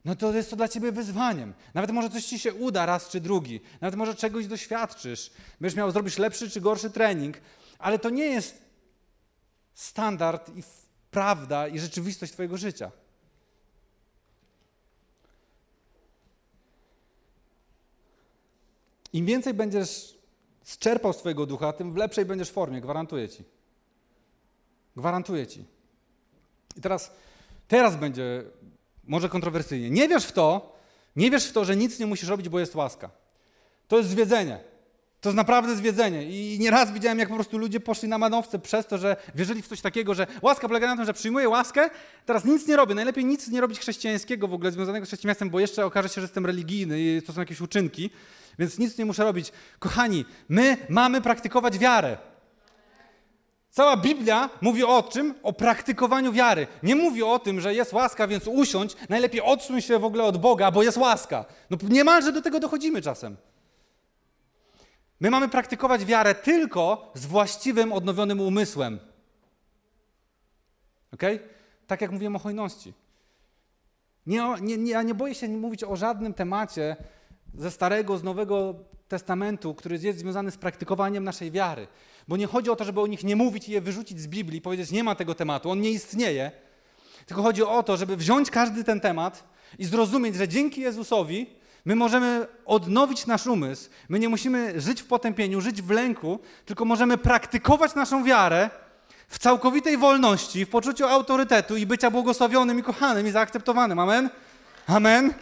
no 0.05 0.17
to 0.17 0.33
jest 0.33 0.51
to 0.51 0.57
dla 0.57 0.69
ciebie 0.69 0.93
wyzwaniem. 0.93 1.55
Nawet 1.75 1.91
może 1.91 2.11
coś 2.11 2.25
ci 2.25 2.39
się 2.39 2.55
uda 2.55 2.87
raz 2.87 3.09
czy 3.09 3.21
drugi, 3.21 3.61
nawet 3.81 3.95
może 3.95 4.15
czegoś 4.15 4.47
doświadczysz, 4.47 5.31
będziesz 5.61 5.77
miał 5.77 5.91
zrobić 5.91 6.19
lepszy 6.19 6.51
czy 6.51 6.61
gorszy 6.61 6.91
trening, 6.91 7.37
ale 7.79 7.99
to 7.99 8.11
nie 8.11 8.25
jest 8.25 8.63
standard 9.75 10.57
i 10.57 10.63
prawda 11.11 11.69
i 11.69 11.79
rzeczywistość 11.79 12.33
twojego 12.33 12.57
życia. 12.57 12.91
Im 19.13 19.27
więcej 19.27 19.55
będziesz 19.55 20.19
zczerpał 20.63 21.13
swojego 21.13 21.47
ducha, 21.47 21.73
tym 21.73 21.93
w 21.93 21.97
lepszej 21.97 22.25
będziesz 22.25 22.51
formie, 22.51 22.81
gwarantuję 22.81 23.29
ci. 23.29 23.45
Gwarantuję 24.96 25.46
ci. 25.46 25.64
I 26.76 26.81
teraz, 26.81 27.12
teraz 27.68 27.96
będzie 27.96 28.42
może 29.05 29.29
kontrowersyjnie. 29.29 29.90
Nie 29.90 30.09
wierz 30.09 30.24
w 30.24 30.33
to, 30.33 30.76
nie 31.16 31.31
wierz 31.31 31.46
w 31.46 31.53
to, 31.53 31.64
że 31.64 31.76
nic 31.76 31.98
nie 31.98 32.07
musisz 32.07 32.29
robić, 32.29 32.48
bo 32.48 32.61
jest 32.61 32.74
łaska. 32.74 33.11
To 33.88 33.98
jest 33.98 34.11
zwiedzenie. 34.11 34.70
To 35.20 35.29
jest 35.29 35.37
naprawdę 35.37 35.76
zwiedzenie. 35.76 36.31
I 36.31 36.59
nieraz 36.59 36.92
widziałem, 36.92 37.18
jak 37.18 37.29
po 37.29 37.35
prostu 37.35 37.59
ludzie 37.59 37.81
poszli 37.81 38.09
na 38.09 38.18
manowce 38.18 38.59
przez 38.59 38.87
to, 38.87 38.98
że 38.98 39.16
wierzyli 39.35 39.62
w 39.62 39.68
coś 39.68 39.81
takiego, 39.81 40.14
że 40.14 40.26
łaska 40.42 40.68
polega 40.68 40.87
na 40.87 40.96
tym, 40.96 41.05
że 41.05 41.12
przyjmuję 41.12 41.48
łaskę, 41.48 41.90
teraz 42.26 42.44
nic 42.44 42.66
nie 42.66 42.76
robię. 42.76 42.94
Najlepiej 42.94 43.24
nic 43.24 43.48
nie 43.48 43.61
robić 43.61 43.79
chrześcijańskiego 43.79 44.48
w 44.48 44.55
ogóle 44.55 44.72
związanego 44.72 45.07
z 45.07 45.09
chrześcijaństwem, 45.09 45.50
bo 45.50 45.61
jeszcze 45.61 45.87
okaże 45.87 46.09
się, 46.09 46.14
że 46.14 46.20
jestem 46.20 46.46
religijny 46.46 47.00
i 47.00 47.22
to 47.22 47.33
są 47.33 47.40
jakieś 47.40 47.61
uczynki, 47.61 48.11
więc 48.59 48.79
nic 48.79 48.98
nie 48.98 49.05
muszę 49.05 49.24
robić. 49.24 49.53
Kochani, 49.79 50.24
my 50.48 50.76
mamy 50.88 51.20
praktykować 51.20 51.79
wiarę. 51.79 52.18
Cała 53.71 53.97
Biblia 53.97 54.51
mówi 54.61 54.85
o 54.85 55.03
czym? 55.03 55.35
O 55.43 55.53
praktykowaniu 55.53 56.33
wiary. 56.33 56.67
Nie 56.83 56.97
mówi 56.97 57.23
o 57.23 57.39
tym, 57.39 57.61
że 57.61 57.75
jest 57.75 57.93
łaska, 57.93 58.27
więc 58.27 58.47
usiądź, 58.47 58.97
najlepiej 59.09 59.41
odsuń 59.41 59.81
się 59.81 59.99
w 59.99 60.05
ogóle 60.05 60.25
od 60.25 60.37
Boga, 60.37 60.71
bo 60.71 60.83
jest 60.83 60.99
łaska. 60.99 61.45
No 61.71 61.77
niemalże 61.89 62.33
do 62.33 62.43
tego 62.43 62.61
dochodzimy 62.61 63.03
czasem. 63.03 63.37
My 65.21 65.31
mamy 65.31 65.49
praktykować 65.49 66.05
wiarę 66.05 66.35
tylko 66.35 67.13
z 67.15 67.27
właściwym, 67.27 67.93
odnowionym 67.93 68.41
umysłem. 68.41 68.99
Ok? 71.15 71.23
Tak 71.87 72.01
jak 72.01 72.11
mówiłem 72.11 72.37
o 72.37 72.39
hojności. 72.39 72.95
Nie, 74.27 74.55
nie, 74.61 74.77
nie, 74.77 74.93
ja 74.93 75.03
nie 75.03 75.15
boję 75.15 75.35
się 75.35 75.49
mówić 75.49 75.85
o 75.85 75.97
żadnym 75.97 76.35
temacie 76.35 76.97
ze 77.55 77.71
Starego, 77.71 78.19
z 78.19 78.23
Nowego 78.23 78.75
Testamentu, 79.09 79.75
który 79.75 79.99
jest 79.99 80.19
związany 80.19 80.51
z 80.51 80.57
praktykowaniem 80.57 81.25
naszej 81.25 81.51
wiary. 81.51 81.87
Bo 82.31 82.37
nie 82.37 82.47
chodzi 82.47 82.71
o 82.71 82.77
to, 82.77 82.85
żeby 82.85 83.01
o 83.01 83.07
nich 83.07 83.25
nie 83.25 83.37
mówić 83.37 83.69
i 83.69 83.73
je 83.73 83.81
wyrzucić 83.81 84.21
z 84.21 84.27
Biblii 84.27 84.61
powiedzieć, 84.61 84.90
nie 84.90 85.05
ma 85.05 85.14
tego 85.14 85.35
tematu, 85.35 85.71
on 85.71 85.81
nie 85.81 85.90
istnieje. 85.90 86.51
Tylko 87.27 87.43
chodzi 87.43 87.62
o 87.62 87.83
to, 87.83 87.97
żeby 87.97 88.16
wziąć 88.16 88.51
każdy 88.51 88.85
ten 88.85 89.01
temat 89.01 89.45
i 89.79 89.85
zrozumieć, 89.85 90.37
że 90.37 90.49
dzięki 90.49 90.81
Jezusowi 90.81 91.47
my 91.85 91.97
możemy 91.97 92.47
odnowić 92.66 93.27
nasz 93.27 93.47
umysł. 93.47 93.90
My 94.09 94.19
nie 94.19 94.29
musimy 94.29 94.81
żyć 94.81 95.03
w 95.03 95.07
potępieniu, 95.07 95.61
żyć 95.61 95.83
w 95.83 95.90
lęku, 95.90 96.38
tylko 96.66 96.85
możemy 96.85 97.19
praktykować 97.19 97.95
naszą 97.95 98.25
wiarę 98.25 98.71
w 99.29 99.38
całkowitej 99.38 99.97
wolności, 99.99 100.64
w 100.64 100.69
poczuciu 100.69 101.07
autorytetu 101.07 101.77
i 101.77 101.87
bycia 101.87 102.11
błogosławionym 102.11 102.79
i 102.79 102.83
kochanym 102.83 103.27
i 103.27 103.31
zaakceptowanym. 103.31 103.99
Amen? 103.99 104.31
Amen? 104.87 105.35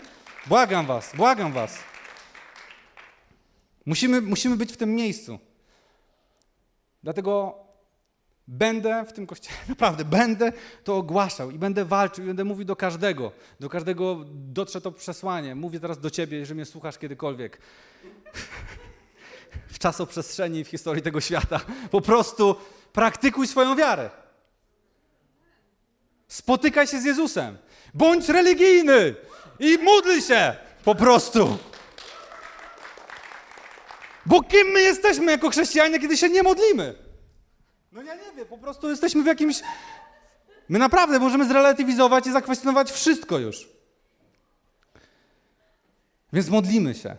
Błagam 0.47 0.87
was, 0.87 1.13
błagam 1.17 1.53
was. 1.53 1.79
Musimy, 3.87 4.21
musimy 4.21 4.57
być 4.57 4.73
w 4.73 4.77
tym 4.77 4.95
miejscu. 4.95 5.48
Dlatego 7.09 7.55
będę 8.49 9.05
w 9.05 9.13
tym 9.13 9.27
kościele, 9.27 9.57
naprawdę 9.69 10.05
będę 10.05 10.53
to 10.85 10.97
ogłaszał 10.97 11.51
i 11.51 11.59
będę 11.59 11.85
walczył 11.85 12.25
i 12.25 12.27
będę 12.27 12.45
mówił 12.45 12.65
do 12.65 12.77
każdego. 12.77 13.33
Do 13.61 13.69
każdego 13.69 14.25
dotrze 14.31 14.81
to 14.81 14.93
przesłanie. 14.93 15.55
Mówię 15.55 15.81
teraz 15.81 16.01
do 16.01 16.11
ciebie, 16.11 16.39
jeżeli 16.39 16.55
mnie 16.55 16.65
słuchasz 16.65 16.99
kiedykolwiek. 16.99 17.59
w 19.75 19.79
czasoprzestrzeni, 19.79 20.65
w 20.65 20.69
historii 20.69 21.03
tego 21.03 21.21
świata. 21.21 21.61
Po 21.91 22.01
prostu 22.01 22.57
praktykuj 22.93 23.47
swoją 23.47 23.77
wiarę. 23.77 24.11
Spotykaj 26.27 26.87
się 26.87 27.01
z 27.01 27.05
Jezusem. 27.05 27.59
Bądź 27.95 28.29
religijny 28.29 29.15
i 29.59 29.79
módl 29.79 30.21
się 30.21 30.57
po 30.85 30.95
prostu. 30.95 31.59
Bo 34.29 34.43
kim 34.43 34.67
my 34.67 34.81
jesteśmy 34.81 35.33
jako 35.33 35.51
chrześcijanie, 35.51 35.99
kiedy 35.99 36.17
się 36.17 36.29
nie 36.29 36.43
modlimy? 36.43 36.95
No 37.93 38.03
ja 38.03 38.15
nie 38.15 38.33
wiem, 38.37 38.47
po 38.47 38.59
prostu 38.59 38.89
jesteśmy 38.89 39.23
w 39.23 39.27
jakimś... 39.27 39.61
My 40.69 40.79
naprawdę 40.79 41.19
możemy 41.19 41.49
zrelatywizować 41.49 42.27
i 42.27 42.33
zakwestionować 42.33 42.91
wszystko 42.91 43.39
już. 43.39 43.69
Więc 46.33 46.49
modlimy 46.49 46.95
się. 46.95 47.17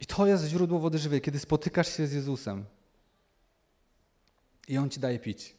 I 0.00 0.06
to 0.06 0.26
jest 0.26 0.44
źródło 0.44 0.78
wody 0.78 0.98
żywej, 0.98 1.20
kiedy 1.20 1.38
spotykasz 1.38 1.96
się 1.96 2.06
z 2.06 2.12
Jezusem 2.12 2.64
i 4.68 4.78
On 4.78 4.90
ci 4.90 5.00
daje 5.00 5.18
pić. 5.18 5.54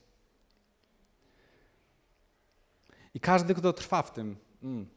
I 3.14 3.20
każdy, 3.20 3.56
kto 3.56 3.74
trwa 3.74 4.02
w 4.02 4.14
tym, 4.14 4.38
mm, 4.64 4.90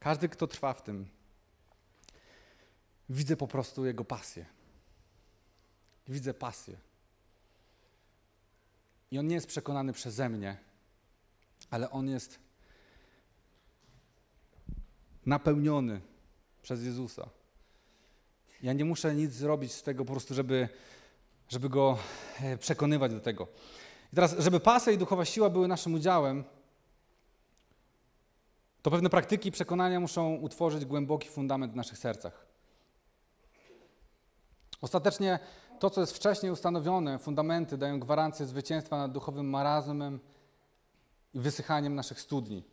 każdy, 0.00 0.28
kto 0.28 0.46
trwa 0.46 0.74
w 0.74 0.82
tym, 0.82 1.06
widzę 3.10 3.36
po 3.36 3.48
prostu 3.48 3.86
jego 3.86 4.04
pasję. 4.04 4.46
Widzę 6.08 6.34
pasję. 6.34 6.76
I 9.10 9.18
on 9.18 9.26
nie 9.26 9.34
jest 9.34 9.46
przekonany 9.46 9.92
przeze 9.92 10.28
mnie, 10.28 10.56
ale 11.70 11.90
on 11.90 12.08
jest 12.08 12.38
napełniony 15.26 16.00
przez 16.62 16.84
Jezusa. 16.84 17.28
Ja 18.62 18.72
nie 18.72 18.84
muszę 18.84 19.14
nic 19.14 19.32
zrobić 19.32 19.72
z 19.72 19.82
tego 19.82 20.04
po 20.04 20.12
prostu, 20.12 20.34
żeby, 20.34 20.68
żeby 21.48 21.68
go 21.68 21.98
e, 22.40 22.58
przekonywać 22.58 23.12
do 23.12 23.20
tego. 23.20 23.48
I 24.12 24.14
teraz, 24.14 24.34
żeby 24.38 24.60
pasja 24.60 24.92
i 24.92 24.98
duchowa 24.98 25.24
siła 25.24 25.50
były 25.50 25.68
naszym 25.68 25.94
udziałem, 25.94 26.44
to 28.82 28.90
pewne 28.90 29.10
praktyki 29.10 29.48
i 29.48 29.52
przekonania 29.52 30.00
muszą 30.00 30.34
utworzyć 30.34 30.84
głęboki 30.84 31.28
fundament 31.28 31.72
w 31.72 31.76
naszych 31.76 31.98
sercach. 31.98 32.47
Ostatecznie 34.80 35.38
to, 35.78 35.90
co 35.90 36.00
jest 36.00 36.16
wcześniej 36.16 36.52
ustanowione, 36.52 37.18
fundamenty 37.18 37.78
dają 37.78 38.00
gwarancję 38.00 38.46
zwycięstwa 38.46 38.98
nad 38.98 39.12
duchowym 39.12 39.50
marazmem 39.50 40.20
i 41.34 41.40
wysychaniem 41.40 41.94
naszych 41.94 42.20
studni. 42.20 42.64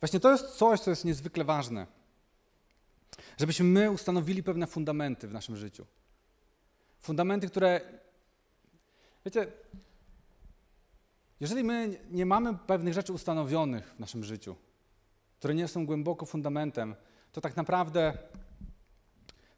Właśnie 0.00 0.20
to 0.20 0.32
jest 0.32 0.46
coś, 0.46 0.80
co 0.80 0.90
jest 0.90 1.04
niezwykle 1.04 1.44
ważne. 1.44 1.86
Żebyśmy 3.38 3.64
my 3.64 3.90
ustanowili 3.90 4.42
pewne 4.42 4.66
fundamenty 4.66 5.28
w 5.28 5.32
naszym 5.32 5.56
życiu. 5.56 5.86
Fundamenty, 6.98 7.48
które. 7.48 7.80
Wiecie, 9.24 9.52
jeżeli 11.40 11.64
my 11.64 12.00
nie 12.10 12.26
mamy 12.26 12.58
pewnych 12.58 12.94
rzeczy 12.94 13.12
ustanowionych 13.12 13.94
w 13.96 14.00
naszym 14.00 14.24
życiu, 14.24 14.56
które 15.38 15.54
nie 15.54 15.68
są 15.68 15.86
głęboko 15.86 16.26
fundamentem, 16.26 16.94
to 17.32 17.40
tak 17.40 17.56
naprawdę 17.56 18.18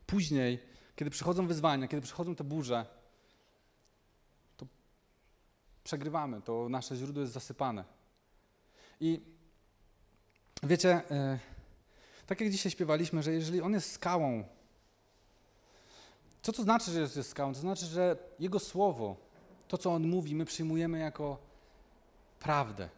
później 0.06 0.71
kiedy 0.96 1.10
przychodzą 1.10 1.46
wyzwania, 1.46 1.88
kiedy 1.88 2.02
przychodzą 2.02 2.34
te 2.34 2.44
burze, 2.44 2.86
to 4.56 4.66
przegrywamy, 5.84 6.42
to 6.42 6.68
nasze 6.68 6.96
źródło 6.96 7.20
jest 7.20 7.32
zasypane. 7.32 7.84
I 9.00 9.20
wiecie, 10.62 11.02
yy, 11.10 11.38
tak 12.26 12.40
jak 12.40 12.50
dzisiaj 12.50 12.72
śpiewaliśmy, 12.72 13.22
że 13.22 13.32
jeżeli 13.32 13.60
On 13.60 13.72
jest 13.72 13.92
skałą, 13.92 14.44
co 16.42 16.52
to 16.52 16.62
znaczy, 16.62 16.90
że 16.90 17.00
jest, 17.00 17.16
jest 17.16 17.30
skałą? 17.30 17.54
To 17.54 17.60
znaczy, 17.60 17.86
że 17.86 18.16
Jego 18.38 18.58
Słowo, 18.58 19.16
to 19.68 19.78
co 19.78 19.92
On 19.92 20.08
mówi, 20.08 20.34
my 20.34 20.44
przyjmujemy 20.44 20.98
jako 20.98 21.38
prawdę. 22.40 22.88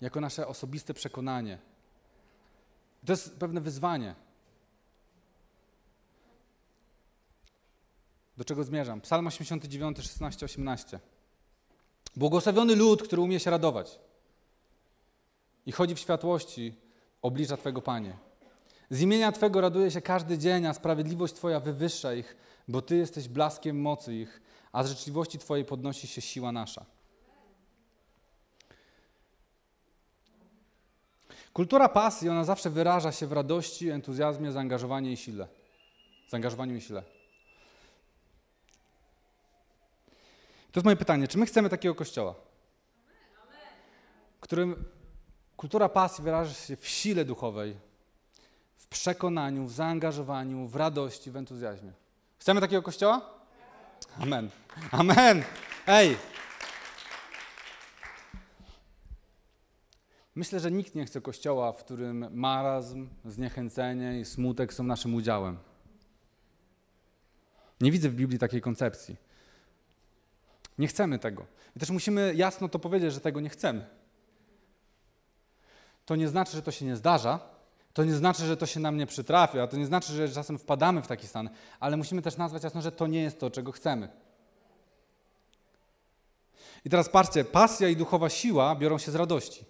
jako 0.00 0.20
nasze 0.20 0.46
osobiste 0.46 0.94
przekonanie. 0.94 1.58
To 3.06 3.12
jest 3.12 3.36
pewne 3.36 3.60
wyzwanie. 3.60 4.14
Do 8.36 8.44
czego 8.44 8.64
zmierzam? 8.64 9.00
Psalm 9.00 9.26
89, 9.26 9.96
16, 9.96 10.46
18. 10.46 11.00
Błogosławiony 12.16 12.76
lud, 12.76 13.02
który 13.02 13.22
umie 13.22 13.40
się 13.40 13.50
radować 13.50 13.98
i 15.66 15.72
chodzi 15.72 15.94
w 15.94 15.98
światłości 15.98 16.74
oblicza 17.22 17.56
Twego 17.56 17.82
Panie. 17.82 18.16
Z 18.90 19.00
imienia 19.00 19.32
Twego 19.32 19.60
raduje 19.60 19.90
się 19.90 20.00
każdy 20.00 20.38
dzień, 20.38 20.66
a 20.66 20.74
sprawiedliwość 20.74 21.34
Twoja 21.34 21.60
wywyższa 21.60 22.14
ich, 22.14 22.36
bo 22.68 22.82
Ty 22.82 22.96
jesteś 22.96 23.28
blaskiem 23.28 23.80
mocy 23.80 24.14
ich, 24.14 24.42
a 24.72 24.84
z 24.84 24.88
życzliwości 24.88 25.38
Twojej 25.38 25.64
podnosi 25.64 26.06
się 26.06 26.20
siła 26.20 26.52
nasza. 26.52 26.84
Kultura 31.52 31.88
pasji, 31.88 32.28
ona 32.28 32.44
zawsze 32.44 32.70
wyraża 32.70 33.12
się 33.12 33.26
w 33.26 33.32
radości, 33.32 33.90
entuzjazmie, 33.90 34.52
zaangażowaniu 34.52 35.10
i 35.10 35.16
sile. 35.16 35.48
Zaangażowaniu 36.28 36.76
i 36.76 36.80
sile. 36.80 37.02
To 40.72 40.80
jest 40.80 40.84
moje 40.84 40.96
pytanie, 40.96 41.28
czy 41.28 41.38
my 41.38 41.46
chcemy 41.46 41.68
takiego 41.68 41.94
kościoła? 41.94 42.34
W 44.38 44.40
którym 44.40 44.84
kultura 45.56 45.88
pasji 45.88 46.24
wyraża 46.24 46.54
się 46.54 46.76
w 46.76 46.88
sile 46.88 47.24
duchowej, 47.24 47.76
w 48.76 48.86
przekonaniu, 48.86 49.66
w 49.66 49.72
zaangażowaniu, 49.72 50.66
w 50.66 50.76
radości, 50.76 51.30
w 51.30 51.36
entuzjazmie. 51.36 51.92
Chcemy 52.38 52.60
takiego 52.60 52.82
kościoła? 52.82 53.30
Amen. 54.18 54.50
Amen. 54.90 55.44
Ej! 55.86 56.16
Myślę, 60.34 60.60
że 60.60 60.70
nikt 60.70 60.94
nie 60.94 61.04
chce 61.04 61.20
kościoła, 61.20 61.72
w 61.72 61.84
którym 61.84 62.28
marazm, 62.30 63.08
zniechęcenie 63.24 64.20
i 64.20 64.24
smutek 64.24 64.74
są 64.74 64.84
naszym 64.84 65.14
udziałem. 65.14 65.58
Nie 67.80 67.92
widzę 67.92 68.08
w 68.08 68.14
Biblii 68.14 68.38
takiej 68.38 68.60
koncepcji. 68.60 69.16
Nie 70.78 70.88
chcemy 70.88 71.18
tego. 71.18 71.46
I 71.76 71.80
też 71.80 71.90
musimy 71.90 72.34
jasno 72.34 72.68
to 72.68 72.78
powiedzieć, 72.78 73.12
że 73.12 73.20
tego 73.20 73.40
nie 73.40 73.48
chcemy. 73.48 73.86
To 76.06 76.16
nie 76.16 76.28
znaczy, 76.28 76.52
że 76.52 76.62
to 76.62 76.70
się 76.70 76.84
nie 76.84 76.96
zdarza, 76.96 77.40
to 77.92 78.04
nie 78.04 78.14
znaczy, 78.14 78.46
że 78.46 78.56
to 78.56 78.66
się 78.66 78.80
nam 78.80 78.96
nie 78.96 79.06
przytrafia, 79.06 79.66
to 79.66 79.76
nie 79.76 79.86
znaczy, 79.86 80.12
że 80.12 80.28
czasem 80.28 80.58
wpadamy 80.58 81.02
w 81.02 81.06
taki 81.06 81.26
stan, 81.26 81.50
ale 81.80 81.96
musimy 81.96 82.22
też 82.22 82.36
nazwać 82.36 82.62
jasno, 82.62 82.82
że 82.82 82.92
to 82.92 83.06
nie 83.06 83.22
jest 83.22 83.40
to, 83.40 83.50
czego 83.50 83.72
chcemy. 83.72 84.08
I 86.84 86.90
teraz 86.90 87.08
patrzcie, 87.08 87.44
pasja 87.44 87.88
i 87.88 87.96
duchowa 87.96 88.28
siła 88.28 88.74
biorą 88.74 88.98
się 88.98 89.12
z 89.12 89.14
radości. 89.14 89.64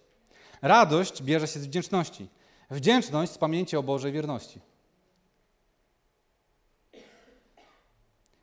Radość 0.63 1.23
bierze 1.23 1.49
się 1.49 1.61
z 1.61 1.67
wdzięczności. 1.67 2.29
Wdzięczność 2.71 3.33
z 3.33 3.39
pamięci 3.39 3.77
o 3.77 3.83
Bożej 3.83 4.13
wierności. 4.13 4.61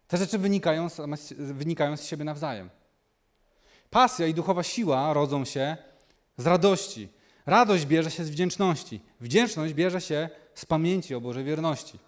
Te 0.10 0.17
rzeczy 0.17 0.38
wynikają 0.38 0.88
wynikają 1.38 1.98
z 1.98 2.06
siebie 2.06 2.26
nawzajem. 2.26 2.69
Pasja 3.89 4.28
i 4.28 4.34
duchowa 4.34 4.63
siła 4.63 5.13
rodzą 5.13 5.45
się 5.45 5.78
z 6.38 6.48
radości. 6.48 7.10
Radość 7.45 7.86
bierze 7.86 8.12
się 8.12 8.24
z 8.24 8.30
wdzięczności. 8.30 9.02
Wdzięczność 9.19 9.74
bierze 9.74 10.02
się 10.02 10.30
z 10.54 10.65
pamięci 10.65 11.15
o 11.15 11.22
Bożej 11.22 11.43
wierności. 11.43 12.00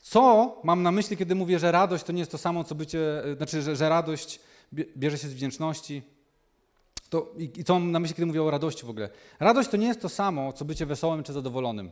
Co 0.00 0.56
mam 0.64 0.82
na 0.82 0.92
myśli, 0.92 1.16
kiedy 1.16 1.34
mówię, 1.34 1.58
że 1.58 1.72
radość 1.72 2.04
to 2.04 2.12
nie 2.12 2.18
jest 2.18 2.30
to 2.30 2.38
samo, 2.38 2.64
co 2.64 2.74
bycie, 2.74 3.22
znaczy, 3.36 3.62
że, 3.62 3.76
że 3.76 3.88
radość 3.88 4.40
bierze 4.96 5.18
się 5.18 5.28
z 5.28 5.34
wdzięczności? 5.34 6.02
To, 7.10 7.32
i, 7.38 7.60
I 7.60 7.64
co 7.64 7.74
mam 7.74 7.92
na 7.92 8.00
myśli, 8.00 8.16
kiedy 8.16 8.26
mówię 8.26 8.42
o 8.42 8.50
radości 8.50 8.86
w 8.86 8.90
ogóle? 8.90 9.08
Radość 9.40 9.68
to 9.68 9.76
nie 9.76 9.86
jest 9.86 10.00
to 10.00 10.08
samo, 10.08 10.52
co 10.52 10.64
bycie 10.64 10.86
wesołym 10.86 11.22
czy 11.22 11.32
zadowolonym. 11.32 11.90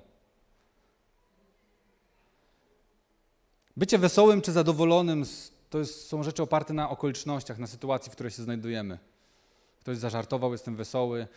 Bycie 3.76 3.98
wesołym 3.98 4.42
czy 4.42 4.52
zadowolonym 4.52 5.24
to 5.70 5.78
jest, 5.78 6.08
są 6.08 6.22
rzeczy 6.22 6.42
oparte 6.42 6.74
na 6.74 6.90
okolicznościach, 6.90 7.58
na 7.58 7.66
sytuacji, 7.66 8.12
w 8.12 8.14
której 8.14 8.30
się 8.30 8.42
znajdujemy. 8.42 8.98
Ktoś 9.80 9.98
zażartował, 9.98 10.52
jestem 10.52 10.76
wesoły, 10.76 11.28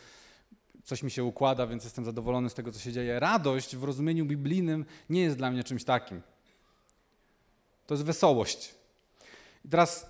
coś 0.83 1.03
mi 1.03 1.11
się 1.11 1.23
układa, 1.23 1.67
więc 1.67 1.83
jestem 1.83 2.05
zadowolony 2.05 2.49
z 2.49 2.53
tego, 2.53 2.71
co 2.71 2.79
się 2.79 2.91
dzieje. 2.91 3.19
Radość 3.19 3.75
w 3.75 3.83
rozumieniu 3.83 4.25
biblijnym 4.25 4.85
nie 5.09 5.21
jest 5.21 5.37
dla 5.37 5.51
mnie 5.51 5.63
czymś 5.63 5.83
takim. 5.83 6.21
To 7.87 7.93
jest 7.93 8.03
wesołość. 8.03 8.75
I 9.65 9.69
teraz 9.69 10.09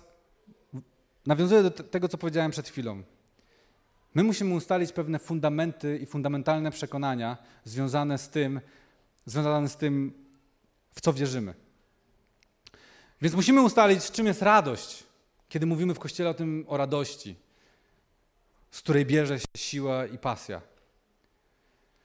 nawiązuję 1.26 1.62
do 1.62 1.70
tego, 1.70 2.08
co 2.08 2.18
powiedziałem 2.18 2.50
przed 2.50 2.68
chwilą. 2.68 3.02
My 4.14 4.22
musimy 4.22 4.54
ustalić 4.54 4.92
pewne 4.92 5.18
fundamenty 5.18 5.98
i 5.98 6.06
fundamentalne 6.06 6.70
przekonania 6.70 7.36
związane 7.64 8.18
z 8.18 8.28
tym, 8.28 8.60
związane 9.26 9.68
z 9.68 9.76
tym, 9.76 10.12
w 10.94 11.00
co 11.00 11.12
wierzymy. 11.12 11.54
Więc 13.22 13.34
musimy 13.34 13.62
ustalić, 13.62 14.10
czym 14.10 14.26
jest 14.26 14.42
radość, 14.42 15.04
kiedy 15.48 15.66
mówimy 15.66 15.94
w 15.94 15.98
Kościele 15.98 16.30
o 16.30 16.34
tym, 16.34 16.64
o 16.68 16.76
radości, 16.76 17.36
z 18.70 18.80
której 18.80 19.06
bierze 19.06 19.40
się 19.40 19.46
siła 19.56 20.06
i 20.06 20.18
pasja. 20.18 20.60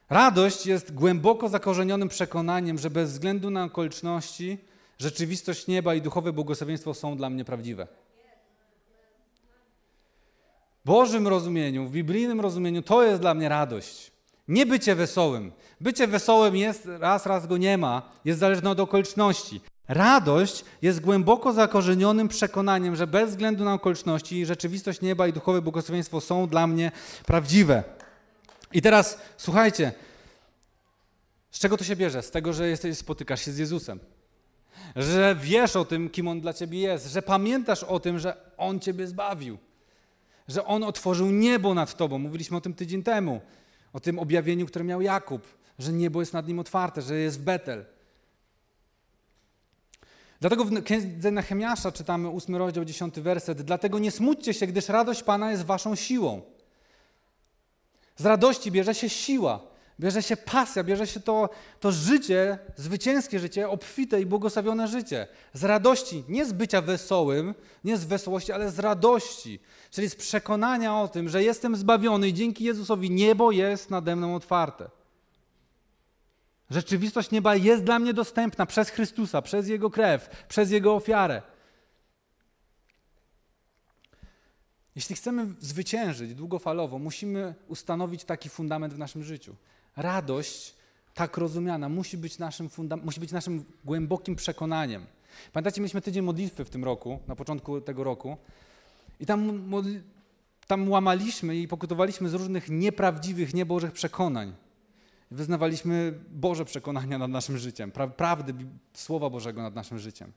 Radość 0.10 0.66
jest 0.66 0.94
głęboko 0.94 1.50
zakorzenionym 1.50 2.10
przekonaniem, 2.10 2.78
że 2.78 2.90
bez 2.90 3.12
względu 3.12 3.50
na 3.50 3.64
okoliczności, 3.64 4.58
rzeczywistość 4.98 5.68
nieba 5.68 5.96
i 5.96 6.02
duchowe 6.02 6.34
błogosławieństwo 6.34 6.94
są 6.94 7.18
dla 7.18 7.30
mnie 7.30 7.46
prawdziwe. 7.46 7.88
W 10.84 10.88
Bożym 10.88 11.28
rozumieniu, 11.28 11.86
w 11.86 11.92
biblijnym 11.92 12.42
rozumieniu 12.42 12.82
to 12.82 13.04
jest 13.04 13.22
dla 13.22 13.34
mnie 13.34 13.50
radość. 13.50 14.12
Nie 14.48 14.66
bycie 14.66 14.96
wesołym. 14.96 15.52
Bycie 15.82 16.08
wesołym 16.08 16.56
jest, 16.56 16.86
raz, 16.86 17.26
raz 17.26 17.48
go 17.48 17.58
nie 17.58 17.78
ma, 17.78 18.02
jest 18.26 18.40
zależne 18.40 18.70
od 18.70 18.80
okoliczności. 18.80 19.62
Radość 19.88 20.66
jest 20.82 21.00
głęboko 21.00 21.54
zakorzenionym 21.54 22.28
przekonaniem, 22.28 22.96
że 22.96 23.08
bez 23.08 23.30
względu 23.30 23.64
na 23.64 23.74
okoliczności 23.74 24.46
rzeczywistość 24.46 25.02
nieba 25.02 25.28
i 25.28 25.34
duchowe 25.34 25.62
błogosławieństwo 25.62 26.22
są 26.22 26.48
dla 26.48 26.68
mnie 26.68 26.92
prawdziwe. 27.26 27.84
I 28.74 28.82
teraz 28.82 29.18
słuchajcie, 29.38 29.92
z 31.52 31.60
czego 31.60 31.78
to 31.78 31.84
się 31.84 31.96
bierze? 31.96 32.22
Z 32.22 32.32
tego, 32.32 32.54
że 32.54 32.68
jesteś, 32.68 32.98
spotykasz 32.98 33.46
się 33.46 33.52
z 33.52 33.58
Jezusem. 33.58 34.00
Że 34.96 35.36
wiesz 35.42 35.76
o 35.76 35.86
tym, 35.86 36.10
kim 36.10 36.28
On 36.28 36.42
dla 36.42 36.54
ciebie 36.54 36.80
jest, 36.80 37.12
że 37.12 37.22
pamiętasz 37.22 37.84
o 37.84 38.00
tym, 38.00 38.20
że 38.20 38.38
On 38.58 38.80
ciebie 38.80 39.08
zbawił, 39.08 39.58
że 40.48 40.66
On 40.66 40.84
otworzył 40.84 41.32
niebo 41.32 41.74
nad 41.74 41.98
tobą. 41.98 42.20
Mówiliśmy 42.20 42.58
o 42.58 42.62
tym 42.62 42.74
tydzień 42.74 43.04
temu, 43.04 43.42
o 43.94 44.00
tym 44.00 44.20
objawieniu, 44.20 44.66
które 44.66 44.86
miał 44.86 45.02
Jakub, 45.02 45.48
że 45.80 45.94
niebo 45.94 46.20
jest 46.20 46.34
nad 46.34 46.48
nim 46.48 46.60
otwarte, 46.60 47.02
że 47.02 47.16
jest 47.16 47.40
w 47.40 47.44
Betel. 47.44 47.86
Dlatego 50.46 50.66
w 50.66 50.84
księdze 50.84 51.32
Nehemiasza 51.32 51.92
czytamy 51.92 52.30
8 52.30 52.56
rozdział, 52.56 52.86
10 52.86 53.20
werset. 53.20 53.62
Dlatego 53.62 54.00
nie 54.00 54.12
smućcie 54.12 54.54
się, 54.54 54.68
gdyż 54.68 54.90
radość 54.90 55.24
Pana 55.24 55.52
jest 55.52 55.64
waszą 55.64 55.96
siłą. 55.96 56.42
Z 58.16 58.26
radości 58.26 58.72
bierze 58.72 58.96
się 58.96 59.10
siła, 59.10 59.60
bierze 60.00 60.24
się 60.24 60.38
pasja, 60.38 60.84
bierze 60.84 61.08
się 61.08 61.20
to, 61.20 61.50
to 61.80 61.92
życie, 61.92 62.60
zwycięskie 62.76 63.40
życie, 63.40 63.70
obfite 63.70 64.22
i 64.22 64.26
błogosławione 64.26 64.88
życie. 64.88 65.28
Z 65.54 65.64
radości, 65.64 66.24
nie 66.30 66.46
z 66.46 66.54
bycia 66.54 66.82
wesołym, 66.82 67.54
nie 67.84 67.98
z 67.98 68.06
wesołości, 68.06 68.52
ale 68.52 68.72
z 68.72 68.80
radości, 68.80 69.60
czyli 69.92 70.10
z 70.10 70.16
przekonania 70.16 71.02
o 71.02 71.08
tym, 71.08 71.30
że 71.30 71.44
jestem 71.44 71.76
zbawiony 71.76 72.30
i 72.30 72.34
dzięki 72.34 72.64
Jezusowi 72.64 73.12
niebo 73.12 73.52
jest 73.52 73.90
nade 73.90 74.16
mną 74.16 74.36
otwarte. 74.36 74.90
Rzeczywistość 76.70 77.32
nieba 77.32 77.56
jest 77.56 77.84
dla 77.84 78.00
mnie 78.00 78.14
dostępna 78.14 78.66
przez 78.66 78.90
Chrystusa, 78.90 79.42
przez 79.42 79.68
Jego 79.68 79.90
krew, 79.90 80.46
przez 80.48 80.72
Jego 80.72 80.96
ofiarę. 80.96 81.42
Jeśli 84.96 85.16
chcemy 85.16 85.48
zwyciężyć 85.60 86.36
długofalowo, 86.36 87.00
musimy 87.00 87.56
ustanowić 87.68 88.24
taki 88.24 88.50
fundament 88.50 88.94
w 88.94 88.98
naszym 88.98 89.24
życiu. 89.24 89.56
Radość, 89.96 90.76
tak 91.14 91.38
rozumiana, 91.38 91.90
musi 91.90 92.18
być 92.18 92.38
naszym, 92.38 92.70
musi 93.04 93.20
być 93.20 93.32
naszym 93.32 93.66
głębokim 93.86 94.36
przekonaniem. 94.36 95.06
Pamiętacie, 95.54 95.82
mieliśmy 95.82 96.02
tydzień 96.02 96.24
modlitwy 96.24 96.66
w 96.66 96.70
tym 96.70 96.84
roku, 96.84 97.20
na 97.28 97.36
początku 97.36 97.82
tego 97.82 98.04
roku, 98.04 98.38
i 99.20 99.26
tam, 99.26 99.72
tam 100.68 100.90
łamaliśmy 100.90 101.56
i 101.56 101.68
pokutowaliśmy 101.68 102.30
z 102.30 102.34
różnych 102.34 102.70
nieprawdziwych, 102.70 103.54
niebożych 103.54 103.92
przekonań. 103.92 104.54
Wyznawaliśmy 105.32 106.20
Boże 106.30 106.66
przekonania 106.66 107.18
nad 107.18 107.32
naszym 107.32 107.58
życiem, 107.58 107.92
pra 107.92 108.08
prawdy 108.08 108.54
Słowa 108.94 109.30
Bożego 109.30 109.62
nad 109.62 109.76
naszym 109.76 110.00
życiem. 110.00 110.32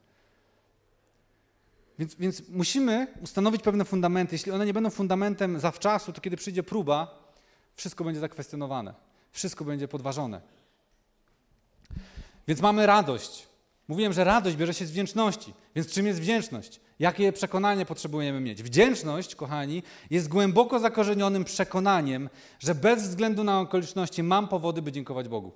Więc, 1.99 2.15
więc 2.15 2.49
musimy 2.49 3.07
ustanowić 3.23 3.63
pewne 3.63 3.85
fundamenty. 3.85 4.35
Jeśli 4.35 4.53
one 4.53 4.67
nie 4.67 4.73
będą 4.73 4.91
fundamentem 4.91 5.61
zawczasu, 5.61 6.13
to 6.13 6.21
kiedy 6.21 6.37
przyjdzie 6.37 6.63
próba, 6.63 7.29
wszystko 7.77 8.05
będzie 8.05 8.21
zakwestionowane, 8.21 8.95
wszystko 9.33 9.65
będzie 9.65 9.89
podważone. 9.89 10.41
Więc 12.49 12.61
mamy 12.61 12.87
radość. 12.87 13.49
Mówiłem, 13.89 14.13
że 14.13 14.25
radość 14.25 14.57
bierze 14.57 14.75
się 14.75 14.87
z 14.87 14.91
wdzięczności. 14.91 15.55
Więc 15.75 15.93
czym 15.93 16.07
jest 16.07 16.21
wdzięczność? 16.21 16.81
Jakie 16.99 17.33
przekonanie 17.33 17.87
potrzebujemy 17.87 18.41
mieć? 18.41 18.63
Wdzięczność, 18.63 19.35
kochani, 19.35 19.83
jest 20.11 20.29
głęboko 20.29 20.79
zakorzenionym 20.79 21.45
przekonaniem, 21.45 22.29
że 22.59 22.75
bez 22.75 23.03
względu 23.09 23.45
na 23.45 23.61
okoliczności 23.61 24.23
mam 24.23 24.49
powody, 24.49 24.83
by 24.83 24.93
dziękować 24.93 25.29
Bogu. 25.29 25.53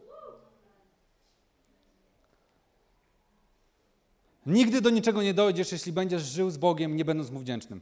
Nigdy 4.46 4.80
do 4.80 4.90
niczego 4.90 5.22
nie 5.22 5.34
dojdziesz, 5.34 5.72
jeśli 5.72 5.92
będziesz 5.92 6.22
żył 6.22 6.50
z 6.50 6.56
Bogiem, 6.56 6.96
nie 6.96 7.04
będąc 7.04 7.30
mu 7.30 7.40
wdzięcznym. 7.40 7.80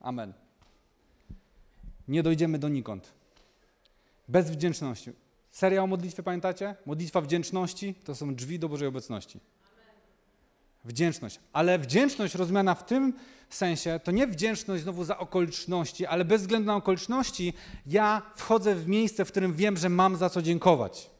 Amen. 0.00 0.32
Nie 2.08 2.22
dojdziemy 2.22 2.58
donikąd. 2.58 3.12
Bez 4.28 4.50
wdzięczności. 4.50 5.12
Seria 5.50 5.82
o 5.82 5.86
modlitwie, 5.86 6.22
pamiętacie? 6.22 6.74
Modlitwa 6.86 7.20
wdzięczności 7.20 7.94
to 7.94 8.14
są 8.14 8.34
drzwi 8.34 8.58
do 8.58 8.68
Bożej 8.68 8.88
obecności. 8.88 9.40
Wdzięczność. 10.86 11.40
Ale 11.52 11.78
wdzięczność 11.78 12.34
rozumiana 12.34 12.74
w 12.74 12.86
tym 12.86 13.12
sensie 13.50 14.00
to 14.04 14.10
nie 14.10 14.26
wdzięczność 14.26 14.82
znowu 14.82 15.04
za 15.04 15.18
okoliczności, 15.18 16.06
ale 16.06 16.24
bez 16.24 16.42
względu 16.42 16.66
na 16.66 16.76
okoliczności 16.76 17.52
ja 17.86 18.22
wchodzę 18.36 18.74
w 18.74 18.88
miejsce, 18.88 19.24
w 19.24 19.30
którym 19.30 19.54
wiem, 19.54 19.76
że 19.76 19.88
mam 19.88 20.16
za 20.16 20.30
co 20.30 20.42
dziękować. 20.42 21.10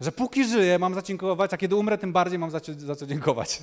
Że 0.00 0.12
póki 0.12 0.44
żyję, 0.44 0.78
mam 0.78 0.94
za 0.94 1.02
dziękować, 1.02 1.54
a 1.54 1.56
kiedy 1.56 1.76
umrę, 1.76 1.98
tym 1.98 2.12
bardziej 2.12 2.38
mam 2.38 2.50
za 2.50 2.60
co, 2.60 2.72
za 2.74 2.96
co 2.96 3.06
dziękować. 3.06 3.62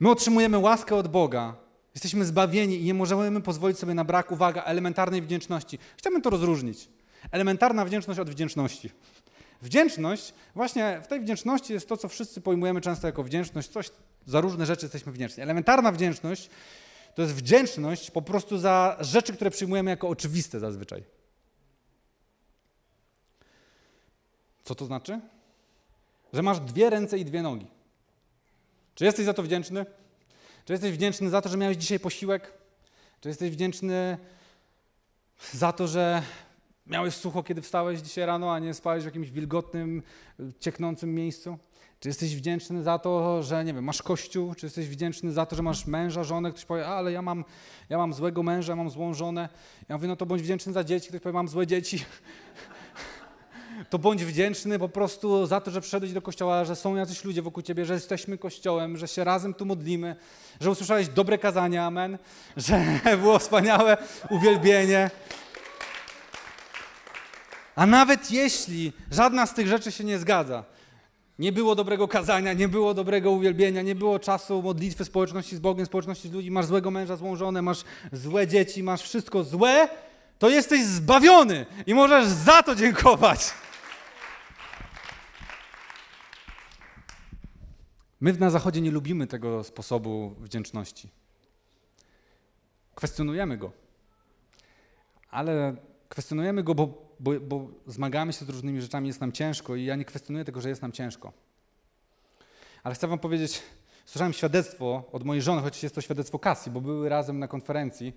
My 0.00 0.10
otrzymujemy 0.10 0.58
łaskę 0.58 0.96
od 0.96 1.08
Boga, 1.08 1.54
jesteśmy 1.94 2.24
zbawieni 2.24 2.80
i 2.80 2.84
nie 2.84 2.94
możemy 2.94 3.40
pozwolić 3.40 3.78
sobie 3.78 3.94
na 3.94 4.04
brak, 4.04 4.32
uwaga, 4.32 4.62
elementarnej 4.62 5.22
wdzięczności. 5.22 5.78
Chciałbym 5.96 6.22
to 6.22 6.30
rozróżnić. 6.30 6.88
Elementarna 7.30 7.84
wdzięczność 7.84 8.20
od 8.20 8.30
wdzięczności. 8.30 8.90
Wdzięczność, 9.62 10.34
właśnie 10.54 11.00
w 11.04 11.06
tej 11.06 11.20
wdzięczności 11.20 11.72
jest 11.72 11.88
to, 11.88 11.96
co 11.96 12.08
wszyscy 12.08 12.40
pojmujemy 12.40 12.80
często 12.80 13.06
jako 13.06 13.22
wdzięczność, 13.22 13.68
coś, 13.68 13.90
za 14.26 14.40
różne 14.40 14.66
rzeczy 14.66 14.84
jesteśmy 14.84 15.12
wdzięczni. 15.12 15.42
Elementarna 15.42 15.92
wdzięczność 15.92 16.50
to 17.14 17.22
jest 17.22 17.34
wdzięczność 17.34 18.10
po 18.10 18.22
prostu 18.22 18.58
za 18.58 18.96
rzeczy, 19.00 19.32
które 19.32 19.50
przyjmujemy 19.50 19.90
jako 19.90 20.08
oczywiste 20.08 20.60
zazwyczaj. 20.60 21.04
Co 24.64 24.74
to 24.74 24.86
znaczy? 24.86 25.20
Że 26.32 26.42
masz 26.42 26.60
dwie 26.60 26.90
ręce 26.90 27.18
i 27.18 27.24
dwie 27.24 27.42
nogi. 27.42 27.66
Czy 28.94 29.04
jesteś 29.04 29.26
za 29.26 29.34
to 29.34 29.42
wdzięczny? 29.42 29.86
Czy 30.64 30.72
jesteś 30.72 30.92
wdzięczny 30.92 31.30
za 31.30 31.42
to, 31.42 31.48
że 31.48 31.56
miałeś 31.56 31.76
dzisiaj 31.76 32.00
posiłek? 32.00 32.52
Czy 33.20 33.28
jesteś 33.28 33.50
wdzięczny 33.50 34.18
za 35.52 35.72
to, 35.72 35.88
że 35.88 36.22
miałeś 36.86 37.14
sucho, 37.14 37.42
kiedy 37.42 37.62
wstałeś 37.62 38.00
dzisiaj 38.00 38.26
rano, 38.26 38.52
a 38.54 38.58
nie 38.58 38.74
spałeś 38.74 39.02
w 39.02 39.06
jakimś 39.06 39.30
wilgotnym, 39.30 40.02
cieknącym 40.60 41.14
miejscu? 41.14 41.58
Czy 42.00 42.08
jesteś 42.08 42.36
wdzięczny 42.36 42.82
za 42.82 42.98
to, 42.98 43.42
że 43.42 43.64
nie 43.64 43.74
wiem, 43.74 43.84
masz 43.84 44.02
kościół? 44.02 44.54
Czy 44.54 44.66
jesteś 44.66 44.88
wdzięczny 44.88 45.32
za 45.32 45.46
to, 45.46 45.56
że 45.56 45.62
masz 45.62 45.86
męża, 45.86 46.24
żonę? 46.24 46.50
Ktoś 46.50 46.64
powie, 46.64 46.86
ale 46.86 47.12
ja 47.12 47.22
mam, 47.22 47.44
ja 47.88 47.98
mam 47.98 48.12
złego 48.12 48.42
męża, 48.42 48.76
mam 48.76 48.90
złą 48.90 49.14
żonę. 49.14 49.48
Ja 49.88 49.96
mówię, 49.96 50.08
no 50.08 50.16
to 50.16 50.26
bądź 50.26 50.42
wdzięczny 50.42 50.72
za 50.72 50.84
dzieci. 50.84 51.08
Ktoś 51.08 51.20
powie, 51.20 51.32
mam 51.32 51.48
złe 51.48 51.66
dzieci. 51.66 52.04
to 53.90 53.98
bądź 53.98 54.24
wdzięczny 54.24 54.78
po 54.78 54.88
prostu 54.88 55.46
za 55.46 55.60
to, 55.60 55.70
że 55.70 55.80
przyszedłeś 55.80 56.12
do 56.12 56.22
kościoła, 56.22 56.64
że 56.64 56.76
są 56.76 56.96
jacyś 56.96 57.24
ludzie 57.24 57.42
wokół 57.42 57.62
ciebie, 57.62 57.84
że 57.84 57.94
jesteśmy 57.94 58.38
kościołem, 58.38 58.96
że 58.96 59.08
się 59.08 59.24
razem 59.24 59.54
tu 59.54 59.66
modlimy, 59.66 60.16
że 60.60 60.70
usłyszałeś 60.70 61.08
dobre 61.08 61.38
kazania, 61.38 61.86
amen, 61.86 62.18
że 62.56 63.00
było 63.18 63.38
wspaniałe 63.38 63.96
uwielbienie. 64.30 65.10
A 67.76 67.86
nawet 67.86 68.30
jeśli 68.30 68.92
żadna 69.10 69.46
z 69.46 69.54
tych 69.54 69.66
rzeczy 69.66 69.92
się 69.92 70.04
nie 70.04 70.18
zgadza, 70.18 70.64
nie 71.38 71.52
było 71.52 71.74
dobrego 71.74 72.08
kazania, 72.08 72.52
nie 72.52 72.68
było 72.68 72.94
dobrego 72.94 73.30
uwielbienia, 73.30 73.82
nie 73.82 73.94
było 73.94 74.18
czasu 74.18 74.62
modlitwy, 74.62 75.04
społeczności 75.04 75.56
z 75.56 75.58
Bogiem, 75.58 75.86
społeczności 75.86 76.28
z 76.28 76.32
ludźmi, 76.32 76.50
masz 76.50 76.66
złego 76.66 76.90
męża, 76.90 77.16
złą 77.16 77.36
żonę, 77.36 77.62
masz 77.62 77.84
złe 78.12 78.46
dzieci, 78.46 78.82
masz 78.82 79.02
wszystko 79.02 79.44
złe, 79.44 79.88
to 80.38 80.48
jesteś 80.48 80.84
zbawiony 80.84 81.66
i 81.86 81.94
możesz 81.94 82.26
za 82.26 82.62
to 82.62 82.74
dziękować. 82.74 83.54
My 88.20 88.32
na 88.32 88.50
Zachodzie 88.50 88.80
nie 88.80 88.90
lubimy 88.90 89.26
tego 89.26 89.64
sposobu 89.64 90.34
wdzięczności. 90.38 91.08
Kwestionujemy 92.94 93.56
go. 93.56 93.72
Ale 95.30 95.76
kwestionujemy 96.08 96.62
go, 96.62 96.74
bo, 96.74 97.05
bo, 97.20 97.40
bo, 97.40 97.68
zmagamy 97.86 98.32
się 98.32 98.44
z 98.44 98.48
różnymi 98.48 98.80
rzeczami, 98.80 99.08
jest 99.08 99.20
nam 99.20 99.32
ciężko 99.32 99.76
i 99.76 99.84
ja 99.84 99.96
nie 99.96 100.04
kwestionuję 100.04 100.44
tego, 100.44 100.60
że 100.60 100.68
jest 100.68 100.82
nam 100.82 100.92
ciężko. 100.92 101.32
Ale 102.82 102.94
chcę 102.94 103.08
wam 103.08 103.18
powiedzieć, 103.18 103.62
słyszałem 104.04 104.32
świadectwo 104.32 105.04
od 105.12 105.24
mojej 105.24 105.42
żony, 105.42 105.62
choć 105.62 105.82
jest 105.82 105.94
to 105.94 106.00
świadectwo 106.00 106.38
Kasji, 106.38 106.72
bo 106.72 106.80
były 106.80 107.08
razem 107.08 107.38
na 107.38 107.48
konferencji. 107.48 108.12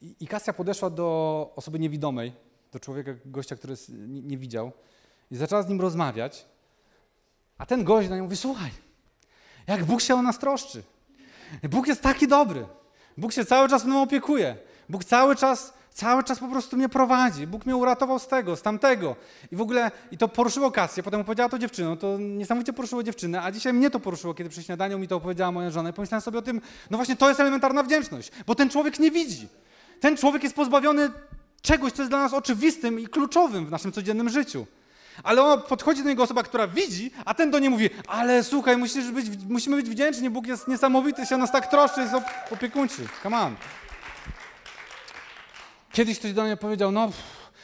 I, 0.00 0.14
i 0.20 0.26
Kasia 0.26 0.52
podeszła 0.52 0.90
do 0.90 1.52
osoby 1.56 1.78
niewidomej, 1.78 2.32
do 2.72 2.80
człowieka, 2.80 3.10
gościa, 3.24 3.56
który 3.56 3.74
nie, 3.88 4.22
nie 4.22 4.38
widział 4.38 4.72
i 5.30 5.36
zaczęła 5.36 5.62
z 5.62 5.68
nim 5.68 5.80
rozmawiać. 5.80 6.46
A 7.58 7.66
ten 7.66 7.84
gość 7.84 8.08
na 8.08 8.16
nią 8.16 8.22
mówi, 8.22 8.36
słuchaj, 8.36 8.70
jak 9.66 9.84
Bóg 9.84 10.00
się 10.00 10.14
o 10.14 10.22
nas 10.22 10.38
troszczy. 10.38 10.82
Bóg 11.62 11.86
jest 11.86 12.02
taki 12.02 12.28
dobry. 12.28 12.66
Bóg 13.16 13.32
się 13.32 13.44
cały 13.44 13.68
czas 13.68 13.84
mną 13.84 14.02
opiekuje. 14.02 14.56
Bóg 14.88 15.04
cały 15.04 15.36
czas, 15.36 15.74
cały 15.94 16.24
czas 16.24 16.38
po 16.38 16.48
prostu 16.48 16.76
mnie 16.76 16.88
prowadzi. 16.88 17.46
Bóg 17.46 17.66
mnie 17.66 17.76
uratował 17.76 18.18
z 18.18 18.26
tego, 18.26 18.56
z 18.56 18.62
tamtego. 18.62 19.16
I 19.52 19.56
w 19.56 19.60
ogóle, 19.60 19.90
i 20.10 20.18
to 20.18 20.28
poruszyło 20.28 20.70
Kasję. 20.70 21.02
Potem 21.02 21.20
opowiedziała 21.20 21.48
to 21.48 21.58
dziewczyną. 21.58 21.96
To 21.96 22.18
niesamowicie 22.18 22.72
poruszyło 22.72 23.02
dziewczynę, 23.02 23.42
a 23.42 23.52
dzisiaj 23.52 23.72
mnie 23.72 23.90
to 23.90 24.00
poruszyło, 24.00 24.34
kiedy 24.34 24.50
przy 24.50 24.62
śniadaniu 24.62 24.98
mi 24.98 25.08
to 25.08 25.16
opowiedziała 25.16 25.52
moja 25.52 25.70
żona. 25.70 25.90
I 25.90 25.92
pomyślałem 25.92 26.22
sobie 26.22 26.38
o 26.38 26.42
tym, 26.42 26.60
no 26.90 26.98
właśnie 26.98 27.16
to 27.16 27.28
jest 27.28 27.40
elementarna 27.40 27.82
wdzięczność, 27.82 28.30
bo 28.46 28.54
ten 28.54 28.70
człowiek 28.70 28.98
nie 28.98 29.10
widzi. 29.10 29.48
Ten 30.00 30.16
człowiek 30.16 30.42
jest 30.42 30.56
pozbawiony 30.56 31.10
czegoś, 31.62 31.92
co 31.92 32.02
jest 32.02 32.10
dla 32.10 32.18
nas 32.18 32.34
oczywistym 32.34 33.00
i 33.00 33.06
kluczowym 33.06 33.66
w 33.66 33.70
naszym 33.70 33.92
codziennym 33.92 34.28
życiu. 34.28 34.66
Ale 35.22 35.42
on 35.42 35.62
podchodzi 35.62 36.02
do 36.02 36.08
niego 36.08 36.22
osoba, 36.22 36.42
która 36.42 36.66
widzi, 36.68 37.10
a 37.24 37.34
ten 37.34 37.50
do 37.50 37.58
niej 37.58 37.70
mówi, 37.70 37.90
ale 38.08 38.44
słuchaj, 38.44 38.76
musisz 38.76 39.10
być, 39.10 39.26
musimy 39.48 39.76
być 39.76 39.90
wdzięczni, 39.90 40.30
Bóg 40.30 40.46
jest 40.46 40.68
niesamowity, 40.68 41.26
się 41.26 41.34
o 41.34 41.38
nas 41.38 41.52
tak 41.52 41.66
troszczy, 41.66 42.00
jest 42.00 42.14
opiekuńczy. 42.50 43.06
Come 43.22 43.40
on. 43.40 43.56
Kiedyś 45.94 46.18
ktoś 46.18 46.32
do 46.32 46.44
mnie 46.44 46.56
powiedział, 46.56 46.92
no 46.92 47.10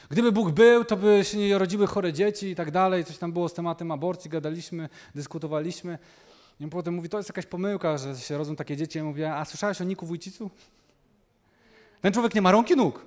gdyby 0.09 0.31
Bóg 0.31 0.51
był, 0.51 0.85
to 0.85 0.97
by 0.97 1.21
się 1.23 1.37
nie 1.37 1.57
rodziły 1.57 1.87
chore 1.87 2.13
dzieci 2.13 2.47
i 2.47 2.55
tak 2.55 2.71
dalej, 2.71 3.05
coś 3.05 3.17
tam 3.17 3.31
było 3.31 3.49
z 3.49 3.53
tematem 3.53 3.91
aborcji, 3.91 4.29
gadaliśmy, 4.29 4.89
dyskutowaliśmy. 5.15 5.97
I 6.59 6.67
potem 6.67 6.93
mówi, 6.93 7.09
to 7.09 7.17
jest 7.17 7.29
jakaś 7.29 7.45
pomyłka, 7.45 7.97
że 7.97 8.15
się 8.15 8.37
rodzą 8.37 8.55
takie 8.55 8.77
dzieci. 8.77 8.97
Ja 8.97 9.03
mówię, 9.03 9.35
a 9.35 9.45
słyszałeś 9.45 9.81
o 9.81 9.83
Niku 9.83 10.05
Wójcicu? 10.05 10.49
Ten 12.01 12.13
człowiek 12.13 12.35
nie 12.35 12.41
ma 12.41 12.51
rąk 12.51 12.71
i 12.71 12.75
nóg, 12.75 13.05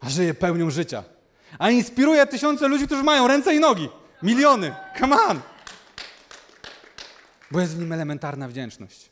a 0.00 0.10
żyje 0.10 0.34
pełnią 0.34 0.70
życia 0.70 1.04
a 1.58 1.70
inspiruje 1.70 2.26
tysiące 2.26 2.68
ludzi, 2.68 2.86
którzy 2.86 3.02
mają 3.02 3.28
ręce 3.28 3.54
i 3.54 3.60
nogi. 3.60 3.88
Miliony. 4.22 4.74
Come 4.98 5.16
on! 5.16 5.40
Bo 7.50 7.60
jest 7.60 7.76
w 7.76 7.78
nim 7.78 7.92
elementarna 7.92 8.48
wdzięczność. 8.48 9.10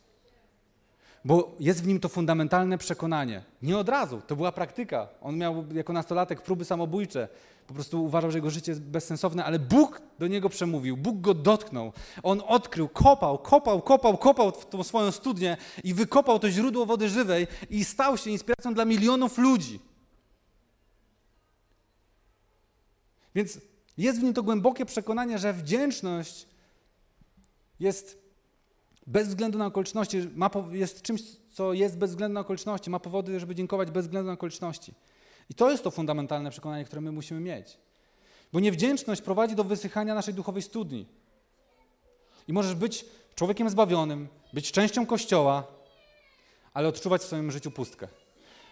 Bo 1.24 1.56
jest 1.60 1.82
w 1.82 1.86
nim 1.86 2.00
to 2.00 2.08
fundamentalne 2.08 2.78
przekonanie. 2.78 3.42
Nie 3.62 3.78
od 3.78 3.88
razu, 3.88 4.22
to 4.26 4.36
była 4.36 4.52
praktyka. 4.52 5.08
On 5.20 5.36
miał 5.36 5.64
jako 5.74 5.92
nastolatek 5.92 6.42
próby 6.42 6.64
samobójcze. 6.64 7.28
Po 7.66 7.74
prostu 7.74 8.04
uważał, 8.04 8.30
że 8.30 8.38
jego 8.38 8.50
życie 8.50 8.72
jest 8.72 8.82
bezsensowne, 8.82 9.44
ale 9.44 9.58
Bóg 9.58 10.02
do 10.18 10.26
niego 10.26 10.48
przemówił, 10.48 10.96
Bóg 10.96 11.20
go 11.20 11.34
dotknął. 11.34 11.92
On 12.22 12.42
odkrył, 12.46 12.88
kopał, 12.88 13.38
kopał, 13.38 13.82
kopał, 13.82 14.18
kopał 14.18 14.52
w 14.52 14.66
tą 14.66 14.82
swoją 14.82 15.10
studnię 15.10 15.56
i 15.84 15.94
wykopał 15.94 16.38
to 16.38 16.50
źródło 16.50 16.86
wody 16.86 17.08
żywej 17.08 17.46
i 17.70 17.84
stał 17.84 18.16
się 18.16 18.30
inspiracją 18.30 18.74
dla 18.74 18.84
milionów 18.84 19.38
ludzi. 19.38 19.80
Więc 23.34 23.58
jest 23.98 24.20
w 24.20 24.22
nim 24.22 24.34
to 24.34 24.42
głębokie 24.42 24.86
przekonanie, 24.86 25.38
że 25.38 25.52
wdzięczność 25.52 26.46
jest 27.80 28.17
bez 29.08 29.28
względu 29.28 29.58
na 29.58 29.66
okoliczności, 29.66 30.28
ma, 30.34 30.50
jest 30.70 31.02
czymś, 31.02 31.22
co 31.52 31.72
jest 31.72 31.98
bez 31.98 32.10
względu 32.10 32.34
na 32.34 32.40
okoliczności, 32.40 32.90
ma 32.90 32.98
powody, 32.98 33.40
żeby 33.40 33.54
dziękować 33.54 33.90
bez 33.90 34.04
względu 34.04 34.26
na 34.26 34.32
okoliczności. 34.32 34.94
I 35.50 35.54
to 35.54 35.70
jest 35.70 35.84
to 35.84 35.90
fundamentalne 35.90 36.50
przekonanie, 36.50 36.84
które 36.84 37.00
my 37.00 37.12
musimy 37.12 37.40
mieć. 37.40 37.78
Bo 38.52 38.60
niewdzięczność 38.60 39.22
prowadzi 39.22 39.54
do 39.54 39.64
wysychania 39.64 40.14
naszej 40.14 40.34
duchowej 40.34 40.62
studni. 40.62 41.06
I 42.48 42.52
możesz 42.52 42.74
być 42.74 43.04
człowiekiem 43.34 43.70
zbawionym, 43.70 44.28
być 44.52 44.72
częścią 44.72 45.06
Kościoła, 45.06 45.64
ale 46.74 46.88
odczuwać 46.88 47.22
w 47.22 47.24
swoim 47.24 47.50
życiu 47.50 47.70
pustkę. 47.70 48.08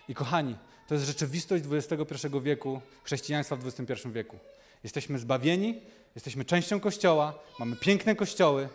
I 0.08 0.14
kochani, 0.14 0.56
to 0.88 0.94
jest 0.94 1.06
rzeczywistość 1.06 1.64
XXI 1.70 2.28
wieku, 2.42 2.80
chrześcijaństwa 3.04 3.56
w 3.56 3.66
XXI 3.66 4.08
wieku. 4.08 4.38
Jesteśmy 4.84 5.18
zbawieni, 5.18 5.80
jesteśmy 6.14 6.44
częścią 6.44 6.80
Kościoła, 6.80 7.34
mamy 7.58 7.76
piękne 7.76 8.16
kościoły 8.16 8.68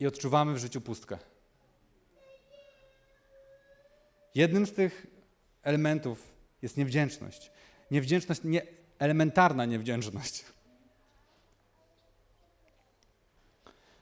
i 0.00 0.06
odczuwamy 0.06 0.54
w 0.54 0.58
życiu 0.58 0.80
pustkę. 0.80 1.18
Jednym 4.34 4.66
z 4.66 4.72
tych 4.72 5.06
elementów 5.62 6.32
jest 6.62 6.76
niewdzięczność. 6.76 7.50
Niewdzięczność, 7.90 8.40
nie, 8.44 8.62
elementarna 8.98 9.64
niewdzięczność. 9.64 10.44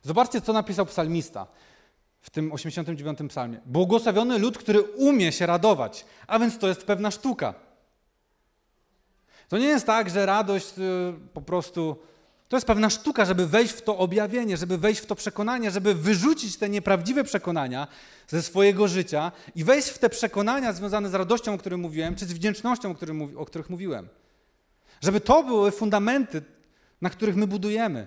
Zobaczcie, 0.03 0.41
co 0.41 0.53
napisał 0.53 0.87
psalmista 0.87 1.47
w 2.21 2.31
tym 2.31 2.53
89 2.53 3.19
psalmie. 3.29 3.61
Błogosławiony 3.67 4.39
lud, 4.39 4.59
który 4.59 4.83
umie 4.83 5.33
się 5.33 5.47
radować, 5.47 6.05
a 6.27 6.39
więc 6.39 6.59
to 6.59 6.69
jest 6.69 6.85
pewna 6.85 7.11
sztuka. 7.11 7.55
To 9.49 9.59
nie 9.59 9.67
jest 9.67 9.87
tak, 9.87 10.11
że 10.11 10.27
radość 10.27 10.79
y, 10.79 11.15
po 11.33 11.43
prostu 11.43 11.97
to 12.49 12.57
jest 12.57 12.67
pewna 12.67 12.91
sztuka, 12.91 13.25
żeby 13.25 13.47
wejść 13.47 13.75
w 13.75 13.83
to 13.83 13.99
objawienie, 13.99 14.57
żeby 14.57 14.79
wejść 14.79 15.01
w 15.01 15.07
to 15.07 15.15
przekonanie, 15.15 15.71
żeby 15.71 15.95
wyrzucić 15.95 16.57
te 16.57 16.69
nieprawdziwe 16.69 17.25
przekonania 17.25 17.87
ze 18.29 18.43
swojego 18.43 18.89
życia 18.89 19.33
i 19.55 19.65
wejść 19.65 19.89
w 19.89 19.99
te 19.99 20.09
przekonania 20.09 20.73
związane 20.73 21.11
z 21.11 21.15
radością, 21.15 21.55
o 21.55 21.59
których 21.59 21.79
mówiłem, 21.79 22.17
czy 22.17 22.27
z 22.27 22.33
wdzięcznością, 22.33 22.91
o, 22.91 22.95
którym, 22.95 23.39
o 23.39 23.45
których 23.45 23.71
mówiłem. 23.71 24.09
Żeby 25.01 25.21
to 25.21 25.43
były 25.43 25.71
fundamenty, 25.71 26.43
na 27.01 27.11
których 27.11 27.37
my 27.37 27.47
budujemy. 27.47 28.07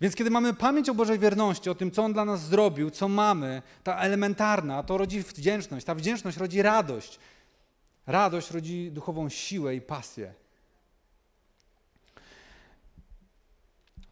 Więc 0.00 0.14
kiedy 0.14 0.30
mamy 0.30 0.54
pamięć 0.54 0.88
o 0.88 0.94
Bożej 0.94 1.18
wierności, 1.18 1.70
o 1.70 1.74
tym, 1.74 1.90
co 1.90 2.02
On 2.02 2.12
dla 2.12 2.24
nas 2.24 2.46
zrobił, 2.46 2.90
co 2.90 3.08
mamy, 3.08 3.62
ta 3.84 3.98
elementarna, 3.98 4.82
to 4.82 4.98
rodzi 4.98 5.22
wdzięczność. 5.22 5.86
Ta 5.86 5.94
wdzięczność 5.94 6.36
rodzi 6.36 6.62
radość. 6.62 7.18
Radość 8.06 8.50
rodzi 8.50 8.90
duchową 8.92 9.28
siłę 9.28 9.74
i 9.74 9.80
pasję. 9.80 10.34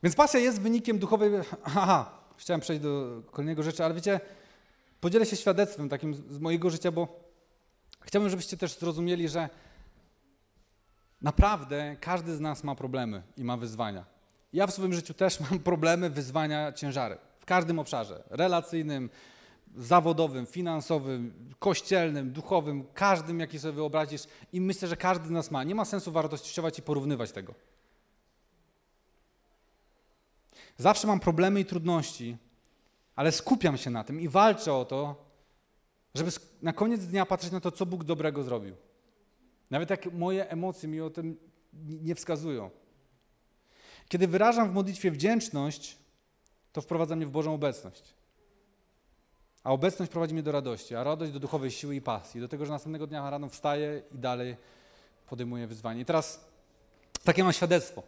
Więc 0.04 0.16
pasja 0.16 0.40
jest 0.40 0.60
wynikiem 0.60 0.98
duchowej. 0.98 1.30
Aha, 1.64 2.10
chciałem 2.36 2.60
przejść 2.60 2.82
do 2.82 3.22
kolejnego 3.30 3.62
rzeczy, 3.62 3.84
ale 3.84 3.94
wiecie, 3.94 4.20
podzielę 5.00 5.26
się 5.26 5.36
świadectwem 5.36 5.88
takim 5.88 6.14
z 6.14 6.38
mojego 6.38 6.70
życia, 6.70 6.92
bo 6.92 7.20
chciałbym, 8.00 8.30
żebyście 8.30 8.56
też 8.56 8.78
zrozumieli, 8.78 9.28
że 9.28 9.48
naprawdę 11.22 11.96
każdy 12.00 12.36
z 12.36 12.40
nas 12.40 12.64
ma 12.64 12.74
problemy 12.74 13.22
i 13.36 13.44
ma 13.44 13.56
wyzwania. 13.56 14.04
Ja 14.52 14.66
w 14.66 14.72
swoim 14.72 14.92
życiu 14.92 15.14
też 15.14 15.40
mam 15.50 15.58
problemy, 15.58 16.10
wyzwania, 16.10 16.72
ciężary. 16.72 17.18
W 17.38 17.44
każdym 17.44 17.78
obszarze 17.78 18.24
relacyjnym, 18.30 19.10
zawodowym, 19.76 20.46
finansowym, 20.46 21.50
kościelnym, 21.58 22.32
duchowym, 22.32 22.84
każdym, 22.94 23.40
jaki 23.40 23.58
sobie 23.58 23.72
wyobrazisz. 23.72 24.22
I 24.52 24.60
myślę, 24.60 24.88
że 24.88 24.96
każdy 24.96 25.28
z 25.28 25.30
nas 25.30 25.50
ma. 25.50 25.64
Nie 25.64 25.74
ma 25.74 25.84
sensu 25.84 26.12
wartościować 26.12 26.78
i 26.78 26.82
porównywać 26.82 27.32
tego. 27.32 27.54
Zawsze 30.78 31.06
mam 31.06 31.20
problemy 31.20 31.60
i 31.60 31.64
trudności, 31.64 32.36
ale 33.16 33.32
skupiam 33.32 33.76
się 33.76 33.90
na 33.90 34.04
tym 34.04 34.20
i 34.20 34.28
walczę 34.28 34.74
o 34.74 34.84
to, 34.84 35.24
żeby 36.14 36.30
na 36.62 36.72
koniec 36.72 37.06
dnia 37.06 37.26
patrzeć 37.26 37.52
na 37.52 37.60
to, 37.60 37.70
co 37.70 37.86
Bóg 37.86 38.04
dobrego 38.04 38.42
zrobił. 38.42 38.76
Nawet 39.70 39.90
jak 39.90 40.12
moje 40.12 40.50
emocje 40.50 40.88
mi 40.88 41.00
o 41.00 41.10
tym 41.10 41.36
nie 41.82 42.14
wskazują. 42.14 42.70
Kiedy 44.08 44.28
wyrażam 44.28 44.70
w 44.70 44.72
modlitwie 44.72 45.10
wdzięczność, 45.10 45.98
to 46.72 46.80
wprowadza 46.80 47.16
mnie 47.16 47.26
w 47.26 47.30
Bożą 47.30 47.54
obecność. 47.54 48.14
A 49.64 49.70
obecność 49.70 50.12
prowadzi 50.12 50.34
mnie 50.34 50.42
do 50.42 50.52
radości, 50.52 50.94
a 50.94 51.04
radość 51.04 51.32
do 51.32 51.40
duchowej 51.40 51.70
siły 51.70 51.96
i 51.96 52.00
pasji, 52.00 52.40
do 52.40 52.48
tego, 52.48 52.66
że 52.66 52.72
następnego 52.72 53.06
dnia 53.06 53.30
rano 53.30 53.48
wstaję 53.48 54.02
i 54.14 54.18
dalej 54.18 54.56
podejmuję 55.26 55.66
wyzwanie. 55.66 56.00
I 56.00 56.04
teraz 56.04 56.44
takie 57.24 57.44
mam 57.44 57.52
świadectwo. 57.52 58.02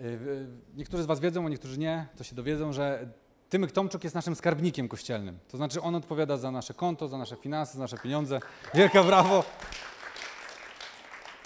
Y, 0.00 0.04
y, 0.04 0.46
niektórzy 0.76 1.02
z 1.02 1.06
Was 1.06 1.20
wiedzą, 1.20 1.46
a 1.46 1.48
niektórzy 1.48 1.78
nie, 1.78 2.06
to 2.16 2.24
się 2.24 2.34
dowiedzą, 2.34 2.72
że 2.72 3.08
Tymek 3.48 3.72
Tomczuk 3.72 4.04
jest 4.04 4.14
naszym 4.14 4.36
skarbnikiem 4.36 4.88
kościelnym. 4.88 5.38
To 5.48 5.56
znaczy 5.56 5.80
on 5.82 5.94
odpowiada 5.94 6.36
za 6.36 6.50
nasze 6.50 6.74
konto, 6.74 7.08
za 7.08 7.18
nasze 7.18 7.36
finanse, 7.36 7.72
za 7.74 7.80
nasze 7.80 7.98
pieniądze. 7.98 8.40
Wielka 8.74 9.04
brawo! 9.04 9.44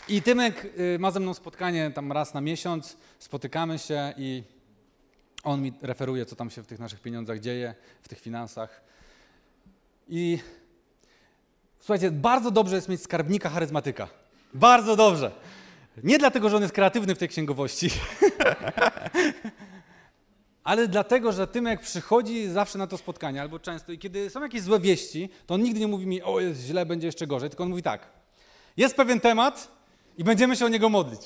I 0.09 0.23
Tymek 0.23 0.65
y, 0.65 0.99
ma 0.99 1.11
ze 1.11 1.21
mną 1.21 1.35
spotkanie 1.35 1.91
tam 1.91 2.13
raz 2.13 2.35
na 2.35 2.41
miesiąc, 2.41 2.97
spotykamy 3.19 3.79
się 3.79 4.15
i 4.17 4.43
on 5.45 5.63
mi 5.63 5.73
referuje, 5.83 6.27
co 6.27 6.37
tam 6.37 6.51
się 6.51 6.63
w 6.63 6.67
tych 6.67 6.79
naszych 6.79 7.01
pieniądzach 7.01 7.41
dzieje, 7.41 7.75
w 8.03 8.09
tych 8.09 8.21
finansach. 8.21 8.81
I 10.09 10.39
słuchajcie, 11.79 12.11
bardzo 12.11 12.51
dobrze 12.51 12.77
jest 12.77 12.89
mieć 12.89 13.03
skarbnika 13.03 13.51
charyzmatyka. 13.51 14.09
Bardzo 14.55 14.97
dobrze. 14.97 15.33
Nie 16.05 16.19
dlatego, 16.19 16.51
że 16.51 16.57
on 16.57 16.63
jest 16.63 16.75
kreatywny 16.75 17.15
w 17.15 17.19
tej 17.19 17.29
księgowości, 17.29 17.91
ale 20.65 20.89
dlatego, 20.89 21.33
że 21.33 21.47
tym 21.47 21.67
jak 21.67 21.81
przychodzi 21.81 22.49
zawsze 22.49 22.79
na 22.79 22.87
to 22.87 22.99
spotkanie, 22.99 23.43
albo 23.43 23.59
często, 23.59 23.93
i 23.93 23.99
kiedy 23.99 24.31
są 24.31 24.43
jakieś 24.43 24.63
złe 24.63 24.81
wieści, 24.81 25.29
to 25.47 25.55
on 25.55 25.63
nigdy 25.63 25.81
nie 25.81 25.89
mówi 25.89 26.07
mi, 26.07 26.23
o 26.23 26.41
jest 26.41 26.61
źle, 26.61 26.87
będzie 26.87 27.07
jeszcze 27.07 27.27
gorzej, 27.27 27.51
tylko 27.51 27.65
on 27.65 27.71
mówi 27.71 27.83
tak, 27.83 28.07
jest 28.77 28.97
pewien 28.97 29.21
temat 29.21 29.69
i 30.19 30.25
będziemy 30.25 30.57
się 30.57 30.65
o 30.65 30.69
niego 30.69 30.89
modlić. 30.89 31.21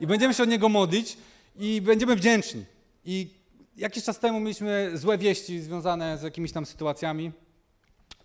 I 0.00 0.06
będziemy 0.06 0.34
się 0.34 0.42
o 0.42 0.46
niego 0.46 0.68
modlić 0.68 1.16
i 1.56 1.80
będziemy 1.80 2.16
wdzięczni. 2.16 2.64
I 3.04 3.30
jakiś 3.76 4.04
czas 4.04 4.18
temu 4.18 4.40
mieliśmy 4.40 4.90
złe 4.94 5.18
wieści 5.18 5.60
związane 5.60 6.18
z 6.18 6.22
jakimiś 6.22 6.52
tam 6.52 6.66
sytuacjami, 6.66 7.32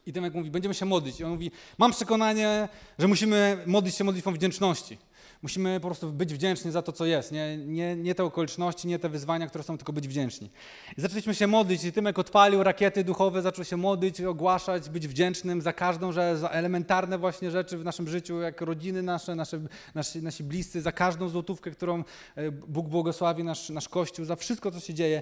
i 0.05 0.13
Tymek 0.13 0.33
mówi, 0.33 0.51
będziemy 0.51 0.75
się 0.75 0.85
modlić. 0.85 1.19
I 1.19 1.23
on 1.23 1.31
mówi, 1.31 1.51
mam 1.77 1.91
przekonanie, 1.91 2.67
że 2.99 3.07
musimy 3.07 3.57
modlić 3.65 3.95
się 3.95 4.03
modlitwą 4.03 4.33
wdzięczności. 4.33 4.97
Musimy 5.45 5.79
po 5.79 5.87
prostu 5.87 6.11
być 6.11 6.33
wdzięczni 6.33 6.71
za 6.71 6.81
to, 6.81 6.91
co 6.91 7.05
jest. 7.05 7.31
Nie, 7.31 7.57
nie, 7.57 7.95
nie 7.95 8.15
te 8.15 8.23
okoliczności, 8.23 8.87
nie 8.87 8.99
te 8.99 9.09
wyzwania, 9.09 9.47
które 9.47 9.63
są, 9.63 9.77
tylko 9.77 9.93
być 9.93 10.07
wdzięczni. 10.07 10.49
I 10.97 11.01
zaczęliśmy 11.01 11.35
się 11.35 11.47
modlić 11.47 11.83
i 11.83 11.91
Tymek 11.91 12.19
odpalił 12.19 12.63
rakiety 12.63 13.03
duchowe, 13.03 13.41
zaczął 13.41 13.65
się 13.65 13.77
modlić, 13.77 14.21
ogłaszać, 14.21 14.89
być 14.89 15.07
wdzięcznym 15.07 15.61
za 15.61 15.73
każdą, 15.73 16.11
że 16.11 16.37
za 16.37 16.49
elementarne 16.49 17.17
właśnie 17.17 17.51
rzeczy 17.51 17.77
w 17.77 17.83
naszym 17.83 18.07
życiu, 18.07 18.41
jak 18.41 18.61
rodziny 18.61 19.03
nasze, 19.03 19.35
nasze 19.35 19.59
nasi, 19.95 20.21
nasi 20.21 20.43
bliscy, 20.43 20.81
za 20.81 20.91
każdą 20.91 21.29
złotówkę, 21.29 21.71
którą 21.71 22.03
e, 22.35 22.51
Bóg 22.51 22.87
błogosławi 22.87 23.43
nasz, 23.43 23.69
nasz 23.69 23.89
Kościół, 23.89 24.25
za 24.25 24.35
wszystko, 24.35 24.71
co 24.71 24.79
się 24.79 24.93
dzieje. 24.93 25.21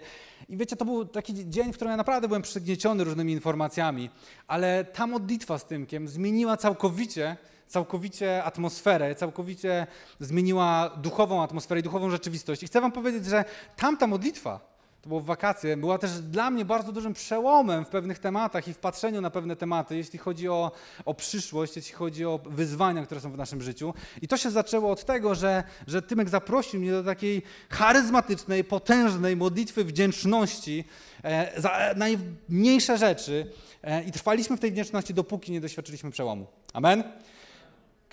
I 0.50 0.58
wiecie, 0.58 0.76
to 0.76 0.86
był 0.86 1.06
taki 1.06 1.50
dzień, 1.50 1.74
w 1.74 1.76
którym 1.76 1.92
ja 1.92 1.98
naprawdę 1.98 2.28
byłem 2.28 2.42
przygnieciony 2.42 3.04
różnymi 3.04 3.34
informacjami, 3.34 4.10
ale 4.48 4.86
ta 4.86 5.08
modlitwa 5.08 5.58
z 5.58 5.66
Tymkiem 5.66 6.08
zmieniła 6.08 6.58
całkowicie 6.58 7.38
całkowicie 7.68 8.44
atmosferę, 8.44 9.16
całkowicie 9.16 9.88
zmieniła 10.20 10.92
duchową 10.98 11.44
atmosferę 11.44 11.80
i 11.80 11.84
duchową 11.84 12.10
rzeczywistość. 12.10 12.64
I 12.64 12.68
chcę 12.68 12.82
wam 12.82 12.92
powiedzieć, 12.92 13.26
że 13.26 13.46
tamta 13.76 14.08
modlitwa, 14.08 14.74
to 15.04 15.10
było 15.10 15.22
w 15.22 15.26
wakacje, 15.26 15.78
była 15.78 15.98
też 15.98 16.12
dla 16.12 16.50
mnie 16.50 16.66
bardzo 16.66 16.92
dużym 16.92 17.14
przełomem 17.14 17.86
w 17.86 17.88
pewnych 17.88 18.20
tematach 18.20 18.68
i 18.68 18.74
w 18.74 18.78
patrzeniu 18.78 19.22
na 19.22 19.30
pewne 19.30 19.56
tematy, 19.56 19.98
jeśli 19.98 20.20
chodzi 20.20 20.50
o, 20.50 20.72
o 21.06 21.14
przyszłość, 21.14 21.76
jeśli 21.76 21.94
chodzi 21.94 22.26
o 22.26 22.40
wyzwania, 22.46 23.06
które 23.06 23.22
są 23.22 23.32
w 23.32 23.38
naszym 23.38 23.62
życiu. 23.62 23.94
I 24.22 24.28
to 24.28 24.38
się 24.38 24.52
zaczęło 24.52 24.92
od 24.92 25.06
tego, 25.06 25.36
że, 25.36 25.64
że 25.88 26.02
Tymek 26.02 26.30
zaprosił 26.30 26.80
mnie 26.80 26.92
do 26.92 27.04
takiej 27.04 27.42
charyzmatycznej, 27.70 28.64
potężnej 28.64 29.36
modlitwy 29.36 29.84
wdzięczności 29.84 30.84
e, 31.24 31.62
za 31.62 31.94
najmniejsze 31.96 32.98
rzeczy. 32.98 33.52
E, 33.84 34.04
I 34.04 34.12
trwaliśmy 34.12 34.58
w 34.58 34.60
tej 34.60 34.72
wdzięczności, 34.72 35.14
dopóki 35.14 35.52
nie 35.52 35.62
doświadczyliśmy 35.62 36.12
przełomu. 36.12 36.48
Amen? 36.74 37.04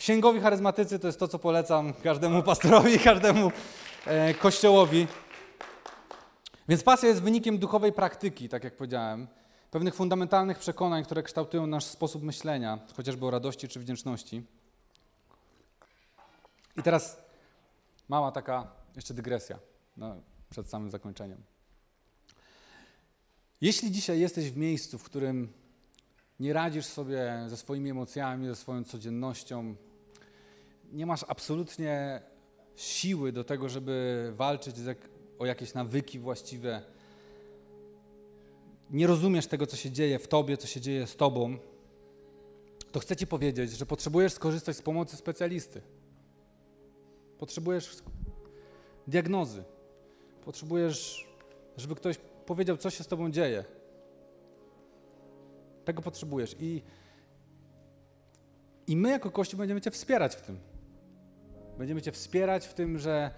Księgowi 0.01 0.41
charyzmatycy 0.41 0.99
to 0.99 1.07
jest 1.07 1.19
to, 1.19 1.29
co 1.29 1.39
polecam 1.39 1.93
każdemu 1.93 2.43
pastorowi, 2.43 2.99
każdemu 3.11 3.53
e, 4.07 4.35
kościołowi. 4.35 5.07
Więc 6.69 6.83
pasja 6.83 7.09
jest 7.09 7.23
wynikiem 7.23 7.59
duchowej 7.59 7.93
praktyki, 7.93 8.49
tak 8.49 8.65
jak 8.65 8.77
powiedziałem, 8.77 9.29
pewnych 9.71 9.95
fundamentalnych 9.95 10.59
przekonań, 10.59 11.05
które 11.05 11.23
kształtują 11.23 11.67
nasz 11.67 11.85
sposób 11.85 12.23
myślenia, 12.23 12.79
chociażby 12.97 13.27
o 13.27 13.31
radości 13.31 13.69
czy 13.69 13.81
wdzięczności. 13.81 14.43
I 16.77 16.83
teraz 16.83 17.23
mała 18.09 18.33
taka 18.33 18.73
jeszcze 18.97 19.15
dygresja 19.15 19.59
no, 19.97 20.17
przed 20.51 20.69
samym 20.69 20.91
zakończeniem. 20.91 21.43
Jeśli 23.61 23.91
dzisiaj 23.91 24.21
jesteś 24.21 24.51
w 24.51 24.57
miejscu, 24.57 24.99
w 24.99 25.05
którym 25.05 25.53
nie 26.41 26.53
radzisz 26.53 26.87
sobie 26.87 27.45
ze 27.47 27.57
swoimi 27.57 27.91
emocjami, 27.91 28.47
ze 28.47 28.57
swoją 28.57 28.85
codziennością, 28.85 29.75
nie 30.93 31.07
masz 31.07 31.25
absolutnie 31.29 32.23
siły 32.77 33.33
do 33.33 33.45
tego, 33.45 33.69
żeby 33.69 34.33
walczyć 34.37 34.77
o 35.39 35.47
jakieś 35.47 35.75
nawyki 35.75 36.19
właściwe, 36.19 36.83
nie 38.91 39.07
rozumiesz 39.07 39.47
tego, 39.47 39.67
co 39.67 39.77
się 39.77 39.91
dzieje 39.91 40.19
w 40.19 40.29
tobie, 40.29 40.57
co 40.57 40.67
się 40.67 40.81
dzieje 40.81 41.07
z 41.07 41.17
tobą, 41.17 41.59
to 42.93 43.01
chcę 43.01 43.17
ci 43.17 43.27
powiedzieć, 43.27 43.71
że 43.71 43.87
potrzebujesz 43.87 44.33
skorzystać 44.33 44.77
z 44.77 44.83
pomocy 44.83 45.17
specjalisty. 45.17 45.83
Potrzebujesz 47.39 47.97
diagnozy. 49.07 49.65
Potrzebujesz, 50.45 51.29
żeby 51.77 51.95
ktoś 51.95 52.17
powiedział, 52.47 52.77
co 52.77 52.91
się 52.91 53.05
z 53.05 53.07
tobą 53.07 53.31
dzieje. 53.31 53.65
Tego 55.85 56.03
potrzebujesz. 56.03 56.57
I, 56.61 56.83
i 58.87 58.97
my 58.97 59.11
jako 59.11 59.31
Kościół 59.31 59.59
będziemy 59.59 59.81
Cię 59.81 59.91
wspierać 59.91 60.37
w 60.37 60.41
tym. 60.41 60.70
Będziemy 61.81 62.03
Cię 62.03 62.13
wspierać 62.13 62.67
w 62.67 62.75
tym, 62.75 62.99
że, 62.99 63.31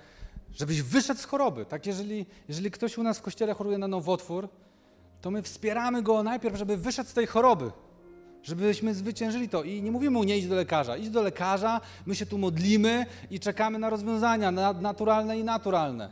żebyś 0.53 0.83
wyszedł 0.83 1.21
z 1.21 1.25
choroby. 1.25 1.65
Tak, 1.67 1.87
jeżeli, 1.87 2.27
jeżeli 2.49 2.71
ktoś 2.71 2.99
u 2.99 3.03
nas 3.03 3.19
w 3.19 3.23
kościele 3.23 3.55
choruje 3.55 3.79
na 3.79 3.89
nowotwór, 3.89 4.49
to 5.21 5.31
my 5.31 5.43
wspieramy 5.43 6.03
go 6.03 6.23
najpierw, 6.23 6.57
żeby 6.57 6.77
wyszedł 6.77 7.11
z 7.11 7.13
tej 7.13 7.27
choroby. 7.27 7.71
żebyśmy 8.43 8.95
zwyciężyli 8.95 9.49
to. 9.49 9.63
I 9.63 9.83
nie 9.83 9.93
mówimy 9.93 10.11
mu 10.11 10.25
nie 10.25 10.39
idź 10.39 10.47
do 10.47 10.55
lekarza. 10.55 10.97
Idź 10.97 11.11
do 11.11 11.23
lekarza, 11.23 11.81
my 12.07 12.15
się 12.15 12.27
tu 12.27 12.39
modlimy 12.39 13.07
i 13.31 13.41
czekamy 13.41 13.79
na 13.79 13.91
rozwiązania 13.91 14.51
naturalne 14.81 15.39
i 15.39 15.45
naturalne. 15.45 16.11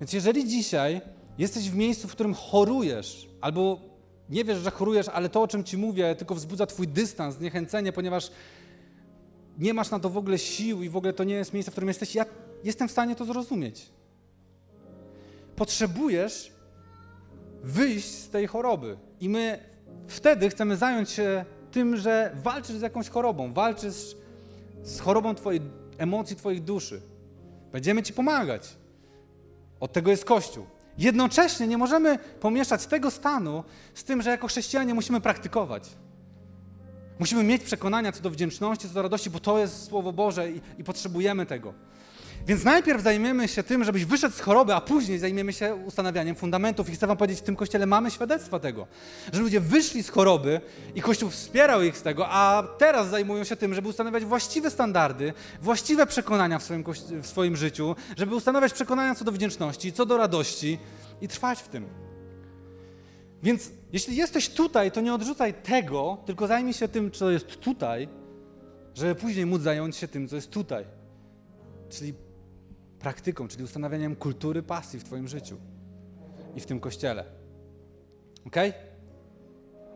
Więc 0.00 0.12
jeżeli 0.12 0.48
dzisiaj 0.48 1.00
jesteś 1.38 1.70
w 1.70 1.76
miejscu, 1.76 2.08
w 2.08 2.12
którym 2.12 2.34
chorujesz, 2.34 3.28
albo 3.40 3.80
nie 4.30 4.44
wiesz, 4.44 4.58
że 4.58 4.70
chorujesz, 4.70 5.08
ale 5.08 5.28
to, 5.28 5.42
o 5.42 5.48
czym 5.48 5.64
ci 5.64 5.76
mówię, 5.76 6.14
tylko 6.14 6.34
wzbudza 6.34 6.66
twój 6.66 6.88
dystans, 6.88 7.34
zniechęcenie, 7.34 7.92
ponieważ 7.92 8.30
nie 9.58 9.74
masz 9.74 9.90
na 9.90 10.00
to 10.00 10.10
w 10.10 10.16
ogóle 10.16 10.38
sił 10.38 10.82
i 10.82 10.88
w 10.88 10.96
ogóle 10.96 11.12
to 11.12 11.24
nie 11.24 11.34
jest 11.34 11.52
miejsce, 11.52 11.70
w 11.70 11.74
którym 11.74 11.88
jesteś, 11.88 12.14
ja 12.14 12.24
jestem 12.64 12.88
w 12.88 12.90
stanie 12.90 13.16
to 13.16 13.24
zrozumieć. 13.24 13.86
Potrzebujesz 15.56 16.52
wyjść 17.62 18.08
z 18.08 18.28
tej 18.28 18.46
choroby. 18.46 18.96
I 19.20 19.28
my 19.28 19.58
wtedy 20.08 20.48
chcemy 20.48 20.76
zająć 20.76 21.10
się 21.10 21.44
tym, 21.70 21.96
że 21.96 22.36
walczysz 22.42 22.76
z 22.76 22.80
jakąś 22.80 23.08
chorobą, 23.08 23.52
walczysz 23.52 24.16
z 24.82 25.00
chorobą 25.00 25.34
Twojej 25.34 25.60
emocji, 25.98 26.36
Twoich 26.36 26.64
duszy. 26.64 27.00
Będziemy 27.72 28.02
Ci 28.02 28.12
pomagać. 28.12 28.76
Od 29.80 29.92
tego 29.92 30.10
jest 30.10 30.24
Kościół. 30.24 30.66
Jednocześnie 30.98 31.66
nie 31.66 31.78
możemy 31.78 32.18
pomieszać 32.40 32.86
tego 32.86 33.10
stanu 33.10 33.64
z 33.94 34.04
tym, 34.04 34.22
że 34.22 34.30
jako 34.30 34.46
chrześcijanie 34.46 34.94
musimy 34.94 35.20
praktykować. 35.20 35.90
Musimy 37.18 37.44
mieć 37.44 37.62
przekonania 37.62 38.12
co 38.12 38.22
do 38.22 38.30
wdzięczności, 38.30 38.88
co 38.88 38.94
do 38.94 39.02
radości, 39.02 39.30
bo 39.30 39.40
to 39.40 39.58
jest 39.58 39.84
Słowo 39.84 40.12
Boże 40.12 40.50
i, 40.50 40.60
i 40.78 40.84
potrzebujemy 40.84 41.46
tego. 41.46 41.74
Więc 42.46 42.64
najpierw 42.64 43.02
zajmiemy 43.02 43.48
się 43.48 43.62
tym, 43.62 43.84
żebyś 43.84 44.04
wyszedł 44.04 44.34
z 44.34 44.40
choroby, 44.40 44.74
a 44.74 44.80
później 44.80 45.18
zajmiemy 45.18 45.52
się 45.52 45.74
ustanawianiem 45.74 46.34
fundamentów. 46.34 46.90
I 46.90 46.92
chcę 46.92 47.06
wam 47.06 47.16
powiedzieć, 47.16 47.38
w 47.38 47.42
tym 47.42 47.56
kościele 47.56 47.86
mamy 47.86 48.10
świadectwa 48.10 48.58
tego, 48.58 48.86
że 49.32 49.40
ludzie 49.40 49.60
wyszli 49.60 50.02
z 50.02 50.08
choroby 50.08 50.60
i 50.94 51.02
Kościół 51.02 51.30
wspierał 51.30 51.82
ich 51.82 51.98
z 51.98 52.02
tego, 52.02 52.28
a 52.28 52.64
teraz 52.78 53.08
zajmują 53.08 53.44
się 53.44 53.56
tym, 53.56 53.74
żeby 53.74 53.88
ustanawiać 53.88 54.24
właściwe 54.24 54.70
standardy, 54.70 55.32
właściwe 55.62 56.06
przekonania 56.06 56.58
w 56.58 56.62
swoim, 56.62 56.84
w 57.22 57.26
swoim 57.26 57.56
życiu, 57.56 57.96
żeby 58.16 58.34
ustanawiać 58.34 58.72
przekonania 58.72 59.14
co 59.14 59.24
do 59.24 59.32
wdzięczności, 59.32 59.92
co 59.92 60.06
do 60.06 60.16
radości 60.16 60.78
i 61.20 61.28
trwać 61.28 61.58
w 61.58 61.68
tym. 61.68 62.13
Więc 63.44 63.70
jeśli 63.92 64.16
jesteś 64.16 64.48
tutaj, 64.48 64.92
to 64.92 65.00
nie 65.00 65.14
odrzucaj 65.14 65.54
tego, 65.54 66.18
tylko 66.26 66.46
zajmij 66.46 66.74
się 66.74 66.88
tym, 66.88 67.10
co 67.10 67.30
jest 67.30 67.46
tutaj, 67.46 68.08
żeby 68.94 69.14
później 69.14 69.46
móc 69.46 69.62
zająć 69.62 69.96
się 69.96 70.08
tym, 70.08 70.28
co 70.28 70.36
jest 70.36 70.50
tutaj. 70.50 70.84
Czyli 71.88 72.14
praktyką, 72.98 73.48
czyli 73.48 73.64
ustanawianiem 73.64 74.16
kultury 74.16 74.62
pasji 74.62 75.00
w 75.00 75.04
Twoim 75.04 75.28
życiu 75.28 75.56
i 76.54 76.60
w 76.60 76.66
tym 76.66 76.80
kościele. 76.80 77.24
Ok? 78.46 78.56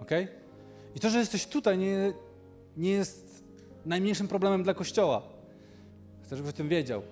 Ok? 0.01 0.11
I 0.95 1.01
to, 1.01 1.11
że 1.11 1.19
jesteś 1.19 1.47
tutaj, 1.47 1.79
nie, 1.79 2.13
nie 2.77 2.91
jest 2.91 3.45
najmniejszym 3.87 4.29
problemem 4.29 4.63
dla 4.63 4.75
kościoła. 4.75 5.23
Chcę, 6.23 6.37
żebyś 6.37 6.51
o 6.51 6.57
tym 6.57 6.69
wiedział. 6.69 7.03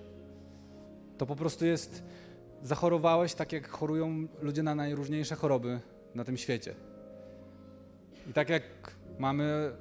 To 1.17 1.25
po 1.25 1.35
prostu 1.35 1.65
jest, 1.65 2.03
zachorowałeś 2.63 3.33
tak, 3.33 3.51
jak 3.51 3.67
chorują 3.67 4.27
ludzie 4.41 4.63
na 4.63 4.75
najróżniejsze 4.75 5.35
choroby 5.35 5.79
na 6.17 6.23
tym 6.23 6.37
świecie. 6.37 6.75
I 8.29 8.33
tak 8.33 8.49
jak 8.49 8.63
mamy 9.19 9.71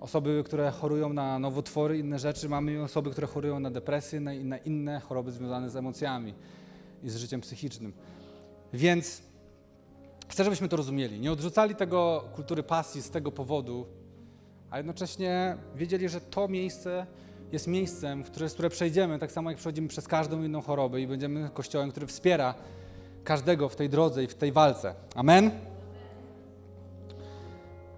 osoby, 0.00 0.42
które 0.46 0.70
chorują 0.70 1.12
na 1.12 1.38
nowotwory, 1.38 1.98
inne 1.98 2.18
rzeczy, 2.18 2.48
mamy 2.48 2.82
osoby, 2.82 3.10
które 3.10 3.26
chorują 3.26 3.60
na 3.60 3.70
depresję, 3.70 4.20
na, 4.20 4.34
na 4.34 4.58
inne 4.58 5.00
choroby 5.00 5.32
związane 5.32 5.70
z 5.70 5.76
emocjami 5.76 6.34
i 7.02 7.10
z 7.10 7.16
życiem 7.16 7.40
psychicznym. 7.40 7.92
Więc 8.72 9.22
chcę, 10.28 10.44
żebyśmy 10.44 10.68
to 10.68 10.76
rozumieli. 10.76 11.20
Nie 11.20 11.32
odrzucali 11.32 11.74
tego 11.74 12.28
kultury 12.34 12.62
pasji 12.62 13.02
z 13.02 13.10
tego 13.10 13.32
powodu, 13.32 13.86
a 14.70 14.76
jednocześnie 14.76 15.56
wiedzieli, 15.74 16.08
że 16.08 16.20
to 16.20 16.48
miejsce 16.48 17.06
jest 17.52 17.66
miejscem, 17.66 18.24
w 18.24 18.30
które, 18.30 18.48
które 18.48 18.70
przejdziemy, 18.70 19.18
tak 19.18 19.32
samo 19.32 19.50
jak 19.50 19.58
przechodzimy 19.58 19.88
przez 19.88 20.08
każdą 20.08 20.42
inną 20.42 20.62
chorobę 20.62 21.00
i 21.00 21.06
będziemy 21.06 21.50
kościołem, 21.54 21.90
który 21.90 22.06
wspiera 22.06 22.54
każdego 23.26 23.68
w 23.68 23.76
tej 23.76 23.88
drodze 23.88 24.24
i 24.24 24.26
w 24.26 24.34
tej 24.34 24.52
walce. 24.52 24.94
Amen? 25.14 25.50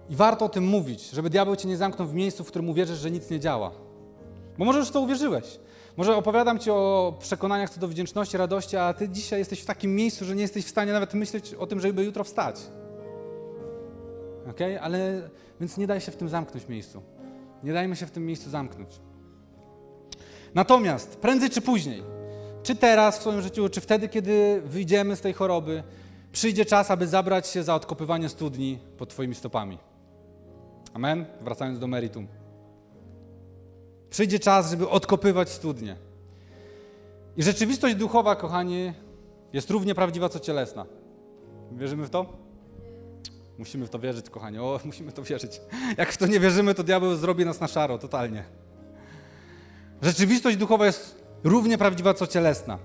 I 0.09 0.15
warto 0.15 0.45
o 0.45 0.49
tym 0.49 0.63
mówić, 0.63 1.09
żeby 1.09 1.29
diabeł 1.29 1.55
cię 1.55 1.67
nie 1.67 1.77
zamknął 1.77 2.07
w 2.07 2.13
miejscu, 2.13 2.43
w 2.43 2.47
którym 2.47 2.69
uwierzysz, 2.69 2.99
że 2.99 3.11
nic 3.11 3.29
nie 3.29 3.39
działa. 3.39 3.71
Bo 4.57 4.65
może 4.65 4.79
już 4.79 4.91
to 4.91 5.01
uwierzyłeś. 5.01 5.59
Może 5.97 6.15
opowiadam 6.15 6.59
ci 6.59 6.71
o 6.71 7.13
przekonaniach 7.19 7.69
co 7.69 7.79
do 7.79 7.87
wdzięczności, 7.87 8.37
radości, 8.37 8.77
a 8.77 8.93
ty 8.93 9.09
dzisiaj 9.09 9.39
jesteś 9.39 9.61
w 9.61 9.65
takim 9.65 9.95
miejscu, 9.95 10.25
że 10.25 10.35
nie 10.35 10.41
jesteś 10.41 10.65
w 10.65 10.69
stanie 10.69 10.93
nawet 10.93 11.13
myśleć 11.13 11.53
o 11.53 11.67
tym, 11.67 11.79
żeby 11.79 12.03
jutro 12.03 12.23
wstać. 12.23 12.55
Ok? 14.49 14.59
Ale 14.81 15.29
więc 15.59 15.77
nie 15.77 15.87
daj 15.87 16.01
się 16.01 16.11
w 16.11 16.15
tym 16.15 16.29
zamknąć 16.29 16.67
miejscu. 16.67 17.01
Nie 17.63 17.73
dajmy 17.73 17.95
się 17.95 18.05
w 18.05 18.11
tym 18.11 18.25
miejscu 18.25 18.49
zamknąć. 18.49 18.89
Natomiast 20.53 21.17
prędzej 21.17 21.49
czy 21.49 21.61
później, 21.61 22.03
czy 22.63 22.75
teraz 22.75 23.17
w 23.17 23.21
swoim 23.21 23.41
życiu, 23.41 23.69
czy 23.69 23.81
wtedy, 23.81 24.09
kiedy 24.09 24.61
wyjdziemy 24.65 25.15
z 25.15 25.21
tej 25.21 25.33
choroby, 25.33 25.83
przyjdzie 26.31 26.65
czas, 26.65 26.91
aby 26.91 27.07
zabrać 27.07 27.47
się 27.47 27.63
za 27.63 27.75
odkopywanie 27.75 28.29
studni 28.29 28.79
pod 28.97 29.09
Twoimi 29.09 29.35
stopami. 29.35 29.77
Amen? 30.93 31.25
Wracając 31.41 31.79
do 31.79 31.87
meritum. 31.87 32.27
Przyjdzie 34.09 34.39
czas, 34.39 34.69
żeby 34.69 34.89
odkopywać 34.89 35.49
studnie. 35.49 35.95
I 37.37 37.43
rzeczywistość 37.43 37.95
duchowa, 37.95 38.35
kochani, 38.35 38.93
jest 39.53 39.69
równie 39.69 39.95
prawdziwa, 39.95 40.29
co 40.29 40.39
cielesna. 40.39 40.85
Wierzymy 41.71 42.05
w 42.05 42.09
to? 42.09 42.25
Musimy 43.57 43.85
w 43.85 43.89
to 43.89 43.99
wierzyć, 43.99 44.29
kochani. 44.29 44.59
O, 44.59 44.79
musimy 44.85 45.11
to 45.11 45.23
wierzyć. 45.23 45.61
Jak 45.97 46.11
w 46.11 46.17
to 46.17 46.27
nie 46.27 46.39
wierzymy, 46.39 46.75
to 46.75 46.83
diabeł 46.83 47.15
zrobi 47.15 47.45
nas 47.45 47.59
na 47.59 47.67
szaro, 47.67 47.97
totalnie. 47.97 48.43
Rzeczywistość 50.01 50.57
duchowa 50.57 50.85
jest 50.85 51.23
równie 51.43 51.77
prawdziwa, 51.77 52.13
co 52.13 52.27
cielesna. 52.27 52.77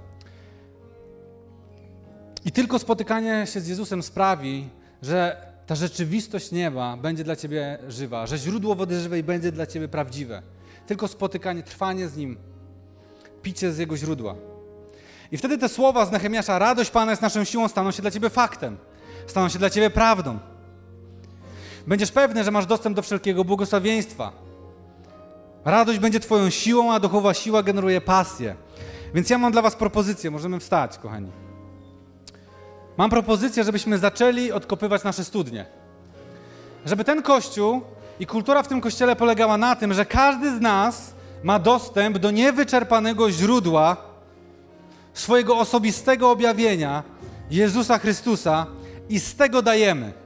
I 2.44 2.52
tylko 2.52 2.78
spotykanie 2.78 3.46
się 3.46 3.60
z 3.60 3.68
Jezusem 3.68 4.02
sprawi, 4.02 4.68
że 5.02 5.46
ta 5.66 5.74
rzeczywistość 5.74 6.52
nieba 6.52 6.96
będzie 6.96 7.24
dla 7.24 7.36
Ciebie 7.36 7.78
żywa, 7.88 8.26
że 8.26 8.38
źródło 8.38 8.74
wody 8.74 9.00
żywej 9.00 9.22
będzie 9.22 9.52
dla 9.52 9.66
Ciebie 9.66 9.88
prawdziwe. 9.88 10.42
Tylko 10.86 11.08
spotykanie, 11.08 11.62
trwanie 11.62 12.08
z 12.08 12.16
Nim, 12.16 12.36
picie 13.42 13.72
z 13.72 13.78
Jego 13.78 13.96
źródła. 13.96 14.34
I 15.32 15.36
wtedy 15.36 15.58
te 15.58 15.68
słowa 15.68 16.06
z 16.06 16.12
Nehemiasza, 16.12 16.58
radość 16.58 16.90
Pana 16.90 17.12
jest 17.12 17.22
naszą 17.22 17.44
siłą, 17.44 17.68
staną 17.68 17.90
się 17.90 18.02
dla 18.02 18.10
Ciebie 18.10 18.30
faktem, 18.30 18.76
staną 19.26 19.48
się 19.48 19.58
dla 19.58 19.70
Ciebie 19.70 19.90
prawdą. 19.90 20.38
Będziesz 21.86 22.12
pewny, 22.12 22.44
że 22.44 22.50
masz 22.50 22.66
dostęp 22.66 22.96
do 22.96 23.02
wszelkiego 23.02 23.44
błogosławieństwa. 23.44 24.43
Radość 25.64 25.98
będzie 25.98 26.20
Twoją 26.20 26.50
siłą, 26.50 26.92
a 26.92 27.00
duchowa 27.00 27.34
siła 27.34 27.62
generuje 27.62 28.00
pasję. 28.00 28.54
Więc 29.14 29.30
ja 29.30 29.38
mam 29.38 29.52
dla 29.52 29.62
Was 29.62 29.76
propozycję, 29.76 30.30
możemy 30.30 30.60
wstać, 30.60 30.98
kochani. 30.98 31.30
Mam 32.96 33.10
propozycję, 33.10 33.64
żebyśmy 33.64 33.98
zaczęli 33.98 34.52
odkopywać 34.52 35.04
nasze 35.04 35.24
studnie. 35.24 35.66
Żeby 36.86 37.04
ten 37.04 37.22
kościół 37.22 37.80
i 38.20 38.26
kultura 38.26 38.62
w 38.62 38.68
tym 38.68 38.80
kościele 38.80 39.16
polegała 39.16 39.56
na 39.56 39.76
tym, 39.76 39.94
że 39.94 40.06
każdy 40.06 40.56
z 40.56 40.60
nas 40.60 41.14
ma 41.42 41.58
dostęp 41.58 42.18
do 42.18 42.30
niewyczerpanego 42.30 43.30
źródła 43.30 43.96
swojego 45.14 45.58
osobistego 45.58 46.30
objawienia 46.30 47.02
Jezusa 47.50 47.98
Chrystusa 47.98 48.66
i 49.08 49.20
z 49.20 49.36
tego 49.36 49.62
dajemy. 49.62 50.23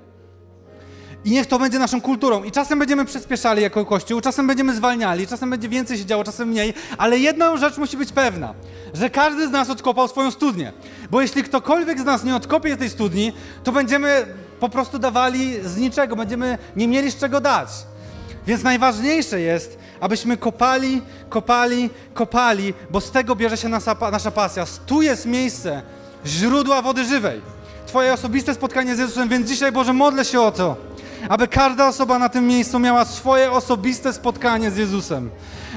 I 1.29 1.31
niech 1.31 1.47
to 1.47 1.59
będzie 1.59 1.79
naszą 1.79 2.01
kulturą. 2.01 2.45
I 2.45 2.51
czasem 2.51 2.79
będziemy 2.79 3.05
przyspieszali 3.05 3.63
jako 3.63 3.85
Kościół, 3.85 4.21
czasem 4.21 4.47
będziemy 4.47 4.75
zwalniali, 4.75 5.27
czasem 5.27 5.51
będzie 5.51 5.69
więcej 5.69 5.99
się 5.99 6.05
działo, 6.05 6.25
czasem 6.25 6.49
mniej, 6.49 6.75
ale 6.99 7.19
jedną 7.19 7.57
rzecz 7.57 7.79
musi 7.79 7.97
być 7.97 8.13
pewna, 8.13 8.55
że 8.95 9.11
każdy 9.11 9.49
z 9.49 9.51
nas 9.51 9.71
odkopał 9.71 10.09
swoją 10.09 10.31
studnię. 10.31 10.73
Bo 11.11 11.21
jeśli 11.21 11.43
ktokolwiek 11.43 12.01
z 12.01 12.05
nas 12.05 12.25
nie 12.25 12.37
odkopie 12.37 12.77
tej 12.77 12.91
studni, 12.91 13.33
to 13.65 13.73
będziemy 13.73 14.27
po 14.61 14.69
prostu 14.69 14.99
dawali 14.99 15.55
z 15.65 15.77
niczego, 15.77 16.17
będziemy 16.17 16.59
nie 16.77 16.89
mieli 16.89 17.11
z 17.11 17.17
czego 17.17 17.41
dać. 17.41 17.69
Więc 18.47 18.63
najważniejsze 18.63 19.41
jest, 19.41 19.79
abyśmy 20.01 20.37
kopali, 20.37 21.03
kopali, 21.29 21.91
kopali, 22.15 22.75
bo 22.91 23.01
z 23.01 23.11
tego 23.11 23.37
bierze 23.37 23.57
się 23.57 23.69
nasza, 23.69 23.97
nasza 24.13 24.31
pasja. 24.31 24.65
Tu 24.87 25.03
jest 25.03 25.27
miejsce 25.27 25.83
źródła 26.27 26.83
wody 26.83 27.05
żywej. 27.05 27.41
Twoje 27.87 28.13
osobiste 28.13 28.55
spotkanie 28.55 28.97
z 28.97 28.99
Jezusem, 28.99 29.29
więc 29.29 29.49
dzisiaj 29.49 29.73
Boże 29.73 29.93
modlę 29.93 30.25
się 30.25 30.41
o 30.41 30.53
to, 30.53 30.88
aby 31.29 31.49
każda 31.49 31.89
osoba 31.89 32.19
na 32.19 32.29
tym 32.29 32.47
miejscu 32.47 32.79
miała 32.79 33.05
swoje 33.05 33.53
osobiste 33.53 34.13
spotkanie 34.13 34.71
z 34.71 34.77
Jezusem. 34.77 35.31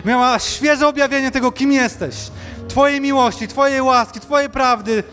Miała 0.05 0.39
świeże 0.39 0.87
objawienie 0.87 1.31
tego, 1.31 1.51
kim 1.51 1.71
jesteś. 1.71 2.15
Twojej 2.67 3.01
miłości, 3.01 3.47
Twojej 3.47 3.81
łaski, 3.81 4.19
Twojej 4.19 4.49
prawdy, 4.49 5.03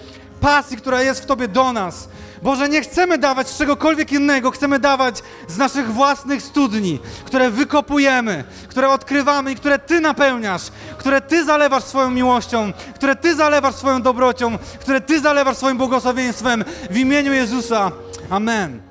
pasji, 0.41 0.77
która 0.77 1.03
jest 1.03 1.23
w 1.23 1.27
Tobie 1.27 1.49
do 1.49 1.73
nas. 1.73 2.09
Boże, 2.43 2.69
nie 2.69 2.81
chcemy 2.81 3.19
dawać 3.19 3.57
czegokolwiek 3.57 4.13
innego, 4.13 4.51
chcemy 4.51 4.79
dawać 4.79 5.23
z 5.49 5.57
naszych 5.59 5.93
własnych 5.93 6.43
studni, 6.43 6.99
które 7.25 7.51
wykopujemy, 7.51 8.45
które 8.69 8.89
odkrywamy 8.89 9.53
i 9.53 9.57
które 9.57 9.79
Ty 9.79 10.01
napełniasz, 10.01 10.63
które 10.99 11.21
Ty 11.21 11.45
zalewasz 11.45 11.85
swoją 11.85 12.11
miłością, 12.11 12.73
które 12.95 13.17
Ty 13.17 13.35
zalewasz 13.35 13.75
swoją 13.75 14.03
dobrocią, 14.03 14.59
które 14.81 15.01
Ty 15.01 15.21
zalewasz 15.21 15.57
swoim 15.57 15.77
błogosławieństwem 15.77 16.65
w 16.91 16.97
imieniu 16.97 17.33
Jezusa. 17.33 17.93
Amen. 18.31 18.88